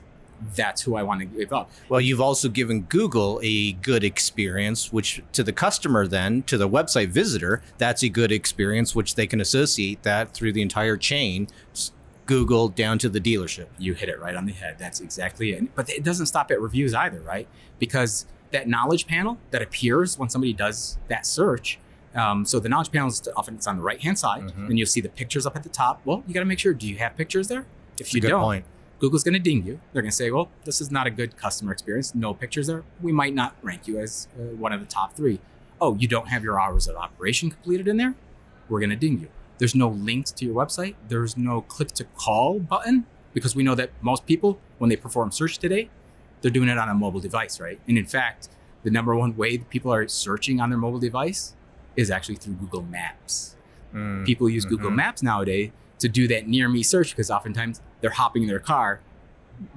that's 0.54 0.82
who 0.82 0.96
I 0.96 1.02
want 1.02 1.20
to 1.20 1.26
give 1.26 1.52
up. 1.52 1.70
Well, 1.88 2.00
you've 2.00 2.20
also 2.20 2.48
given 2.48 2.82
Google 2.82 3.40
a 3.42 3.72
good 3.72 4.02
experience, 4.04 4.92
which 4.92 5.22
to 5.32 5.42
the 5.42 5.52
customer, 5.52 6.06
then 6.06 6.42
to 6.44 6.58
the 6.58 6.68
website 6.68 7.08
visitor, 7.08 7.62
that's 7.78 8.02
a 8.02 8.08
good 8.08 8.32
experience, 8.32 8.94
which 8.94 9.14
they 9.14 9.26
can 9.26 9.40
associate 9.40 10.02
that 10.02 10.32
through 10.34 10.52
the 10.52 10.62
entire 10.62 10.96
chain, 10.96 11.48
Google 12.26 12.68
down 12.68 12.98
to 12.98 13.08
the 13.08 13.20
dealership. 13.20 13.66
You 13.78 13.94
hit 13.94 14.08
it 14.08 14.18
right 14.20 14.34
on 14.36 14.46
the 14.46 14.52
head. 14.52 14.76
That's 14.78 15.00
exactly 15.00 15.52
it. 15.52 15.74
But 15.74 15.90
it 15.90 16.04
doesn't 16.04 16.26
stop 16.26 16.50
at 16.50 16.60
reviews 16.60 16.94
either, 16.94 17.20
right? 17.20 17.48
Because 17.78 18.26
that 18.52 18.68
knowledge 18.68 19.06
panel 19.06 19.38
that 19.50 19.60
appears 19.62 20.18
when 20.18 20.28
somebody 20.28 20.52
does 20.52 20.98
that 21.08 21.26
search. 21.26 21.78
Um, 22.14 22.44
so 22.44 22.60
the 22.60 22.68
knowledge 22.68 22.92
panel 22.92 23.08
is 23.08 23.26
often 23.36 23.54
it's 23.54 23.66
on 23.66 23.76
the 23.76 23.82
right 23.82 24.00
hand 24.00 24.18
side, 24.18 24.42
Mhm. 24.42 24.68
and 24.68 24.78
you'll 24.78 24.86
see 24.86 25.00
the 25.00 25.08
pictures 25.08 25.46
up 25.46 25.56
at 25.56 25.62
the 25.62 25.68
top. 25.68 26.00
Well, 26.04 26.22
you 26.26 26.34
got 26.34 26.40
to 26.40 26.46
make 26.46 26.58
sure. 26.58 26.74
Do 26.74 26.86
you 26.86 26.98
have 26.98 27.16
pictures 27.16 27.48
there? 27.48 27.64
If 27.98 28.12
you 28.14 28.20
Good 28.20 28.28
don't, 28.28 28.42
point. 28.42 28.64
Google's 29.02 29.24
going 29.24 29.34
to 29.34 29.40
ding 29.40 29.66
you. 29.66 29.80
They're 29.92 30.00
going 30.00 30.12
to 30.12 30.16
say, 30.16 30.30
well, 30.30 30.48
this 30.64 30.80
is 30.80 30.92
not 30.92 31.08
a 31.08 31.10
good 31.10 31.36
customer 31.36 31.72
experience. 31.72 32.14
No 32.14 32.32
pictures 32.34 32.68
there. 32.68 32.84
We 33.02 33.10
might 33.10 33.34
not 33.34 33.56
rank 33.60 33.88
you 33.88 33.98
as 33.98 34.28
uh, 34.38 34.42
one 34.54 34.72
of 34.72 34.78
the 34.78 34.86
top 34.86 35.16
three. 35.16 35.40
Oh, 35.80 35.96
you 35.96 36.06
don't 36.06 36.28
have 36.28 36.44
your 36.44 36.60
hours 36.60 36.86
of 36.86 36.94
operation 36.94 37.50
completed 37.50 37.88
in 37.88 37.96
there? 37.96 38.14
We're 38.68 38.78
going 38.78 38.90
to 38.90 38.96
ding 38.96 39.18
you. 39.18 39.28
There's 39.58 39.74
no 39.74 39.88
links 39.88 40.30
to 40.30 40.44
your 40.44 40.54
website. 40.54 40.94
There's 41.08 41.36
no 41.36 41.62
click 41.62 41.88
to 41.94 42.04
call 42.16 42.60
button 42.60 43.06
because 43.34 43.56
we 43.56 43.64
know 43.64 43.74
that 43.74 43.90
most 44.02 44.24
people, 44.24 44.60
when 44.78 44.88
they 44.88 44.94
perform 44.94 45.32
search 45.32 45.58
today, 45.58 45.90
they're 46.40 46.52
doing 46.52 46.68
it 46.68 46.78
on 46.78 46.88
a 46.88 46.94
mobile 46.94 47.18
device, 47.20 47.58
right? 47.58 47.80
And 47.88 47.98
in 47.98 48.06
fact, 48.06 48.50
the 48.84 48.90
number 48.92 49.16
one 49.16 49.36
way 49.36 49.56
that 49.56 49.68
people 49.68 49.92
are 49.92 50.06
searching 50.06 50.60
on 50.60 50.70
their 50.70 50.78
mobile 50.78 51.00
device 51.00 51.54
is 51.96 52.08
actually 52.08 52.36
through 52.36 52.54
Google 52.54 52.82
Maps 52.82 53.56
Mm. 53.94 54.24
people 54.24 54.48
use 54.48 54.64
Google 54.64 54.90
Mhm. 54.90 54.94
Maps 54.96 55.22
nowadays 55.22 55.70
to 56.02 56.08
do 56.08 56.28
that 56.28 56.46
near 56.46 56.68
me 56.68 56.82
search 56.82 57.10
because 57.10 57.30
oftentimes 57.30 57.80
they're 58.00 58.10
hopping 58.10 58.42
in 58.42 58.48
their 58.48 58.60
car, 58.60 59.00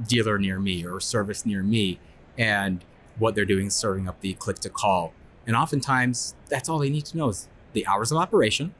dealer 0.08 0.38
near 0.38 0.60
me 0.60 0.86
or 0.86 1.00
service 1.00 1.46
near 1.46 1.64
me, 1.64 2.00
and 2.38 2.84
what 3.18 3.36
they're 3.36 3.46
doing 3.46 3.68
is 3.68 3.76
serving 3.76 4.08
up 4.08 4.20
the 4.22 4.34
click 4.34 4.60
to 4.60 4.70
call. 4.70 5.14
And 5.48 5.56
oftentimes 5.56 6.36
that's 6.50 6.68
all 6.68 6.80
they 6.80 6.90
need 6.90 7.06
to 7.06 7.18
know 7.18 7.30
is 7.30 7.48
the 7.74 7.86
hours 7.88 8.12
of 8.12 8.18
operation, 8.18 8.74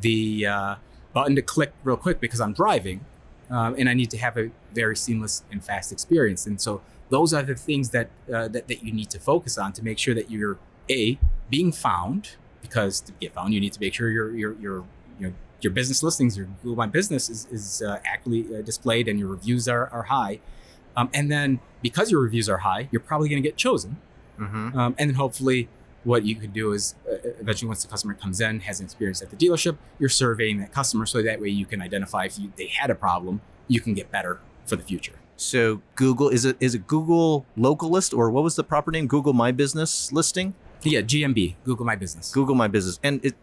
the 0.00 0.46
uh, 0.46 0.74
button 1.12 1.36
to 1.36 1.42
click 1.42 1.72
real 1.84 1.96
quick 1.96 2.20
because 2.20 2.40
I'm 2.40 2.52
driving, 2.52 3.04
um, 3.50 3.74
and 3.78 3.88
I 3.88 3.94
need 3.94 4.10
to 4.10 4.18
have 4.18 4.36
a 4.36 4.50
very 4.72 4.96
seamless 4.96 5.44
and 5.50 5.64
fast 5.64 5.92
experience. 5.92 6.46
And 6.46 6.60
so 6.60 6.80
those 7.10 7.32
are 7.32 7.42
the 7.42 7.54
things 7.54 7.90
that, 7.90 8.10
uh, 8.32 8.48
that 8.48 8.68
that 8.68 8.82
you 8.82 8.92
need 8.92 9.10
to 9.10 9.18
focus 9.18 9.56
on 9.58 9.72
to 9.74 9.84
make 9.84 9.98
sure 9.98 10.14
that 10.14 10.30
you're 10.30 10.58
a 10.90 11.18
being 11.50 11.72
found 11.72 12.36
because 12.62 13.00
to 13.00 13.12
get 13.12 13.34
found, 13.34 13.54
you 13.54 13.60
need 13.60 13.72
to 13.72 13.80
make 13.80 13.94
sure 13.94 14.10
you're 14.10 14.34
you're 14.34 14.54
your 14.60 14.84
your 15.18 15.32
your 15.60 15.72
business 15.72 16.02
listings, 16.02 16.36
your 16.36 16.46
Google 16.62 16.76
My 16.76 16.86
Business 16.86 17.28
is 17.28 17.46
is 17.50 17.82
uh, 17.82 17.98
accurately 18.04 18.56
uh, 18.56 18.62
displayed 18.62 19.08
and 19.08 19.18
your 19.18 19.28
reviews 19.28 19.68
are 19.68 19.88
are 19.88 20.04
high. 20.04 20.40
Um, 20.96 21.10
and 21.14 21.30
then 21.30 21.60
because 21.80 22.10
your 22.10 22.20
reviews 22.20 22.48
are 22.48 22.58
high, 22.58 22.88
you're 22.90 23.00
probably 23.00 23.28
going 23.28 23.42
to 23.42 23.48
get 23.48 23.56
chosen. 23.56 23.98
Mm-hmm. 24.38 24.78
Um, 24.78 24.94
and 24.98 25.10
then 25.10 25.14
hopefully, 25.14 25.68
what 26.04 26.24
you 26.24 26.34
could 26.34 26.52
do 26.52 26.72
is 26.72 26.94
uh, 27.08 27.16
eventually, 27.40 27.68
once 27.68 27.82
the 27.82 27.88
customer 27.88 28.14
comes 28.14 28.40
in, 28.40 28.60
has 28.60 28.80
an 28.80 28.86
experience 28.86 29.22
at 29.22 29.30
the 29.30 29.36
dealership, 29.36 29.76
you're 29.98 30.08
surveying 30.08 30.58
that 30.58 30.72
customer 30.72 31.06
so 31.06 31.22
that 31.22 31.40
way 31.40 31.48
you 31.48 31.66
can 31.66 31.82
identify 31.82 32.24
if 32.24 32.38
you, 32.38 32.52
they 32.56 32.66
had 32.66 32.90
a 32.90 32.94
problem, 32.94 33.40
you 33.68 33.80
can 33.80 33.94
get 33.94 34.10
better 34.10 34.40
for 34.66 34.76
the 34.76 34.82
future. 34.82 35.14
So 35.36 35.82
Google 35.94 36.28
is 36.28 36.44
it 36.44 36.56
is 36.58 36.74
it 36.74 36.88
Google 36.88 37.46
local 37.56 37.90
list 37.90 38.12
or 38.12 38.28
what 38.30 38.42
was 38.42 38.56
the 38.56 38.64
proper 38.64 38.90
name? 38.90 39.06
Google 39.06 39.32
My 39.32 39.52
Business 39.52 40.12
listing. 40.12 40.54
Yeah, 40.82 41.00
GMB, 41.00 41.56
Google 41.64 41.86
My 41.86 41.96
Business. 41.96 42.32
Google 42.32 42.54
My 42.54 42.68
Business, 42.68 42.98
and 43.02 43.24
it 43.24 43.34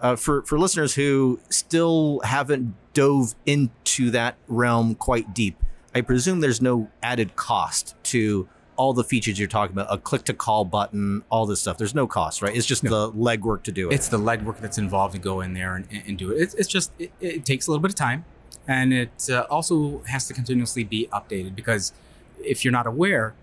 uh, 0.00 0.16
for 0.16 0.42
for 0.42 0.58
listeners 0.58 0.94
who 0.94 1.40
still 1.50 2.20
haven't 2.24 2.74
dove 2.94 3.34
into 3.46 4.10
that 4.10 4.36
realm 4.48 4.94
quite 4.94 5.34
deep. 5.34 5.56
I 5.94 6.00
presume 6.00 6.40
there's 6.40 6.62
no 6.62 6.90
added 7.02 7.36
cost 7.36 7.94
to 8.04 8.48
all 8.76 8.92
the 8.92 9.04
features 9.04 9.38
you're 9.38 9.46
talking 9.46 9.72
about, 9.76 9.86
a 9.88 9.96
click 9.98 10.24
to 10.24 10.34
call 10.34 10.64
button, 10.64 11.22
all 11.30 11.46
this 11.46 11.60
stuff. 11.60 11.78
There's 11.78 11.94
no 11.94 12.08
cost, 12.08 12.42
right? 12.42 12.56
It's 12.56 12.66
just 12.66 12.82
No. 12.82 12.90
the 12.90 13.12
legwork 13.16 13.62
to 13.64 13.72
do 13.72 13.88
it. 13.88 13.94
It's 13.94 14.08
the 14.08 14.18
legwork 14.18 14.58
that's 14.58 14.78
involved 14.78 15.14
to 15.14 15.20
go 15.20 15.40
in 15.40 15.54
there 15.54 15.76
and, 15.76 15.86
and 16.06 16.18
do 16.18 16.32
it. 16.32 16.40
It's, 16.40 16.54
it's 16.54 16.68
just, 16.68 16.90
it, 16.98 17.12
it 17.20 17.44
takes 17.46 17.68
a 17.68 17.70
little 17.70 17.80
bit 17.82 17.92
of 17.92 17.94
time. 17.94 18.24
And 18.66 18.92
it 18.92 19.28
uh, 19.30 19.42
also 19.48 20.02
has 20.08 20.26
to 20.26 20.34
continuously 20.34 20.82
be 20.82 21.06
updated 21.12 21.54
because 21.54 21.92
if 22.40 22.64
you're 22.64 22.72
not 22.72 22.88
aware, 22.88 23.34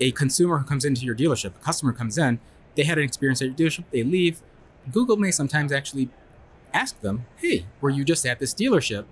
a 0.00 0.10
consumer 0.10 0.58
who 0.58 0.64
comes 0.64 0.84
into 0.84 1.04
your 1.04 1.14
dealership, 1.14 1.54
a 1.54 1.64
customer 1.64 1.92
comes 1.92 2.18
in, 2.18 2.40
they 2.74 2.82
had 2.82 2.98
an 2.98 3.04
experience 3.04 3.40
at 3.40 3.46
your 3.46 3.56
dealership, 3.56 3.84
they 3.92 4.02
leave. 4.02 4.40
Google 4.92 5.16
may 5.16 5.30
sometimes 5.30 5.72
actually 5.72 6.08
ask 6.72 7.00
them, 7.00 7.26
hey, 7.36 7.66
were 7.80 7.90
you 7.90 8.04
just 8.04 8.24
at 8.26 8.38
this 8.38 8.52
dealership? 8.54 9.04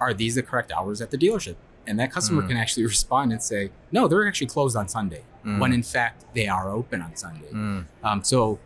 Are 0.00 0.14
these 0.14 0.34
the 0.36 0.42
correct 0.42 0.72
hours 0.72 1.00
at 1.00 1.10
the 1.10 1.18
dealership? 1.18 1.56
And 1.86 1.98
that 1.98 2.12
customer 2.12 2.42
Mm. 2.42 2.48
can 2.48 2.56
actually 2.56 2.86
respond 2.96 3.32
and 3.32 3.42
say, 3.42 3.70
no, 3.92 4.08
they're 4.08 4.26
actually 4.26 4.46
closed 4.48 4.76
on 4.76 4.88
Sunday, 4.88 5.22
Mm. 5.44 5.58
when 5.60 5.72
in 5.72 5.82
fact 5.82 6.24
they 6.34 6.46
are 6.48 6.70
open 6.70 7.00
on 7.02 7.14
Sunday. 7.16 7.50
Mm. 7.52 7.84
Um, 8.02 8.24
so 8.24 8.58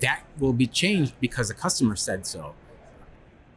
that 0.00 0.22
will 0.38 0.52
be 0.52 0.66
changed 0.66 1.14
because 1.20 1.48
the 1.48 1.54
customer 1.54 1.96
said 1.96 2.26
so. 2.26 2.54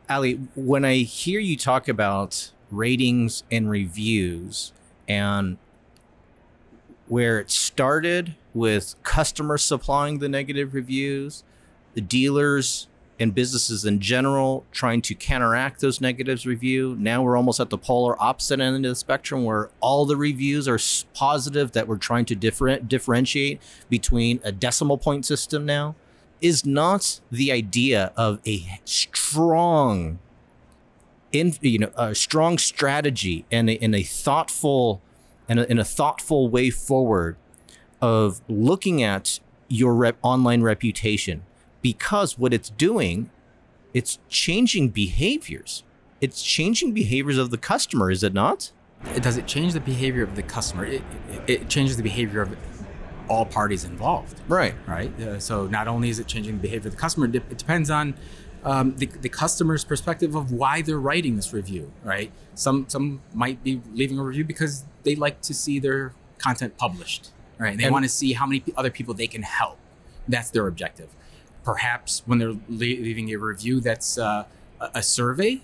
Ali, 0.10 0.36
when 0.56 0.84
I 0.86 0.98
hear 0.98 1.40
you 1.40 1.56
talk 1.56 1.88
about 1.88 2.52
ratings 2.72 3.44
and 3.52 3.70
reviews 3.70 4.74
and 5.08 5.58
where 7.08 7.40
it 7.40 7.50
started 7.50 8.36
with 8.54 8.96
customers 9.04 9.62
supplying 9.64 10.20
the 10.20 10.30
negative 10.30 10.74
reviews, 10.74 11.44
the 11.94 12.02
dealers 12.02 12.88
and 13.22 13.36
businesses 13.36 13.86
in 13.86 14.00
general 14.00 14.66
trying 14.72 15.00
to 15.00 15.14
counteract 15.14 15.80
those 15.80 16.02
negatives 16.02 16.48
review. 16.48 16.96
Now 16.98 17.22
we're 17.22 17.38
almost 17.38 17.60
at 17.60 17.70
the 17.70 17.78
polar 17.78 18.22
opposite 18.22 18.60
end 18.60 18.84
of 18.84 18.90
the 18.90 18.96
spectrum 18.96 19.44
where 19.44 19.70
all 19.80 20.06
the 20.06 20.18
reviews 20.18 20.68
are 20.68 20.80
positive 21.14 21.74
that 21.74 21.88
we're 21.88 21.98
trying 21.98 22.26
to 22.26 22.36
different 22.36 22.90
differentiate 22.90 23.62
between 23.90 24.40
a 24.44 24.52
decimal 24.52 24.98
point 24.98 25.26
system 25.26 25.68
now 25.68 25.96
is 26.42 26.66
not 26.66 27.22
the 27.32 27.52
idea 27.52 28.12
of 28.18 28.40
a 28.48 28.80
strong 28.86 30.18
in 31.32 31.54
you 31.62 31.78
know 31.78 31.92
a 31.96 32.16
strong 32.16 32.58
strategy 32.58 33.46
and 33.52 33.70
a, 33.70 33.78
and 33.84 33.94
a 33.94 34.02
thoughtful 34.04 35.00
and 35.48 35.60
a, 35.60 35.70
and 35.70 35.80
a 35.80 35.86
thoughtful 35.86 36.50
way 36.50 36.72
forward 36.72 37.38
of 38.02 38.42
looking 38.50 39.04
at 39.04 39.40
your 39.68 39.94
rep, 39.94 40.18
online 40.24 40.64
reputation 40.64 41.44
because 41.82 42.38
what 42.38 42.54
it's 42.54 42.70
doing 42.70 43.30
it's 43.94 44.20
changing 44.30 44.90
behaviors 44.90 45.84
it's 46.22 46.42
changing 46.44 46.94
behaviors 46.94 47.38
of 47.38 47.50
the 47.50 47.58
customer 47.58 48.12
is 48.12 48.24
it 48.24 48.34
not 48.34 48.72
Does 49.22 49.38
it 49.38 49.48
change 49.48 49.74
the 49.74 49.80
behavior 49.80 50.22
of 50.24 50.36
the 50.36 50.44
customer? 50.44 50.86
It, 50.86 51.02
it, 51.48 51.62
it 51.62 51.70
changes 51.70 51.98
the 51.98 52.04
behavior 52.04 52.42
of 52.42 52.56
all 53.28 53.46
parties 53.46 53.84
involved, 53.84 54.40
right 54.48 54.76
right? 54.88 55.12
Uh, 55.20 55.40
so 55.40 55.66
not 55.68 55.88
only 55.88 56.10
is 56.10 56.20
it 56.20 56.28
changing 56.28 56.58
the 56.58 56.62
behavior 56.62 56.90
of 56.90 56.96
the 56.96 57.02
customer, 57.02 57.26
it, 57.28 57.36
it 57.36 57.58
depends 57.58 57.90
on 57.90 58.14
um, 58.64 58.96
the, 58.98 59.08
the 59.08 59.30
customer's 59.30 59.84
perspective 59.84 60.36
of 60.36 60.52
why 60.52 60.82
they're 60.84 61.00
writing 61.00 61.36
this 61.36 61.52
review, 61.54 61.92
right? 62.04 62.32
Some 62.54 62.86
some 62.88 63.22
might 63.34 63.64
be 63.64 63.82
leaving 63.94 64.20
a 64.20 64.24
review 64.24 64.44
because 64.44 64.86
they 65.04 65.16
like 65.16 65.42
to 65.42 65.54
see 65.54 65.80
their 65.80 66.14
content 66.38 66.78
published, 66.78 67.32
right? 67.58 67.76
They 67.78 67.90
want 67.90 68.06
to 68.06 68.10
see 68.10 68.34
how 68.34 68.46
many 68.46 68.64
other 68.78 68.92
people 68.92 69.14
they 69.16 69.28
can 69.28 69.42
help. 69.44 69.80
That's 70.28 70.52
their 70.52 70.68
objective. 70.68 71.10
Perhaps 71.64 72.24
when 72.26 72.40
they're 72.40 72.56
leaving 72.70 73.32
a 73.32 73.36
review 73.36 73.80
that's 73.80 74.18
uh, 74.18 74.46
a, 74.80 75.04
survey, 75.04 75.62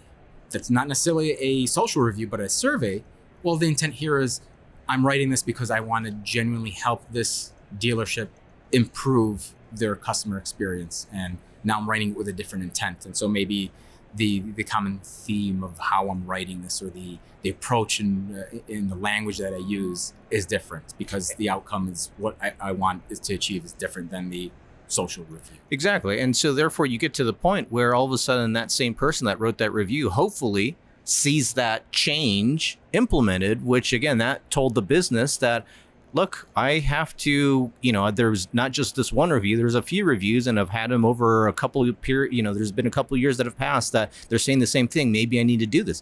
that's 0.52 0.70
not 0.70 0.88
necessarily 0.88 1.32
a 1.34 1.66
social 1.66 2.02
review, 2.02 2.28
but 2.28 2.40
a 2.40 2.50
survey. 2.50 3.04
Well, 3.44 3.56
the 3.56 3.68
intent 3.68 3.96
here 3.96 4.20
is 4.20 4.42
I'm 4.88 5.06
writing 5.06 5.30
this 5.30 5.44
because 5.44 5.72
I 5.72 5.80
want 5.80 6.06
to 6.06 6.12
genuinely 6.12 6.72
help 6.72 7.04
this 7.12 7.52
dealership 7.78 8.28
improve 8.72 9.54
their 9.72 9.96
customer 9.96 10.38
experience. 10.38 11.08
And 11.12 11.38
now 11.64 11.80
I'm 11.80 11.90
writing 11.90 12.12
it 12.12 12.18
with 12.18 12.28
a 12.28 12.34
different 12.34 12.64
intent. 12.64 13.06
And 13.06 13.18
so 13.18 13.28
maybe 13.28 13.72
the 14.16 14.40
the 14.40 14.64
common 14.64 15.00
theme 15.04 15.64
of 15.64 15.78
how 15.78 16.10
I'm 16.10 16.26
writing 16.26 16.62
this 16.62 16.82
or 16.82 16.90
the 16.90 17.18
the 17.42 17.50
approach 17.50 18.00
in, 18.00 18.44
uh, 18.54 18.58
in 18.68 18.90
the 18.90 18.96
language 18.96 19.38
that 19.38 19.54
I 19.54 19.58
use 19.58 20.14
is 20.32 20.46
different 20.46 20.94
because 20.98 21.30
the 21.36 21.50
outcome 21.50 21.88
is 21.90 22.10
what 22.18 22.36
I, 22.42 22.54
I 22.60 22.72
want 22.72 23.04
is 23.10 23.20
to 23.22 23.34
achieve 23.34 23.64
is 23.64 23.74
different 23.74 24.10
than 24.10 24.30
the 24.30 24.52
social 24.88 25.26
review. 25.26 25.58
Exactly. 25.72 26.20
And 26.20 26.36
so 26.36 26.54
therefore 26.54 26.86
you 26.86 26.98
get 26.98 27.14
to 27.16 27.24
the 27.24 27.34
point 27.34 27.72
where 27.72 27.94
all 27.94 28.06
of 28.06 28.12
a 28.12 28.18
sudden 28.18 28.54
that 28.54 28.72
same 28.72 28.94
person 28.94 29.26
that 29.26 29.40
wrote 29.40 29.58
that 29.58 29.72
review 29.72 30.10
hopefully 30.10 30.78
sees 31.04 31.54
that 31.54 31.90
change 31.92 32.78
implemented, 32.94 33.66
which 33.66 33.94
again 33.94 34.18
that 34.18 34.50
told 34.50 34.76
the 34.76 34.82
business 34.82 35.38
that 35.38 35.66
look, 36.14 36.48
I 36.56 36.80
have 36.80 37.16
to, 37.18 37.72
you 37.82 37.92
know, 37.92 38.10
there's 38.12 38.48
not 38.54 38.72
just 38.72 38.96
this 38.96 39.12
one 39.12 39.30
review, 39.30 39.58
there's 39.58 39.76
a 39.76 39.82
few 39.82 40.06
reviews 40.06 40.48
and 40.48 40.60
I've 40.60 40.70
had 40.70 40.90
them 40.90 41.06
over 41.06 41.48
a 41.48 41.54
couple 41.54 41.88
of 41.88 42.02
period, 42.02 42.34
you 42.34 42.42
know, 42.42 42.54
there's 42.54 42.72
been 42.72 42.88
a 42.88 42.92
couple 42.92 43.16
of 43.16 43.22
years 43.22 43.38
that 43.38 43.46
have 43.46 43.58
passed 43.58 43.92
that 43.94 44.12
they're 44.30 44.40
saying 44.40 44.60
the 44.60 44.68
same 44.68 44.88
thing. 44.88 45.12
Maybe 45.12 45.40
I 45.40 45.44
need 45.44 45.60
to 45.60 45.66
do 45.66 45.84
this. 45.84 46.02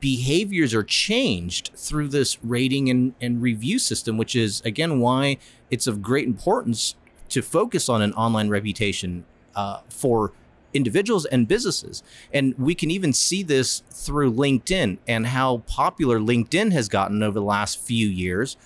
Behaviors 0.00 0.72
are 0.72 0.84
changed 0.84 1.72
through 1.74 2.08
this 2.08 2.42
rating 2.44 2.88
and, 2.90 3.14
and 3.20 3.42
review 3.42 3.78
system, 3.78 4.16
which 4.16 4.36
is 4.36 4.62
again 4.64 5.00
why 5.00 5.36
it's 5.68 5.86
of 5.86 6.00
great 6.00 6.26
importance 6.26 6.94
to 7.30 7.42
focus 7.42 7.88
on 7.88 8.02
an 8.02 8.12
online 8.14 8.48
reputation 8.48 9.24
uh, 9.54 9.80
for 9.88 10.32
individuals 10.72 11.24
and 11.26 11.48
businesses. 11.48 12.02
And 12.32 12.54
we 12.58 12.74
can 12.74 12.90
even 12.90 13.12
see 13.12 13.42
this 13.42 13.82
through 13.90 14.32
LinkedIn 14.32 14.98
and 15.08 15.26
how 15.26 15.58
popular 15.66 16.18
LinkedIn 16.18 16.72
has 16.72 16.88
gotten 16.88 17.22
over 17.22 17.38
the 17.40 17.44
last 17.44 17.80
few 17.80 18.08
years. 18.08 18.56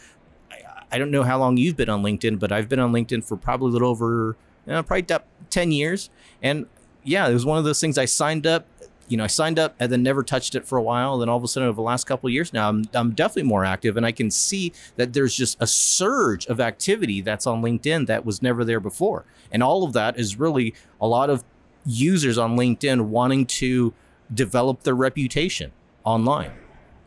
I, 0.51 0.85
I 0.93 0.99
don't 0.99 1.11
know 1.11 1.23
how 1.23 1.39
long 1.39 1.57
you've 1.57 1.77
been 1.77 1.89
on 1.89 2.03
LinkedIn, 2.03 2.39
but 2.39 2.53
I've 2.53 2.69
been 2.69 2.81
on 2.81 2.93
LinkedIn 2.93 3.25
for 3.25 3.37
probably 3.37 3.69
a 3.69 3.73
little 3.73 3.89
over, 3.89 4.37
you 4.67 4.73
know, 4.73 4.83
probably 4.83 5.07
10 5.51 5.73
years. 5.73 6.11
And 6.43 6.67
yeah, 7.03 7.29
it 7.29 7.33
was 7.33 7.47
one 7.47 7.59
of 7.59 7.65
those 7.65 7.81
things 7.81 7.99
I 7.99 8.05
signed 8.07 8.47
up. 8.47 8.67
You 9.09 9.17
know, 9.17 9.25
I 9.25 9.29
signed 9.29 9.59
up 9.59 9.75
and 9.79 9.91
then 9.93 10.03
never 10.03 10.23
touched 10.23 10.55
it 10.55 10.67
for 10.67 10.79
a 10.79 10.83
while. 10.83 11.19
Then 11.19 11.29
all 11.29 11.37
of 11.37 11.45
a 11.45 11.49
sudden, 11.49 11.69
over 11.69 11.77
the 11.77 11.83
last 11.83 12.05
couple 12.05 12.29
of 12.29 12.33
years 12.33 12.53
now, 12.53 12.69
I'm, 12.69 12.85
I'm 12.95 13.13
definitely 13.13 13.49
more 13.49 13.65
active. 13.65 13.97
And 13.97 14.07
I 14.07 14.13
can 14.13 14.31
see 14.31 14.73
that 14.97 15.13
there's 15.13 15.35
just 15.35 15.57
a 15.61 15.67
surge 15.67 16.47
of 16.47 16.61
activity 16.61 17.21
that's 17.21 17.47
on 17.47 17.63
LinkedIn 17.63 18.07
that 18.07 18.25
was 18.25 18.43
never 18.43 18.65
there 18.65 18.81
before. 18.81 19.25
And 19.53 19.63
all 19.63 19.85
of 19.85 19.93
that 19.93 20.19
is 20.19 20.39
really 20.39 20.75
a 21.01 21.07
lot 21.07 21.31
of 21.31 21.45
users 21.87 22.39
on 22.39 22.57
LinkedIn 22.57 23.03
wanting 23.03 23.47
to 23.47 23.93
develop 24.33 24.83
their 24.83 24.95
reputation 24.95 25.73
online. 26.03 26.53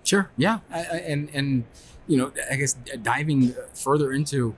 Sure. 0.03 0.29
Yeah. 0.37 0.59
I, 0.71 0.79
I, 0.79 0.97
and 0.97 1.29
and 1.33 1.65
you 2.07 2.17
know, 2.17 2.31
I 2.49 2.55
guess 2.55 2.73
diving 3.01 3.53
further 3.73 4.13
into 4.13 4.55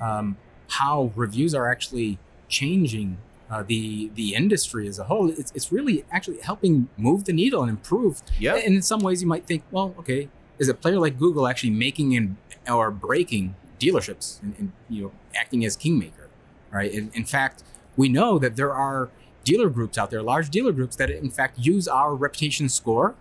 um, 0.00 0.36
how 0.68 1.12
reviews 1.14 1.54
are 1.54 1.70
actually 1.70 2.18
changing 2.48 3.18
uh, 3.50 3.62
the 3.62 4.10
the 4.14 4.34
industry 4.34 4.88
as 4.88 4.98
a 4.98 5.04
whole, 5.04 5.30
it's, 5.30 5.52
it's 5.54 5.70
really 5.70 6.04
actually 6.10 6.40
helping 6.40 6.88
move 6.96 7.24
the 7.24 7.32
needle 7.32 7.62
and 7.62 7.70
improve. 7.70 8.22
Yeah. 8.38 8.56
And 8.56 8.74
in 8.76 8.82
some 8.82 9.00
ways, 9.00 9.22
you 9.22 9.28
might 9.28 9.46
think, 9.46 9.62
well, 9.70 9.94
okay, 9.98 10.28
is 10.58 10.68
a 10.68 10.74
player 10.74 10.98
like 10.98 11.18
Google 11.18 11.46
actually 11.46 11.70
making 11.70 12.16
and 12.16 12.36
or 12.68 12.90
breaking 12.90 13.54
dealerships 13.78 14.42
and, 14.42 14.54
and 14.58 14.72
you 14.88 15.02
know 15.02 15.12
acting 15.34 15.64
as 15.64 15.76
kingmaker, 15.76 16.28
right? 16.72 16.90
In, 16.92 17.10
in 17.14 17.24
fact, 17.24 17.62
we 17.96 18.08
know 18.08 18.38
that 18.38 18.56
there 18.56 18.72
are 18.74 19.10
dealer 19.44 19.68
groups 19.70 19.96
out 19.96 20.10
there, 20.10 20.22
large 20.22 20.50
dealer 20.50 20.72
groups 20.72 20.96
that 20.96 21.08
in 21.10 21.30
fact 21.30 21.58
use 21.58 21.86
our 21.86 22.14
reputation 22.14 22.68
score 22.68 23.14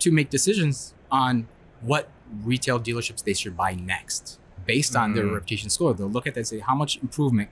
to 0.00 0.10
make 0.10 0.28
decisions 0.30 0.94
on 1.10 1.46
what 1.80 2.08
retail 2.42 2.80
dealerships 2.80 3.22
they 3.22 3.34
should 3.34 3.56
buy 3.56 3.74
next 3.74 4.38
based 4.66 4.96
on 4.96 5.14
their 5.14 5.24
Mm. 5.24 5.34
reputation 5.34 5.70
score. 5.70 5.94
They'll 5.94 6.08
look 6.08 6.26
at 6.26 6.34
that 6.34 6.40
and 6.40 6.46
say, 6.48 6.58
how 6.58 6.74
much 6.74 6.96
improvement 7.00 7.50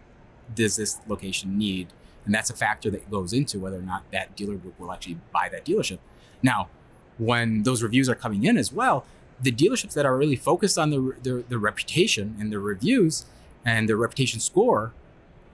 does 0.54 0.76
this 0.76 0.98
location 1.06 1.56
need? 1.56 1.88
And 2.24 2.34
that's 2.34 2.50
a 2.50 2.54
factor 2.54 2.90
that 2.90 3.10
goes 3.10 3.32
into 3.32 3.58
whether 3.58 3.78
or 3.78 3.82
not 3.82 4.04
that 4.12 4.36
dealer 4.36 4.54
group 4.54 4.78
will 4.78 4.92
actually 4.92 5.18
buy 5.32 5.48
that 5.50 5.64
dealership. 5.64 5.98
Now, 6.42 6.68
when 7.18 7.62
those 7.62 7.82
reviews 7.82 8.08
are 8.08 8.14
coming 8.14 8.44
in 8.44 8.56
as 8.56 8.72
well, 8.72 9.04
the 9.40 9.52
dealerships 9.52 9.94
that 9.94 10.06
are 10.06 10.16
really 10.16 10.36
focused 10.36 10.78
on 10.78 10.90
the, 10.90 11.44
the, 11.48 11.58
reputation 11.58 12.36
and 12.38 12.52
the 12.52 12.60
reviews 12.60 13.26
and 13.64 13.88
their 13.88 13.96
reputation 13.96 14.38
score 14.38 14.92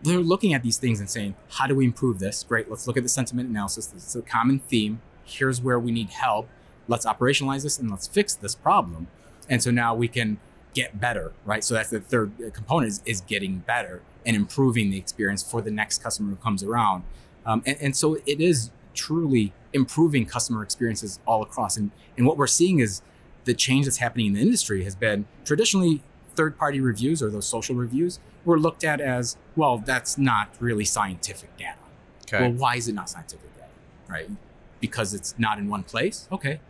they're 0.02 0.20
looking 0.20 0.54
at 0.54 0.62
these 0.62 0.78
things 0.78 1.00
and 1.00 1.10
saying, 1.10 1.34
how 1.50 1.66
do 1.66 1.74
we 1.74 1.84
improve 1.84 2.18
this? 2.18 2.44
Great, 2.44 2.70
let's 2.70 2.86
look 2.86 2.96
at 2.96 3.02
the 3.02 3.08
sentiment 3.08 3.48
analysis. 3.48 3.86
This 3.86 4.06
is 4.06 4.16
a 4.16 4.22
common 4.22 4.60
theme. 4.60 5.00
Here's 5.24 5.60
where 5.60 5.78
we 5.78 5.90
need 5.90 6.10
help. 6.10 6.48
Let's 6.86 7.04
operationalize 7.04 7.62
this 7.62 7.78
and 7.78 7.90
let's 7.90 8.06
fix 8.06 8.34
this 8.34 8.54
problem. 8.54 9.08
And 9.48 9.62
so 9.62 9.70
now 9.70 9.94
we 9.94 10.08
can 10.08 10.38
get 10.74 11.00
better, 11.00 11.32
right? 11.44 11.64
So 11.64 11.74
that's 11.74 11.90
the 11.90 12.00
third 12.00 12.32
uh, 12.40 12.50
component 12.50 12.92
is, 12.92 13.02
is 13.04 13.20
getting 13.22 13.58
better 13.58 14.02
and 14.28 14.36
improving 14.36 14.90
the 14.90 14.98
experience 14.98 15.42
for 15.42 15.62
the 15.62 15.70
next 15.70 16.02
customer 16.02 16.28
who 16.30 16.36
comes 16.36 16.62
around. 16.62 17.02
Um, 17.46 17.62
and, 17.64 17.78
and 17.80 17.96
so 17.96 18.18
it 18.26 18.40
is 18.40 18.70
truly 18.94 19.54
improving 19.72 20.26
customer 20.26 20.62
experiences 20.62 21.18
all 21.26 21.42
across. 21.42 21.78
And, 21.78 21.90
and 22.16 22.26
what 22.26 22.36
we're 22.36 22.46
seeing 22.46 22.78
is 22.78 23.00
the 23.44 23.54
change 23.54 23.86
that's 23.86 23.96
happening 23.96 24.26
in 24.26 24.32
the 24.34 24.40
industry 24.40 24.84
has 24.84 24.94
been 24.94 25.24
traditionally 25.46 26.02
third 26.34 26.58
party 26.58 26.78
reviews 26.78 27.22
or 27.22 27.30
those 27.30 27.46
social 27.46 27.74
reviews 27.74 28.20
were 28.44 28.60
looked 28.60 28.84
at 28.84 29.00
as, 29.00 29.38
well, 29.56 29.78
that's 29.78 30.18
not 30.18 30.54
really 30.60 30.84
scientific 30.84 31.56
data. 31.56 31.78
Okay. 32.26 32.42
Well, 32.42 32.52
why 32.52 32.76
is 32.76 32.86
it 32.86 32.94
not 32.94 33.08
scientific 33.08 33.54
data? 33.54 33.68
Right? 34.08 34.30
Because 34.78 35.14
it's 35.14 35.34
not 35.38 35.58
in 35.58 35.68
one 35.68 35.84
place. 35.84 36.28
Okay. 36.30 36.60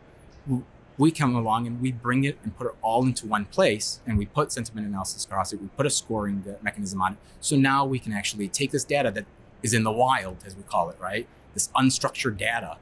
We 0.99 1.11
come 1.11 1.33
along 1.33 1.65
and 1.65 1.81
we 1.81 1.93
bring 1.93 2.25
it 2.25 2.37
and 2.43 2.55
put 2.57 2.67
it 2.67 2.73
all 2.81 3.03
into 3.05 3.25
one 3.25 3.45
place 3.45 4.01
and 4.05 4.17
we 4.17 4.25
put 4.25 4.51
sentiment 4.51 4.85
analysis 4.85 5.23
across 5.23 5.53
it. 5.53 5.61
We 5.61 5.69
put 5.69 5.85
a 5.85 5.89
scoring 5.89 6.43
mechanism 6.61 7.01
on 7.01 7.13
it. 7.13 7.19
So 7.39 7.55
now 7.55 7.85
we 7.85 7.99
can 7.99 8.11
actually 8.11 8.49
take 8.49 8.71
this 8.71 8.83
data 8.83 9.09
that 9.11 9.25
is 9.63 9.73
in 9.73 9.83
the 9.83 9.93
wild, 9.93 10.43
as 10.45 10.57
we 10.57 10.63
call 10.63 10.89
it, 10.89 10.97
right? 10.99 11.25
This 11.53 11.69
unstructured 11.69 12.37
data. 12.37 12.77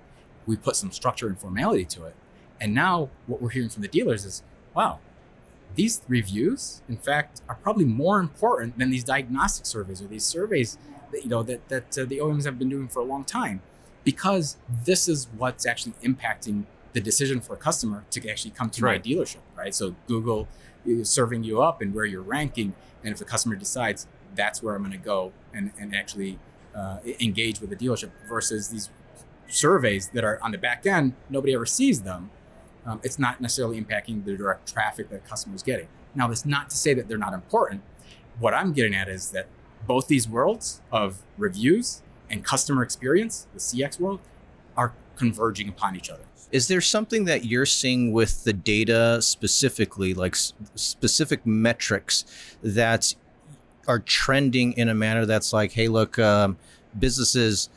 We 0.47 0.57
put 0.57 0.75
some 0.75 0.91
structure 0.91 1.27
and 1.27 1.39
formality 1.39 1.85
to 1.85 2.05
it. 2.05 2.15
And 2.59 2.73
now 2.73 3.09
what 3.27 3.39
we're 3.39 3.49
hearing 3.49 3.69
from 3.69 3.83
the 3.83 3.87
dealers 3.87 4.25
is, 4.25 4.41
wow, 4.73 4.97
these 5.75 6.01
reviews, 6.07 6.81
in 6.89 6.97
fact, 6.97 7.41
are 7.47 7.55
probably 7.55 7.85
more 7.85 8.19
important 8.19 8.79
than 8.79 8.89
these 8.89 9.03
diagnostic 9.03 9.67
surveys 9.67 10.01
or 10.01 10.07
these 10.07 10.25
surveys 10.25 10.79
that 11.11 11.23
you 11.23 11.29
know 11.29 11.43
that 11.43 11.69
that 11.69 11.97
uh, 11.97 12.03
the 12.03 12.17
OEMs 12.17 12.45
have 12.45 12.57
been 12.57 12.69
doing 12.69 12.87
for 12.87 12.99
a 12.99 13.05
long 13.05 13.23
time, 13.23 13.61
because 14.03 14.57
this 14.85 15.07
is 15.07 15.27
what's 15.37 15.67
actually 15.67 15.93
impacting 16.03 16.65
the 16.97 17.01
decision 17.01 17.39
for 17.39 17.53
a 17.53 17.57
customer 17.57 18.03
to 18.09 18.27
actually 18.27 18.51
come 18.51 18.69
to 18.71 18.81
Right. 18.81 19.05
my 19.05 19.11
dealership, 19.11 19.41
right? 19.55 19.73
So 19.73 19.95
Google 20.07 20.47
is 20.83 21.09
serving 21.09 21.43
you 21.43 21.61
up 21.61 21.79
and 21.81 21.93
where 21.93 22.05
you're 22.05 22.23
ranking, 22.23 22.73
and 23.03 23.11
if 23.13 23.19
the 23.19 23.25
customer 23.25 23.55
decides 23.55 24.07
that's 24.35 24.63
where 24.63 24.73
I'm 24.75 24.81
going 24.81 24.91
to 24.91 24.97
go 24.97 25.31
and 25.53 25.71
and 25.79 25.95
actually 25.95 26.39
uh, 26.75 26.97
engage 27.19 27.61
with 27.61 27.69
the 27.69 27.75
dealership 27.75 28.09
versus 28.27 28.69
these 28.69 28.89
surveys 29.47 30.09
that 30.09 30.23
are 30.23 30.39
on 30.43 30.51
the 30.51 30.57
back 30.57 30.85
end, 30.85 31.13
nobody 31.29 31.53
ever 31.53 31.65
sees 31.65 32.01
them 32.01 32.31
um, 32.87 33.01
it's 33.03 33.19
not 33.19 33.41
necessarily 33.41 33.79
impacting 33.79 34.23
the 34.23 34.35
direct 34.37 34.71
traffic 34.71 35.09
that 35.09 35.25
customers 35.27 35.61
getting. 35.61 35.89
Now, 36.15 36.27
that's 36.29 36.45
not 36.45 36.69
to 36.69 36.77
say 36.77 36.93
that 36.93 37.09
they're 37.09 37.17
not 37.17 37.33
important. 37.33 37.81
What 38.39 38.53
I'm 38.53 38.71
getting 38.71 38.95
at 38.95 39.09
is 39.09 39.31
that 39.31 39.47
both 39.85 40.07
these 40.07 40.27
worlds 40.27 40.81
of 40.89 41.21
reviews 41.37 42.01
and 42.29 42.45
customer 42.45 42.81
experience, 42.83 43.45
the 43.53 43.59
CX 43.59 43.99
world, 43.99 44.21
are 44.77 44.93
converging 45.17 45.67
upon 45.67 45.97
each 45.97 46.09
other. 46.09 46.23
Is 46.51 46.67
there 46.67 46.81
something 46.81 47.25
that 47.25 47.45
you're 47.45 47.65
seeing 47.65 48.11
with 48.11 48.43
the 48.43 48.53
data 48.53 49.21
specifically, 49.21 50.13
like 50.13 50.33
s- 50.33 50.53
specific 50.75 51.45
metrics 51.45 52.25
that 52.63 53.15
are 53.87 53.99
trending 53.99 54.73
in 54.73 54.89
a 54.89 54.93
manner 54.93 55.25
that's 55.25 55.53
like, 55.53 55.73
hey, 55.73 55.87
look, 55.87 56.17
um, 56.19 56.57
businesses, 56.97 57.69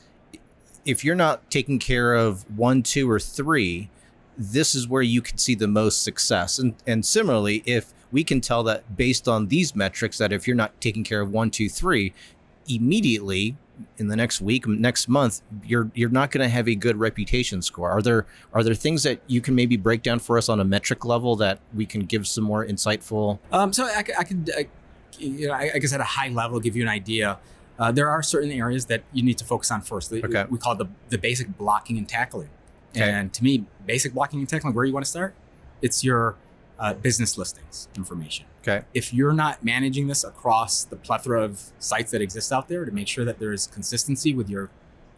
if 0.85 1.05
you're 1.05 1.17
not 1.17 1.51
taking 1.51 1.79
care 1.79 2.15
of 2.15 2.45
one, 2.57 2.83
two, 2.83 3.11
or 3.11 3.21
three, 3.21 3.91
this 4.37 4.75
is 4.75 4.89
where 4.89 5.03
you 5.03 5.21
can 5.21 5.37
see 5.37 5.55
the 5.55 5.69
most 5.69 6.03
success. 6.03 6.59
And 6.59 6.75
and 6.87 7.05
similarly, 7.05 7.63
if 7.67 7.93
we 8.11 8.25
can 8.25 8.41
tell 8.41 8.63
that 8.65 8.97
based 8.97 9.29
on 9.29 9.49
these 9.49 9.77
metrics 9.77 10.19
that 10.19 10.33
if 10.33 10.47
you're 10.47 10.57
not 10.57 10.81
taking 10.81 11.05
care 11.05 11.21
of 11.21 11.31
one, 11.31 11.51
two, 11.51 11.69
three, 11.69 12.13
immediately 12.69 13.57
in 13.99 14.09
the 14.09 14.17
next 14.17 14.41
week, 14.41 14.67
next 14.67 15.09
month, 15.09 15.43
you're 15.65 15.91
you're 15.95 16.11
not 16.11 16.31
going 16.31 16.43
to 16.43 16.49
have 16.49 16.69
a 16.69 16.75
good 16.75 16.97
reputation 16.97 17.63
score. 17.63 17.91
Are 17.91 18.03
there 18.03 18.27
are 18.53 18.63
there 18.63 18.75
things 18.75 19.03
that 19.03 19.21
you 19.27 19.41
can 19.41 19.55
maybe 19.55 19.77
break 19.77 20.03
down 20.03 20.19
for 20.19 20.39
us 20.39 20.49
on 20.49 20.61
a 20.61 20.65
metric 20.65 21.05
level 21.05 21.37
that 21.37 21.61
we 21.75 21.87
can 21.87 22.03
give 22.03 22.27
some 22.27 22.45
more 22.45 22.65
insightful? 22.65 23.39
Um, 23.53 23.73
so 23.73 23.85
I, 23.85 24.05
I 24.19 24.25
could, 24.25 24.51
I, 24.57 24.67
you 25.19 25.49
know, 25.49 25.55
I, 25.55 25.71
I 25.75 25.79
guess 25.79 25.93
at 25.93 26.01
a 26.01 26.05
high 26.05 26.29
level, 26.29 26.61
give 26.61 26.77
you 26.77 26.83
an 26.83 26.89
idea. 26.89 27.39
Uh, 27.79 27.91
there 27.91 28.11
are 28.11 28.23
certain 28.23 28.51
areas 28.51 28.87
that 28.87 29.03
you 29.13 29.23
need 29.23 29.39
to 29.39 29.45
focus 29.45 29.71
on 29.71 29.81
first. 29.81 30.13
Okay. 30.13 30.45
We 30.51 30.59
call 30.59 30.75
it 30.75 30.79
the, 30.79 30.89
the 31.09 31.19
basic 31.19 31.57
blocking 31.57 31.97
and 31.97 32.07
tackling. 32.07 32.51
Okay. 32.95 33.11
And 33.11 33.33
to 33.33 33.43
me, 33.43 33.65
basic 33.87 34.13
blocking 34.13 34.41
and 34.41 34.49
tackling, 34.49 34.75
where 34.75 34.85
you 34.85 34.93
want 34.93 35.07
to 35.07 35.11
start, 35.11 35.35
it's 35.81 36.05
your 36.05 36.37
uh, 36.81 36.95
business 36.95 37.37
listings 37.37 37.89
information. 37.95 38.47
Okay. 38.63 38.85
If 38.95 39.13
you're 39.13 39.35
not 39.35 39.63
managing 39.63 40.09
this 40.09 40.25
across 40.25 40.85
the 40.85 40.97
plethora 40.97 41.45
of 41.45 41.71
sites 41.79 42.11
that 42.11 42.23
exist 42.23 42.53
out 42.53 42.69
there 42.69 42.85
to 42.85 42.91
make 42.91 43.07
sure 43.07 43.25
that 43.25 43.39
there 43.39 43.53
is 43.53 43.67
consistency 43.67 44.35
with 44.35 44.49
your 44.49 44.71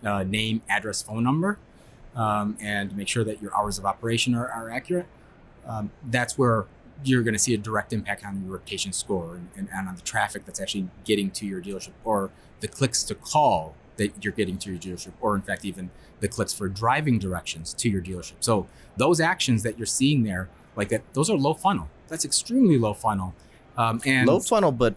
uh, 0.05 0.25
name, 0.25 0.63
address, 0.69 1.03
phone 1.03 1.23
number, 1.23 1.59
um, 2.17 2.57
and 2.61 2.95
make 2.97 3.09
sure 3.09 3.25
that 3.25 3.41
your 3.41 3.57
hours 3.57 3.79
of 3.79 3.87
operation 3.87 4.35
are, 4.35 4.49
are 4.49 4.69
accurate, 4.71 5.07
um, 5.67 5.91
that's 6.05 6.37
where 6.37 6.67
you're 7.05 7.23
going 7.23 7.35
to 7.35 7.39
see 7.39 7.55
a 7.55 7.59
direct 7.59 7.93
impact 7.93 8.25
on 8.25 8.43
your 8.43 8.53
reputation 8.53 8.93
score 8.93 9.35
and, 9.35 9.49
and, 9.57 9.69
and 9.73 9.89
on 9.89 9.95
the 9.95 10.03
traffic 10.03 10.45
that's 10.45 10.61
actually 10.61 10.89
getting 11.05 11.31
to 11.31 11.47
your 11.47 11.61
dealership 11.61 11.93
or 12.05 12.31
the 12.61 12.69
clicks 12.69 13.03
to 13.05 13.15
call 13.15 13.75
that 13.97 14.13
you're 14.25 14.33
getting 14.33 14.57
to 14.59 14.71
your 14.71 14.79
dealership 14.79 15.13
or 15.21 15.35
in 15.35 15.43
fact 15.43 15.65
even 15.65 15.91
the 16.21 16.29
clicks 16.29 16.53
for 16.53 16.69
driving 16.69 17.19
directions 17.19 17.75
to 17.75 17.91
your 17.91 18.01
dealership 18.01 18.35
so 18.41 18.67
those 18.97 19.21
actions 19.21 19.63
that 19.65 19.77
you're 19.79 19.87
seeing 19.87 20.23
there 20.23 20.49
like 20.77 20.89
that 20.89 21.03
those 21.15 21.29
are 21.31 21.37
low 21.37 21.55
funnel 21.55 21.89
that's 22.09 22.25
extremely 22.25 22.79
low 22.79 22.95
funnel 22.95 23.35
um, 23.77 24.01
and 24.05 24.29
Low 24.29 24.41
funnel, 24.41 24.73
but 24.73 24.95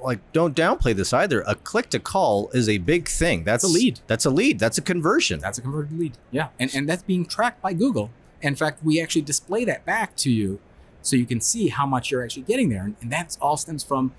like 0.00 0.20
don't 0.32 0.56
downplay 0.56 0.94
this 0.94 1.12
either. 1.12 1.42
A 1.42 1.54
click 1.54 1.90
to 1.90 1.98
call 1.98 2.50
is 2.50 2.68
a 2.68 2.78
big 2.78 3.08
thing. 3.08 3.44
That's 3.44 3.64
a 3.64 3.68
lead. 3.68 4.00
That's 4.06 4.24
a 4.24 4.30
lead. 4.30 4.58
That's 4.58 4.78
a 4.78 4.82
conversion. 4.82 5.40
That's 5.40 5.58
a 5.58 5.62
converted 5.62 5.98
lead. 5.98 6.18
Yeah. 6.30 6.48
And, 6.58 6.74
and 6.74 6.88
that's 6.88 7.02
being 7.02 7.24
tracked 7.24 7.62
by 7.62 7.72
Google. 7.72 8.10
In 8.42 8.54
fact, 8.54 8.84
we 8.84 9.00
actually 9.00 9.22
display 9.22 9.64
that 9.64 9.84
back 9.84 10.16
to 10.16 10.30
you 10.30 10.60
so 11.00 11.16
you 11.16 11.26
can 11.26 11.40
see 11.40 11.68
how 11.68 11.86
much 11.86 12.10
you're 12.10 12.22
actually 12.22 12.42
getting 12.42 12.68
there. 12.68 12.84
And, 12.84 12.96
and 13.00 13.10
that's 13.10 13.38
all 13.38 13.56
stems 13.56 13.82
from, 13.82 14.12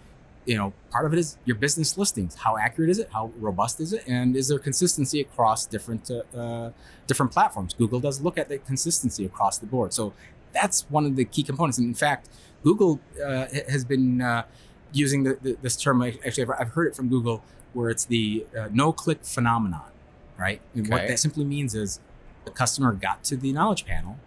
you 0.46 0.58
know, 0.58 0.74
part 0.90 1.06
of 1.06 1.14
it 1.14 1.20
is 1.20 1.38
your 1.46 1.56
business 1.56 1.98
listings. 1.98 2.36
How 2.36 2.58
accurate 2.58 2.90
is 2.90 2.98
it? 2.98 3.10
How 3.14 3.32
robust 3.38 3.80
is 3.80 3.94
it? 3.94 4.04
And 4.08 4.36
is 4.36 4.48
there 4.48 4.58
consistency 4.58 5.22
across 5.22 5.66
different 5.68 6.10
uh, 6.10 6.38
uh, 6.38 6.72
different 7.06 7.32
platforms? 7.32 7.76
Google 7.76 8.00
does 8.00 8.22
look 8.22 8.38
at 8.40 8.50
the 8.50 8.58
consistency 8.58 9.26
across 9.26 9.60
the 9.60 9.68
board. 9.68 9.94
So 9.94 10.14
that's 10.56 10.86
one 10.90 11.06
of 11.06 11.16
the 11.16 11.26
key 11.26 11.44
components. 11.44 11.78
And 11.78 11.88
in 11.88 11.94
fact, 11.94 12.30
Google 12.64 13.00
uh, 13.24 13.46
has 13.70 13.86
been 13.86 14.22
uh, 14.22 14.44
using 14.92 15.24
the, 15.24 15.38
the, 15.42 15.58
this 15.62 15.76
term. 15.76 16.02
Actually, 16.02 16.48
I've- 16.60 16.72
heard 16.72 16.88
it 16.88 16.96
from 16.96 17.10
Google 17.10 17.44
where 17.74 17.90
it's 17.90 18.06
the 18.06 18.46
uh, 18.58 18.70
no-click 18.72 19.24
phenomenon, 19.24 19.92
right? 20.38 20.62
And 20.74 20.88
what 20.88 21.08
that 21.10 21.20
simply 21.20 21.44
means 21.44 21.76
is 21.76 22.00
the 22.46 22.52
customer 22.52 22.94
got 22.94 23.24
to 23.26 23.36
the 23.36 23.52
knowledge 23.52 23.86
panel 23.86 24.18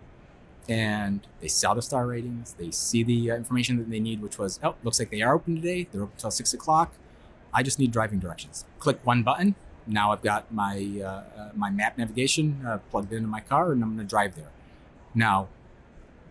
and 0.69 1.27
they 1.41 1.49
saw 1.49 1.73
the 1.73 1.81
star 1.81 2.07
ratings, 2.07 2.53
they 2.59 2.71
see 2.71 3.03
the 3.03 3.31
uh, 3.31 3.37
information 3.37 3.79
that 3.79 3.89
they 3.89 4.01
need, 4.01 4.21
which 4.21 4.39
was, 4.39 4.61
oh, 4.63 4.75
looks 4.85 4.99
like 4.99 5.11
they 5.11 5.23
are 5.23 5.35
open 5.35 5.55
today. 5.57 5.89
They're 5.91 6.03
open 6.03 6.13
until 6.17 6.31
six 6.31 6.53
o'clock. 6.53 6.93
I 7.55 7.63
just 7.63 7.79
need 7.79 7.91
driving 7.91 8.19
directions. 8.19 8.67
Click 8.79 8.99
one 9.05 9.23
button. 9.23 9.55
Now 9.87 10.13
I've 10.13 10.21
got 10.21 10.53
my 10.53 11.01
uh, 11.03 11.07
uh, 11.07 11.51
my 11.57 11.71
map 11.71 11.97
navigation 11.97 12.61
uh, 12.67 12.79
plugged 12.91 13.11
into 13.11 13.27
my 13.27 13.41
car, 13.41 13.73
and 13.73 13.83
I'm 13.83 13.97
going 13.97 14.07
to 14.07 14.11
drive 14.11 14.37
there. 14.37 14.51
Now, 15.15 15.49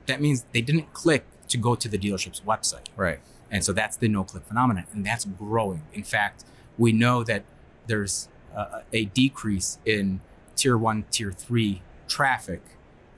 that 0.08 0.22
means 0.22 0.46
they 0.54 0.62
didn't 0.62 0.94
click 0.94 1.26
to 1.50 1.58
go 1.58 1.76
to 1.76 1.88
the 1.88 1.98
dealership's 1.98 2.42
website. 2.42 2.88
right. 2.96 3.20
And 3.50 3.64
so 3.64 3.72
that's 3.72 3.96
the 3.96 4.10
no 4.10 4.26
click 4.26 4.44
phenomenon, 4.44 4.86
and 4.92 5.06
that's 5.06 5.24
growing. 5.24 5.84
In 5.94 6.04
fact, 6.04 6.44
we 6.78 6.92
know 6.92 7.24
that 7.24 7.44
there's 7.88 8.28
a, 8.54 8.82
a 8.92 9.06
decrease 9.06 9.80
in 9.86 10.20
tier 10.58 10.78
one, 10.78 11.06
tier 11.12 11.32
three 11.32 11.82
traffic, 12.10 12.62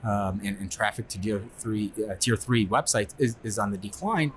um, 0.04 0.40
and, 0.44 0.56
and 0.58 0.70
traffic 0.70 1.08
to 1.08 1.20
tier 1.20 1.42
three, 1.58 1.92
uh, 2.08 2.14
tier 2.18 2.36
three 2.36 2.66
websites 2.66 3.14
is, 3.18 3.36
is 3.42 3.58
on 3.58 3.70
the 3.70 3.78
decline. 3.78 4.32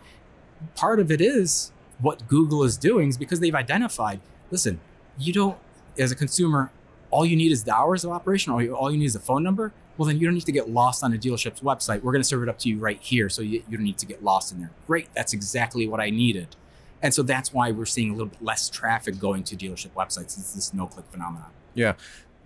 Part 0.75 0.99
of 0.99 1.11
it 1.11 1.21
is 1.21 1.71
what 1.99 2.27
Google 2.27 2.63
is 2.63 2.77
doing 2.77 3.09
is 3.09 3.17
because 3.17 3.39
they've 3.39 3.55
identified. 3.55 4.19
Listen, 4.51 4.79
you 5.17 5.31
don't, 5.31 5.57
as 5.97 6.11
a 6.11 6.15
consumer, 6.15 6.71
all 7.11 7.25
you 7.25 7.35
need 7.35 7.51
is 7.51 7.63
the 7.63 7.73
hours 7.73 8.03
of 8.03 8.11
operation. 8.11 8.57
You, 8.59 8.75
all 8.75 8.91
you 8.91 8.97
need 8.97 9.05
is 9.05 9.15
a 9.15 9.19
phone 9.19 9.43
number. 9.43 9.71
Well, 9.97 10.07
then 10.07 10.17
you 10.19 10.25
don't 10.25 10.33
need 10.33 10.45
to 10.45 10.51
get 10.51 10.69
lost 10.69 11.03
on 11.03 11.13
a 11.13 11.17
dealership's 11.17 11.61
website. 11.61 12.01
We're 12.01 12.11
going 12.11 12.23
to 12.23 12.27
serve 12.27 12.43
it 12.43 12.49
up 12.49 12.57
to 12.59 12.69
you 12.69 12.79
right 12.79 12.99
here, 12.99 13.29
so 13.29 13.41
you, 13.41 13.63
you 13.69 13.77
don't 13.77 13.83
need 13.83 13.99
to 13.99 14.05
get 14.05 14.23
lost 14.23 14.51
in 14.51 14.59
there. 14.59 14.71
Great, 14.87 15.07
that's 15.13 15.33
exactly 15.33 15.87
what 15.87 15.99
I 15.99 16.09
needed. 16.09 16.55
And 17.03 17.13
so 17.13 17.21
that's 17.21 17.53
why 17.53 17.69
we're 17.71 17.85
seeing 17.85 18.09
a 18.09 18.13
little 18.13 18.27
bit 18.27 18.41
less 18.41 18.69
traffic 18.69 19.19
going 19.19 19.43
to 19.43 19.55
dealership 19.55 19.91
websites. 19.91 20.37
It's 20.39 20.53
this 20.53 20.73
no-click 20.73 21.05
phenomenon. 21.11 21.49
Yeah. 21.75 21.93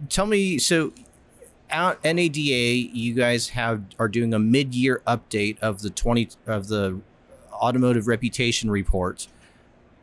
Tell 0.10 0.26
me, 0.26 0.58
so 0.58 0.94
out 1.70 2.04
NADA, 2.04 2.40
you 2.40 3.14
guys 3.14 3.50
have 3.50 3.84
are 4.00 4.08
doing 4.08 4.34
a 4.34 4.40
mid-year 4.40 5.02
update 5.06 5.60
of 5.60 5.82
the 5.82 5.90
twenty 5.90 6.30
of 6.46 6.68
the 6.68 7.00
automotive 7.54 8.08
reputation 8.08 8.72
report. 8.72 9.28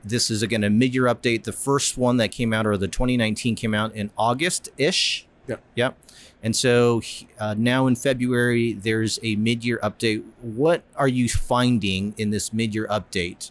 This 0.03 0.31
is 0.31 0.43
again 0.43 0.63
a 0.63 0.71
mid-year 0.71 1.05
update. 1.05 1.45
The 1.45 1.53
first 1.53 1.97
one 1.97 2.17
that 2.19 2.29
came 2.29 2.53
out, 2.53 2.67
or 2.67 2.77
the 2.77 2.89
2019, 2.89 3.57
came 3.57 3.75
out 3.75 3.95
in 3.95 4.11
August 4.17 4.69
ish. 4.77 5.27
Yep. 5.47 5.63
Yep. 5.75 5.99
And 6.45 6.55
so 6.55 7.01
uh, 7.41 7.55
now 7.57 7.87
in 7.87 7.97
February, 7.97 8.75
there's 8.75 9.19
a 9.23 9.35
mid-year 9.37 9.81
update. 9.83 10.23
What 10.43 10.83
are 10.95 11.09
you 11.09 11.27
finding 11.27 12.15
in 12.19 12.31
this 12.31 12.53
mid-year 12.53 12.87
update 12.89 13.51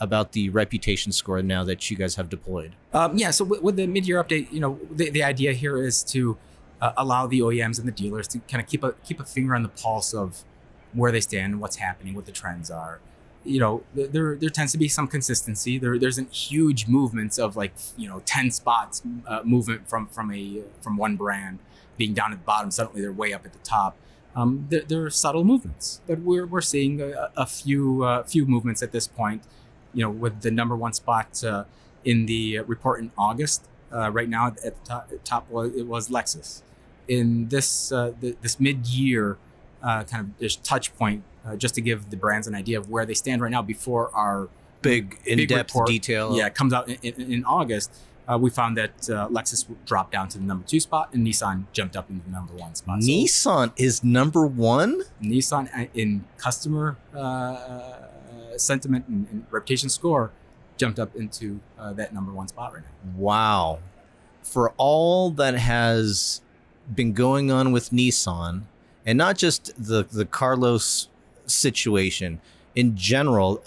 about 0.00 0.32
the 0.32 0.48
reputation 0.48 1.12
score 1.12 1.42
now 1.42 1.64
that 1.64 1.90
you 1.90 1.98
guys 1.98 2.14
have 2.14 2.30
deployed? 2.30 2.72
Um, 2.94 3.18
yeah, 3.18 3.30
so 3.30 3.44
with, 3.44 3.60
with 3.60 3.76
the 3.76 3.86
mid-year 3.86 4.24
update, 4.24 4.50
you 4.50 4.58
know, 4.58 4.80
the, 4.90 5.10
the 5.10 5.22
idea 5.22 5.52
here 5.52 5.84
is 5.84 6.02
to 6.04 6.38
uh, 6.80 6.94
allow 6.96 7.26
the 7.26 7.40
OEMs 7.40 7.78
and 7.78 7.86
the 7.86 7.92
dealers 7.92 8.26
to 8.28 8.38
kind 8.38 8.62
of 8.62 8.66
keep 8.66 8.82
a 8.82 8.92
keep 9.04 9.20
a 9.20 9.24
finger 9.24 9.54
on 9.54 9.62
the 9.62 9.68
pulse 9.68 10.14
of 10.14 10.44
where 10.94 11.12
they 11.12 11.20
stand, 11.20 11.60
what's 11.60 11.76
happening, 11.76 12.14
what 12.14 12.24
the 12.24 12.32
trends 12.32 12.70
are. 12.70 13.00
You 13.44 13.60
know, 13.60 13.82
there 13.94 14.34
there 14.36 14.48
tends 14.48 14.72
to 14.72 14.78
be 14.78 14.88
some 14.88 15.08
consistency. 15.08 15.76
There 15.76 15.98
there's 15.98 16.18
not 16.18 16.32
huge 16.32 16.88
movements 16.88 17.38
of 17.38 17.54
like 17.54 17.74
you 17.98 18.08
know 18.08 18.22
ten 18.24 18.50
spots 18.50 19.02
uh, 19.26 19.42
movement 19.44 19.90
from 19.90 20.06
from 20.06 20.32
a 20.32 20.62
from 20.80 20.96
one 20.96 21.16
brand 21.16 21.58
being 22.02 22.14
down 22.14 22.32
at 22.32 22.38
the 22.38 22.44
bottom. 22.44 22.70
Suddenly 22.72 23.00
they're 23.00 23.12
way 23.12 23.32
up 23.32 23.46
at 23.46 23.52
the 23.52 23.60
top. 23.60 23.96
Um, 24.34 24.66
there, 24.70 24.82
there, 24.88 25.04
are 25.04 25.10
subtle 25.10 25.44
movements, 25.44 26.00
but 26.08 26.18
we're, 26.20 26.46
we're 26.46 26.68
seeing 26.74 27.00
a, 27.00 27.30
a 27.36 27.46
few 27.46 28.02
uh, 28.02 28.24
few 28.24 28.44
movements 28.46 28.82
at 28.82 28.90
this 28.90 29.06
point. 29.06 29.42
You 29.94 30.02
know, 30.04 30.10
with 30.10 30.40
the 30.40 30.50
number 30.50 30.74
one 30.74 30.94
spot 30.94 31.44
uh, 31.44 31.64
in 32.04 32.26
the 32.26 32.60
report 32.60 32.98
in 33.00 33.12
August, 33.16 33.68
uh, 33.94 34.10
right 34.10 34.28
now 34.28 34.48
at 34.48 34.56
the 34.56 34.70
top, 34.84 35.10
top 35.22 35.50
was, 35.50 35.74
it 35.76 35.86
was 35.86 36.08
Lexus. 36.08 36.62
In 37.06 37.48
this 37.48 37.92
uh, 37.92 38.14
the, 38.20 38.34
this 38.40 38.58
mid 38.58 38.86
year 38.86 39.36
uh, 39.82 40.02
kind 40.04 40.34
of 40.40 40.62
touch 40.62 40.96
point, 40.96 41.22
uh, 41.46 41.54
just 41.54 41.74
to 41.76 41.80
give 41.80 42.10
the 42.10 42.16
brands 42.16 42.46
an 42.48 42.54
idea 42.54 42.78
of 42.80 42.88
where 42.88 43.06
they 43.06 43.14
stand 43.14 43.42
right 43.42 43.52
now 43.52 43.62
before 43.62 44.10
our 44.14 44.48
big 44.80 45.18
in 45.24 45.46
depth 45.46 45.76
detail. 45.86 46.36
Yeah, 46.36 46.48
comes 46.48 46.72
out 46.72 46.88
in, 46.88 46.96
in, 47.02 47.32
in 47.32 47.44
August 47.44 47.92
uh, 48.28 48.38
we 48.38 48.50
found 48.50 48.76
that 48.76 49.10
uh, 49.10 49.28
Lexus 49.28 49.66
dropped 49.84 50.12
down 50.12 50.28
to 50.28 50.38
the 50.38 50.44
number 50.44 50.66
two 50.66 50.80
spot 50.80 51.10
and 51.12 51.26
Nissan 51.26 51.64
jumped 51.72 51.96
up 51.96 52.08
into 52.08 52.24
the 52.24 52.32
number 52.32 52.54
one 52.54 52.74
spot. 52.74 53.00
Nissan 53.00 53.68
so, 53.68 53.72
is 53.76 54.04
number 54.04 54.46
one? 54.46 55.02
Nissan 55.22 55.68
uh, 55.76 55.86
in 55.94 56.24
customer 56.36 56.96
uh, 57.14 57.18
uh, 57.18 58.08
sentiment 58.56 59.06
and, 59.08 59.26
and, 59.30 59.46
reputation 59.50 59.88
score 59.88 60.30
jumped 60.76 60.98
up 60.98 61.14
into 61.16 61.60
uh, 61.78 61.92
that 61.92 62.14
number 62.14 62.32
one 62.32 62.48
spot 62.48 62.72
right 62.74 62.82
now. 62.82 63.10
Wow. 63.16 63.78
For 64.42 64.70
all 64.76 65.30
that 65.32 65.54
has 65.54 66.40
been 66.92 67.12
going 67.12 67.50
on 67.50 67.72
with 67.72 67.90
Nissan, 67.90 68.62
and 69.04 69.18
not 69.18 69.36
just 69.36 69.72
the, 69.76 70.04
the 70.04 70.24
Carlos 70.24 71.08
situation, 71.46 72.40
in 72.74 72.96
general, 72.96 73.62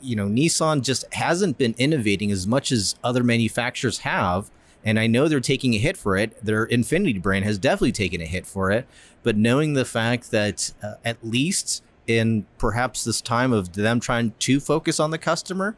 you 0.00 0.16
know, 0.16 0.26
Nissan 0.26 0.82
just 0.82 1.12
hasn't 1.14 1.58
been 1.58 1.74
innovating 1.78 2.30
as 2.30 2.46
much 2.46 2.72
as 2.72 2.94
other 3.02 3.24
manufacturers 3.24 3.98
have. 3.98 4.50
And 4.84 5.00
I 5.00 5.08
know 5.08 5.26
they're 5.26 5.40
taking 5.40 5.74
a 5.74 5.78
hit 5.78 5.96
for 5.96 6.16
it. 6.16 6.42
Their 6.44 6.66
Infiniti 6.66 7.20
brand 7.20 7.44
has 7.44 7.58
definitely 7.58 7.92
taken 7.92 8.20
a 8.20 8.26
hit 8.26 8.46
for 8.46 8.70
it. 8.70 8.86
But 9.24 9.36
knowing 9.36 9.74
the 9.74 9.84
fact 9.84 10.30
that 10.30 10.72
uh, 10.82 10.94
at 11.04 11.18
least 11.24 11.82
in 12.06 12.46
perhaps 12.58 13.02
this 13.02 13.20
time 13.20 13.52
of 13.52 13.72
them 13.72 13.98
trying 13.98 14.32
to 14.38 14.60
focus 14.60 15.00
on 15.00 15.10
the 15.10 15.18
customer, 15.18 15.76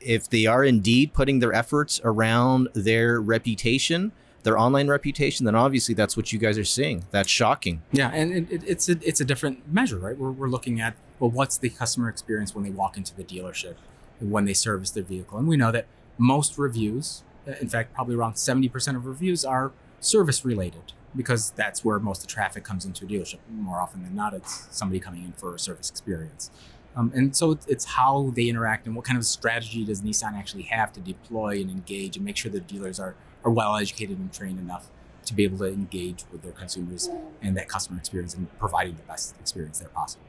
if 0.00 0.28
they 0.28 0.46
are 0.46 0.64
indeed 0.64 1.12
putting 1.12 1.38
their 1.38 1.52
efforts 1.52 2.00
around 2.02 2.68
their 2.74 3.20
reputation, 3.20 4.10
their 4.44 4.58
online 4.58 4.88
reputation, 4.88 5.44
then 5.44 5.54
obviously 5.54 5.94
that's 5.94 6.16
what 6.16 6.32
you 6.32 6.38
guys 6.38 6.56
are 6.56 6.64
seeing. 6.64 7.04
That's 7.10 7.28
shocking. 7.28 7.82
Yeah, 7.92 8.10
and 8.14 8.32
it, 8.32 8.52
it, 8.52 8.62
it's 8.66 8.88
a 8.88 8.96
it's 9.02 9.20
a 9.20 9.24
different 9.24 9.72
measure, 9.72 9.98
right? 9.98 10.16
We're, 10.16 10.30
we're 10.30 10.48
looking 10.48 10.80
at 10.80 10.94
well, 11.18 11.30
what's 11.30 11.58
the 11.58 11.70
customer 11.70 12.08
experience 12.08 12.54
when 12.54 12.64
they 12.64 12.70
walk 12.70 12.96
into 12.96 13.14
the 13.14 13.24
dealership, 13.24 13.74
when 14.20 14.44
they 14.44 14.54
service 14.54 14.90
their 14.90 15.02
vehicle, 15.02 15.38
and 15.38 15.48
we 15.48 15.56
know 15.56 15.72
that 15.72 15.86
most 16.16 16.58
reviews, 16.58 17.24
in 17.60 17.68
fact, 17.68 17.94
probably 17.94 18.14
around 18.14 18.36
seventy 18.36 18.68
percent 18.68 18.96
of 18.96 19.06
reviews 19.06 19.44
are 19.44 19.72
service 20.00 20.44
related 20.44 20.92
because 21.16 21.50
that's 21.52 21.84
where 21.84 21.98
most 21.98 22.22
of 22.22 22.28
the 22.28 22.32
traffic 22.32 22.64
comes 22.64 22.84
into 22.84 23.04
a 23.04 23.08
dealership. 23.08 23.38
More 23.50 23.80
often 23.80 24.02
than 24.02 24.14
not, 24.14 24.34
it's 24.34 24.66
somebody 24.70 25.00
coming 25.00 25.24
in 25.24 25.32
for 25.32 25.54
a 25.54 25.58
service 25.58 25.88
experience. 25.90 26.50
Um, 26.96 27.10
and 27.14 27.34
so 27.34 27.58
it's 27.66 27.84
how 27.84 28.32
they 28.36 28.48
interact 28.48 28.86
and 28.86 28.94
what 28.94 29.04
kind 29.04 29.18
of 29.18 29.24
strategy 29.24 29.84
does 29.84 30.02
Nissan 30.02 30.34
actually 30.34 30.62
have 30.64 30.92
to 30.92 31.00
deploy 31.00 31.60
and 31.60 31.70
engage 31.70 32.16
and 32.16 32.24
make 32.24 32.36
sure 32.36 32.52
the 32.52 32.60
dealers 32.60 33.00
are 33.00 33.16
are 33.44 33.50
well 33.50 33.76
educated 33.76 34.18
and 34.18 34.32
trained 34.32 34.58
enough 34.58 34.88
to 35.26 35.34
be 35.34 35.44
able 35.44 35.58
to 35.58 35.66
engage 35.66 36.24
with 36.30 36.42
their 36.42 36.52
consumers 36.52 37.10
and 37.42 37.56
that 37.56 37.68
customer 37.68 37.98
experience 37.98 38.34
and 38.34 38.46
providing 38.58 38.96
the 38.96 39.02
best 39.02 39.34
experience 39.40 39.78
there 39.78 39.88
possible. 39.88 40.24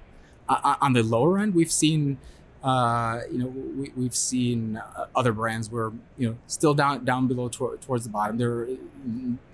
Uh, 0.48 0.60
uh 0.64 0.76
on 0.82 0.94
the 0.94 1.04
lower 1.04 1.40
end, 1.40 1.56
we've 1.56 1.72
seen, 1.72 2.18
uh, 2.64 3.22
you 3.32 3.40
know, 3.40 3.48
we, 3.96 4.04
have 4.04 4.16
seen 4.16 4.78
uh, 4.78 5.06
other 5.16 5.34
brands 5.34 5.70
where 5.70 5.92
you 6.18 6.30
know 6.30 6.38
still 6.48 6.74
down 6.74 7.04
down 7.04 7.28
below 7.28 7.50
towards 7.50 8.04
the 8.04 8.10
bottom. 8.10 8.38
They're 8.38 8.68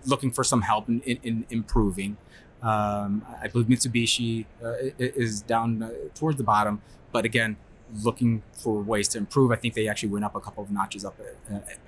looking 0.06 0.32
for 0.32 0.44
some 0.44 0.62
help 0.62 0.90
in, 0.90 1.02
in, 1.02 1.20
in 1.24 1.46
improving. 1.50 2.18
Um, 2.62 3.26
I 3.42 3.48
believe 3.48 3.68
Mitsubishi 3.68 4.46
uh, 4.64 4.74
is 5.00 5.42
down 5.42 5.82
uh, 5.82 5.90
towards 6.14 6.38
the 6.38 6.44
bottom, 6.44 6.82
but 7.12 7.26
again, 7.26 7.58
looking 8.04 8.44
for 8.54 8.82
ways 8.82 9.08
to 9.10 9.18
improve. 9.18 9.52
I 9.52 9.56
think 9.56 9.74
they 9.74 9.88
actually 9.88 10.10
went 10.10 10.26
up 10.26 10.36
a 10.36 10.40
couple 10.40 10.64
of 10.64 10.70
notches 10.70 11.04
up 11.04 11.20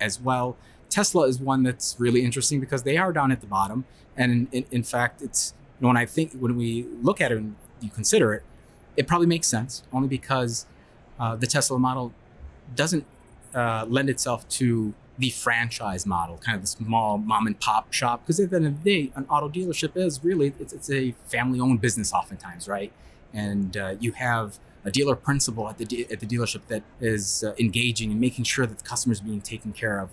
as 0.00 0.20
well. 0.20 0.56
Tesla 0.94 1.26
is 1.26 1.40
one 1.40 1.64
that's 1.64 1.96
really 1.98 2.24
interesting 2.24 2.60
because 2.60 2.84
they 2.84 2.96
are 2.96 3.12
down 3.12 3.32
at 3.32 3.40
the 3.40 3.48
bottom. 3.48 3.84
And 4.16 4.30
in, 4.30 4.48
in, 4.52 4.64
in 4.70 4.82
fact, 4.84 5.22
it's 5.22 5.52
you 5.80 5.82
know, 5.82 5.88
when 5.88 5.96
I 5.96 6.06
think 6.06 6.32
when 6.34 6.56
we 6.56 6.86
look 7.02 7.20
at 7.20 7.32
it 7.32 7.38
and 7.38 7.56
you 7.80 7.90
consider 7.90 8.32
it, 8.32 8.44
it 8.96 9.08
probably 9.08 9.26
makes 9.26 9.48
sense 9.48 9.82
only 9.92 10.06
because 10.06 10.66
uh, 11.18 11.34
the 11.34 11.48
Tesla 11.48 11.80
model 11.80 12.12
doesn't 12.76 13.04
uh, 13.56 13.84
lend 13.88 14.08
itself 14.08 14.48
to 14.60 14.94
the 15.18 15.30
franchise 15.30 16.06
model, 16.06 16.38
kind 16.38 16.54
of 16.54 16.62
the 16.62 16.68
small 16.68 17.18
mom 17.18 17.48
and 17.48 17.58
pop 17.58 17.92
shop. 17.92 18.22
Because 18.22 18.38
at 18.38 18.50
the 18.50 18.56
end 18.56 18.66
of 18.66 18.84
the 18.84 18.90
day, 18.90 19.12
an 19.16 19.26
auto 19.28 19.48
dealership 19.48 19.96
is 19.96 20.22
really 20.22 20.54
it's, 20.60 20.72
it's 20.72 20.90
a 20.90 21.12
family 21.26 21.58
owned 21.58 21.80
business, 21.80 22.12
oftentimes, 22.12 22.68
right? 22.68 22.92
And 23.32 23.76
uh, 23.76 23.96
you 23.98 24.12
have 24.12 24.60
a 24.84 24.92
dealer 24.92 25.16
principal 25.16 25.68
at 25.68 25.78
the 25.78 25.84
de- 25.84 26.06
at 26.12 26.20
the 26.20 26.26
dealership 26.26 26.66
that 26.68 26.84
is 27.00 27.42
uh, 27.42 27.54
engaging 27.58 28.12
and 28.12 28.20
making 28.20 28.44
sure 28.44 28.64
that 28.64 28.78
the 28.78 28.84
customer 28.84 29.12
is 29.12 29.20
being 29.20 29.40
taken 29.40 29.72
care 29.72 29.98
of. 29.98 30.10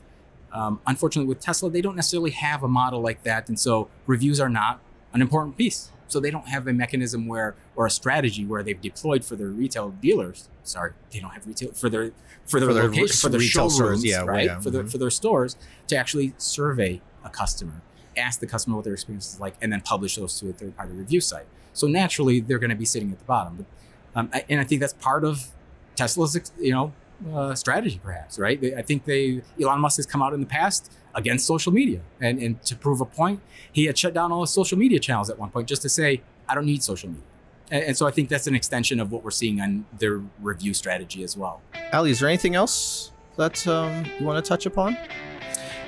Um, 0.54 0.80
unfortunately, 0.86 1.30
with 1.30 1.40
Tesla, 1.40 1.70
they 1.70 1.82
don't 1.82 1.96
necessarily 1.96 2.32
have 2.32 2.64
a 2.64 2.68
model 2.68 3.02
like 3.02 3.24
that, 3.24 3.48
and 3.48 3.60
so 3.60 3.90
reviews 4.06 4.40
are 4.40 4.50
not 4.50 4.80
an 5.14 5.22
important 5.22 5.58
piece. 5.58 5.90
So 6.08 6.20
they 6.20 6.30
don't 6.30 6.50
have 6.50 6.68
a 6.68 6.74
mechanism 6.74 7.26
where 7.26 7.56
or 7.76 7.86
a 7.86 7.90
strategy 7.90 8.46
where 8.46 8.64
they've 8.64 8.80
deployed 8.80 9.24
for 9.24 9.38
their 9.38 9.48
retail 9.48 9.92
dealers. 9.92 10.50
Sorry, 10.64 10.92
they 11.10 11.20
don't 11.20 11.32
have 11.32 11.48
retail 11.48 11.72
for 11.72 11.90
their 11.90 12.12
for 12.46 12.60
their, 12.60 12.68
for 12.68 12.74
their 12.74 12.84
location 12.84 13.16
for 13.16 13.30
their 13.30 13.40
showrooms, 13.40 13.76
stores, 13.76 14.06
yeah, 14.06 14.22
right? 14.24 14.46
Yeah. 14.46 14.60
For 14.60 14.70
mm-hmm. 14.70 14.78
their 14.78 14.88
for 14.88 14.98
their 14.98 15.10
stores 15.10 15.56
to 15.88 15.96
actually 15.96 16.34
survey 16.38 17.02
a 17.24 17.30
customer, 17.30 17.82
ask 18.18 18.42
the 18.42 18.48
customer 18.48 18.76
what 18.76 18.84
their 18.84 18.94
experience 18.94 19.34
is 19.34 19.40
like, 19.40 19.56
and 19.62 19.72
then 19.72 19.80
publish 19.80 20.18
those 20.18 20.38
to 20.42 20.50
a 20.50 20.54
third 20.54 20.76
party 20.76 20.92
review 20.92 21.22
site. 21.22 21.46
So 21.72 21.88
naturally, 21.88 22.42
they're 22.42 22.60
going 22.60 22.72
to 22.72 22.76
be 22.76 22.84
sitting 22.84 23.12
at 23.14 23.20
the 23.20 23.26
bottom. 23.26 23.66
But, 24.14 24.20
um, 24.20 24.44
and 24.50 24.60
I 24.60 24.66
think 24.66 24.82
that's 24.82 24.94
part 24.94 25.24
of 25.24 25.48
Tesla's, 25.96 26.52
you 26.60 26.74
know, 26.74 26.92
uh, 27.34 27.56
strategy, 27.56 28.00
perhaps, 28.04 28.40
right? 28.40 28.60
I 28.78 28.82
think 28.82 29.06
they 29.06 29.42
Elon 29.62 29.80
Musk 29.80 29.98
has 29.98 30.06
come 30.06 30.22
out 30.22 30.34
in 30.34 30.40
the 30.40 30.46
past 30.46 30.92
against 31.14 31.46
social 31.46 31.72
media, 31.72 32.02
and 32.20 32.40
and 32.40 32.64
to 32.64 32.76
prove 32.76 33.02
a 33.02 33.06
point, 33.06 33.42
he 33.72 33.86
had 33.86 33.98
shut 33.98 34.14
down 34.14 34.32
all 34.32 34.42
his 34.42 34.52
social 34.52 34.78
media 34.78 35.00
channels 35.00 35.30
at 35.30 35.38
one 35.38 35.50
point 35.50 35.68
just 35.68 35.82
to 35.84 35.90
say, 35.90 36.22
I 36.48 36.56
don't 36.56 36.66
need 36.66 36.84
social 36.84 37.10
media. 37.10 37.24
And, 37.70 37.84
and 37.86 37.98
so 37.98 38.08
I 38.08 38.12
think 38.12 38.30
that's 38.30 38.48
an 38.48 38.56
extension 38.56 39.00
of 39.00 39.12
what 39.12 39.24
we're 39.24 39.32
seeing 39.32 39.62
on 39.62 39.86
their 39.98 40.22
review 40.42 40.74
strategy 40.74 41.24
as 41.24 41.38
well. 41.38 41.62
Ali, 41.94 42.12
is 42.12 42.20
there 42.20 42.30
anything 42.30 42.56
else 42.56 43.12
that 43.38 43.66
um, 43.68 44.06
you 44.20 44.26
want 44.26 44.44
to 44.44 44.48
touch 44.48 44.66
upon? 44.66 44.98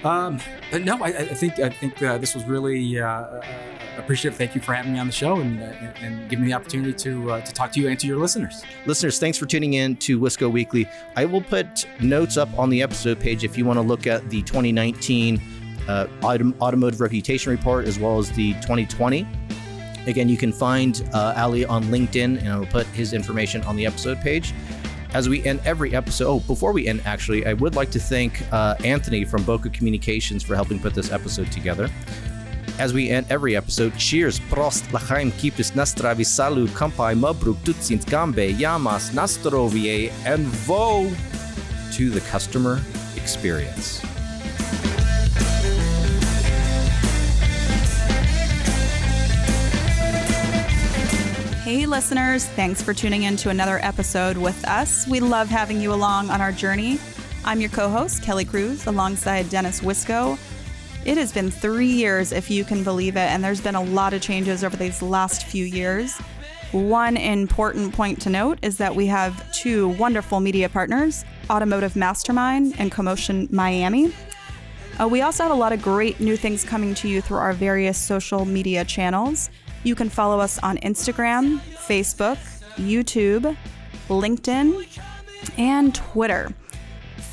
Um, 0.03 0.39
no, 0.81 1.01
I, 1.01 1.07
I, 1.07 1.25
think 1.25 1.59
I 1.59 1.69
think 1.69 2.01
uh, 2.01 2.17
this 2.17 2.35
was 2.35 2.43
really 2.43 2.99
uh, 2.99 3.07
uh, 3.07 3.41
appreciative. 3.97 4.37
Thank 4.37 4.55
you 4.55 4.61
for 4.61 4.73
having 4.73 4.93
me 4.93 4.99
on 4.99 5.07
the 5.07 5.13
show 5.13 5.39
and, 5.39 5.61
uh, 5.61 5.65
and 6.01 6.29
giving 6.29 6.45
me 6.45 6.51
the 6.51 6.55
opportunity 6.55 6.93
to 6.93 7.31
uh, 7.31 7.41
to 7.41 7.53
talk 7.53 7.71
to 7.73 7.81
you 7.81 7.89
and 7.89 7.99
to 7.99 8.07
your 8.07 8.17
listeners. 8.17 8.63
Listeners, 8.85 9.19
thanks 9.19 9.37
for 9.37 9.45
tuning 9.45 9.73
in 9.73 9.95
to 9.97 10.19
Wisco 10.19 10.51
Weekly. 10.51 10.87
I 11.15 11.25
will 11.25 11.41
put 11.41 11.87
notes 12.01 12.37
up 12.37 12.49
on 12.57 12.69
the 12.69 12.81
episode 12.81 13.19
page 13.19 13.43
if 13.43 13.57
you 13.57 13.65
want 13.65 13.77
to 13.77 13.81
look 13.81 14.07
at 14.07 14.29
the 14.29 14.41
2019 14.43 15.41
uh, 15.87 16.07
autom- 16.21 16.59
automotive 16.59 17.01
reputation 17.01 17.51
report 17.51 17.85
as 17.85 17.99
well 17.99 18.17
as 18.17 18.31
the 18.31 18.53
2020. 18.53 19.27
Again, 20.05 20.27
you 20.27 20.37
can 20.37 20.51
find 20.51 21.07
Ali 21.13 21.65
on 21.65 21.85
LinkedIn, 21.85 22.39
and 22.39 22.49
I 22.49 22.57
will 22.59 22.65
put 22.65 22.85
his 22.87 23.13
information 23.13 23.61
on 23.63 23.75
the 23.75 23.85
episode 23.85 24.19
page 24.19 24.53
as 25.13 25.29
we 25.29 25.43
end 25.45 25.61
every 25.65 25.95
episode. 25.95 26.27
Oh, 26.27 26.39
before 26.41 26.73
we 26.73 26.87
end, 26.87 27.01
actually, 27.05 27.45
I 27.45 27.53
would 27.53 27.75
like 27.75 27.91
to 27.91 27.99
thank 27.99 28.41
uh, 28.51 28.75
Anthony 28.83 29.23
from 29.23 29.43
Boca 29.43 29.69
Communications 29.69 30.43
for 30.43 30.55
helping 30.55 30.79
put 30.79 30.93
this 30.93 31.11
episode 31.11 31.51
together. 31.51 31.89
As 32.79 32.91
we 32.91 33.09
end 33.11 33.27
every 33.29 33.55
episode, 33.55 33.95
cheers, 33.97 34.39
prost, 34.39 34.81
lachaim, 34.91 35.31
kipis, 35.31 35.73
nastravi, 35.73 36.25
salud, 36.25 36.67
kampai, 36.69 37.13
mabruk, 37.17 37.57
tutsint, 37.63 38.03
gambe, 38.05 38.51
yamas, 38.55 39.11
nastarovie, 39.11 40.11
and 40.25 40.43
vo 40.65 41.11
to 41.91 42.09
the 42.09 42.21
customer 42.21 42.81
experience. 43.15 43.99
Hey, 51.63 51.85
listeners, 51.85 52.45
thanks 52.45 52.81
for 52.81 52.93
tuning 52.93 53.23
in 53.23 53.37
to 53.37 53.49
another 53.49 53.79
episode 53.83 54.35
with 54.35 54.67
us. 54.67 55.07
We 55.07 55.19
love 55.19 55.47
having 55.47 55.79
you 55.79 55.93
along 55.93 56.31
on 56.31 56.41
our 56.41 56.51
journey. 56.51 56.99
I'm 57.45 57.61
your 57.61 57.69
co 57.69 57.87
host, 57.87 58.23
Kelly 58.23 58.45
Cruz, 58.45 58.87
alongside 58.87 59.49
Dennis 59.49 59.81
Wisco. 59.81 60.39
It 61.05 61.17
has 61.17 61.33
been 61.33 61.51
three 61.51 61.91
years, 61.91 62.31
if 62.31 62.49
you 62.49 62.63
can 62.63 62.83
believe 62.83 63.17
it, 63.17 63.29
and 63.29 63.43
there's 63.43 63.59
been 63.59 63.75
a 63.75 63.83
lot 63.83 64.13
of 64.13 64.21
changes 64.21 64.63
over 64.63 64.77
these 64.77 65.01
last 65.01 65.45
few 65.45 65.65
years. 65.65 66.17
One 66.71 67.17
important 67.17 67.93
point 67.93 68.21
to 68.21 68.29
note 68.29 68.57
is 68.61 68.77
that 68.77 68.95
we 68.95 69.07
have 69.07 69.51
two 69.51 69.89
wonderful 69.89 70.39
media 70.39 70.69
partners 70.69 71.25
Automotive 71.49 71.97
Mastermind 71.97 72.75
and 72.79 72.89
Commotion 72.89 73.49
Miami. 73.51 74.13
Uh, 74.97 75.07
we 75.07 75.21
also 75.21 75.43
have 75.43 75.51
a 75.51 75.55
lot 75.55 75.73
of 75.73 75.81
great 75.81 76.21
new 76.21 76.37
things 76.37 76.63
coming 76.63 76.95
to 76.95 77.09
you 77.09 77.19
through 77.19 77.37
our 77.37 77.51
various 77.51 77.97
social 77.97 78.45
media 78.45 78.85
channels. 78.85 79.49
You 79.83 79.95
can 79.95 80.07
follow 80.07 80.39
us 80.39 80.57
on 80.59 80.77
Instagram, 80.77 81.59
Facebook, 81.59 82.37
YouTube, 82.77 83.57
LinkedIn, 84.07 84.99
and 85.57 85.93
Twitter. 85.93 86.53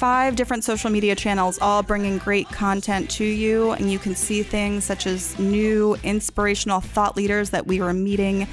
Five 0.01 0.35
different 0.35 0.65
social 0.65 0.89
media 0.89 1.15
channels, 1.15 1.59
all 1.61 1.83
bringing 1.83 2.17
great 2.17 2.49
content 2.49 3.11
to 3.11 3.25
you, 3.25 3.73
and 3.73 3.93
you 3.93 3.99
can 3.99 4.15
see 4.15 4.43
things 4.43 4.83
such 4.83 5.07
as 5.07 5.39
new 5.39 5.95
inspirational 6.03 6.81
thought 6.81 7.19
leaders 7.19 7.51
that 7.51 7.67
we 7.67 7.83
were 7.83 7.93
meeting 7.93 8.49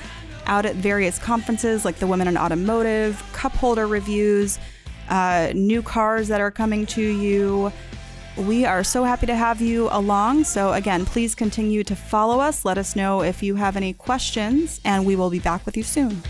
out 0.45 0.65
at 0.65 0.75
various 0.75 1.17
conferences 1.17 1.85
like 1.85 1.99
the 1.99 2.05
Women 2.05 2.27
in 2.27 2.37
Automotive, 2.37 3.23
cup 3.31 3.53
holder 3.53 3.87
reviews, 3.87 4.59
uh, 5.07 5.53
new 5.55 5.81
cars 5.81 6.27
that 6.27 6.41
are 6.41 6.51
coming 6.51 6.85
to 6.87 7.01
you. 7.01 7.71
We 8.35 8.65
are 8.65 8.83
so 8.83 9.05
happy 9.05 9.27
to 9.27 9.35
have 9.35 9.61
you 9.61 9.87
along. 9.91 10.43
So, 10.43 10.73
again, 10.73 11.05
please 11.05 11.33
continue 11.33 11.81
to 11.85 11.95
follow 11.95 12.41
us. 12.41 12.65
Let 12.65 12.77
us 12.77 12.93
know 12.93 13.23
if 13.23 13.41
you 13.41 13.55
have 13.55 13.77
any 13.77 13.93
questions, 13.93 14.81
and 14.83 15.05
we 15.05 15.15
will 15.15 15.29
be 15.29 15.39
back 15.39 15.65
with 15.65 15.77
you 15.77 15.83
soon. 15.83 16.21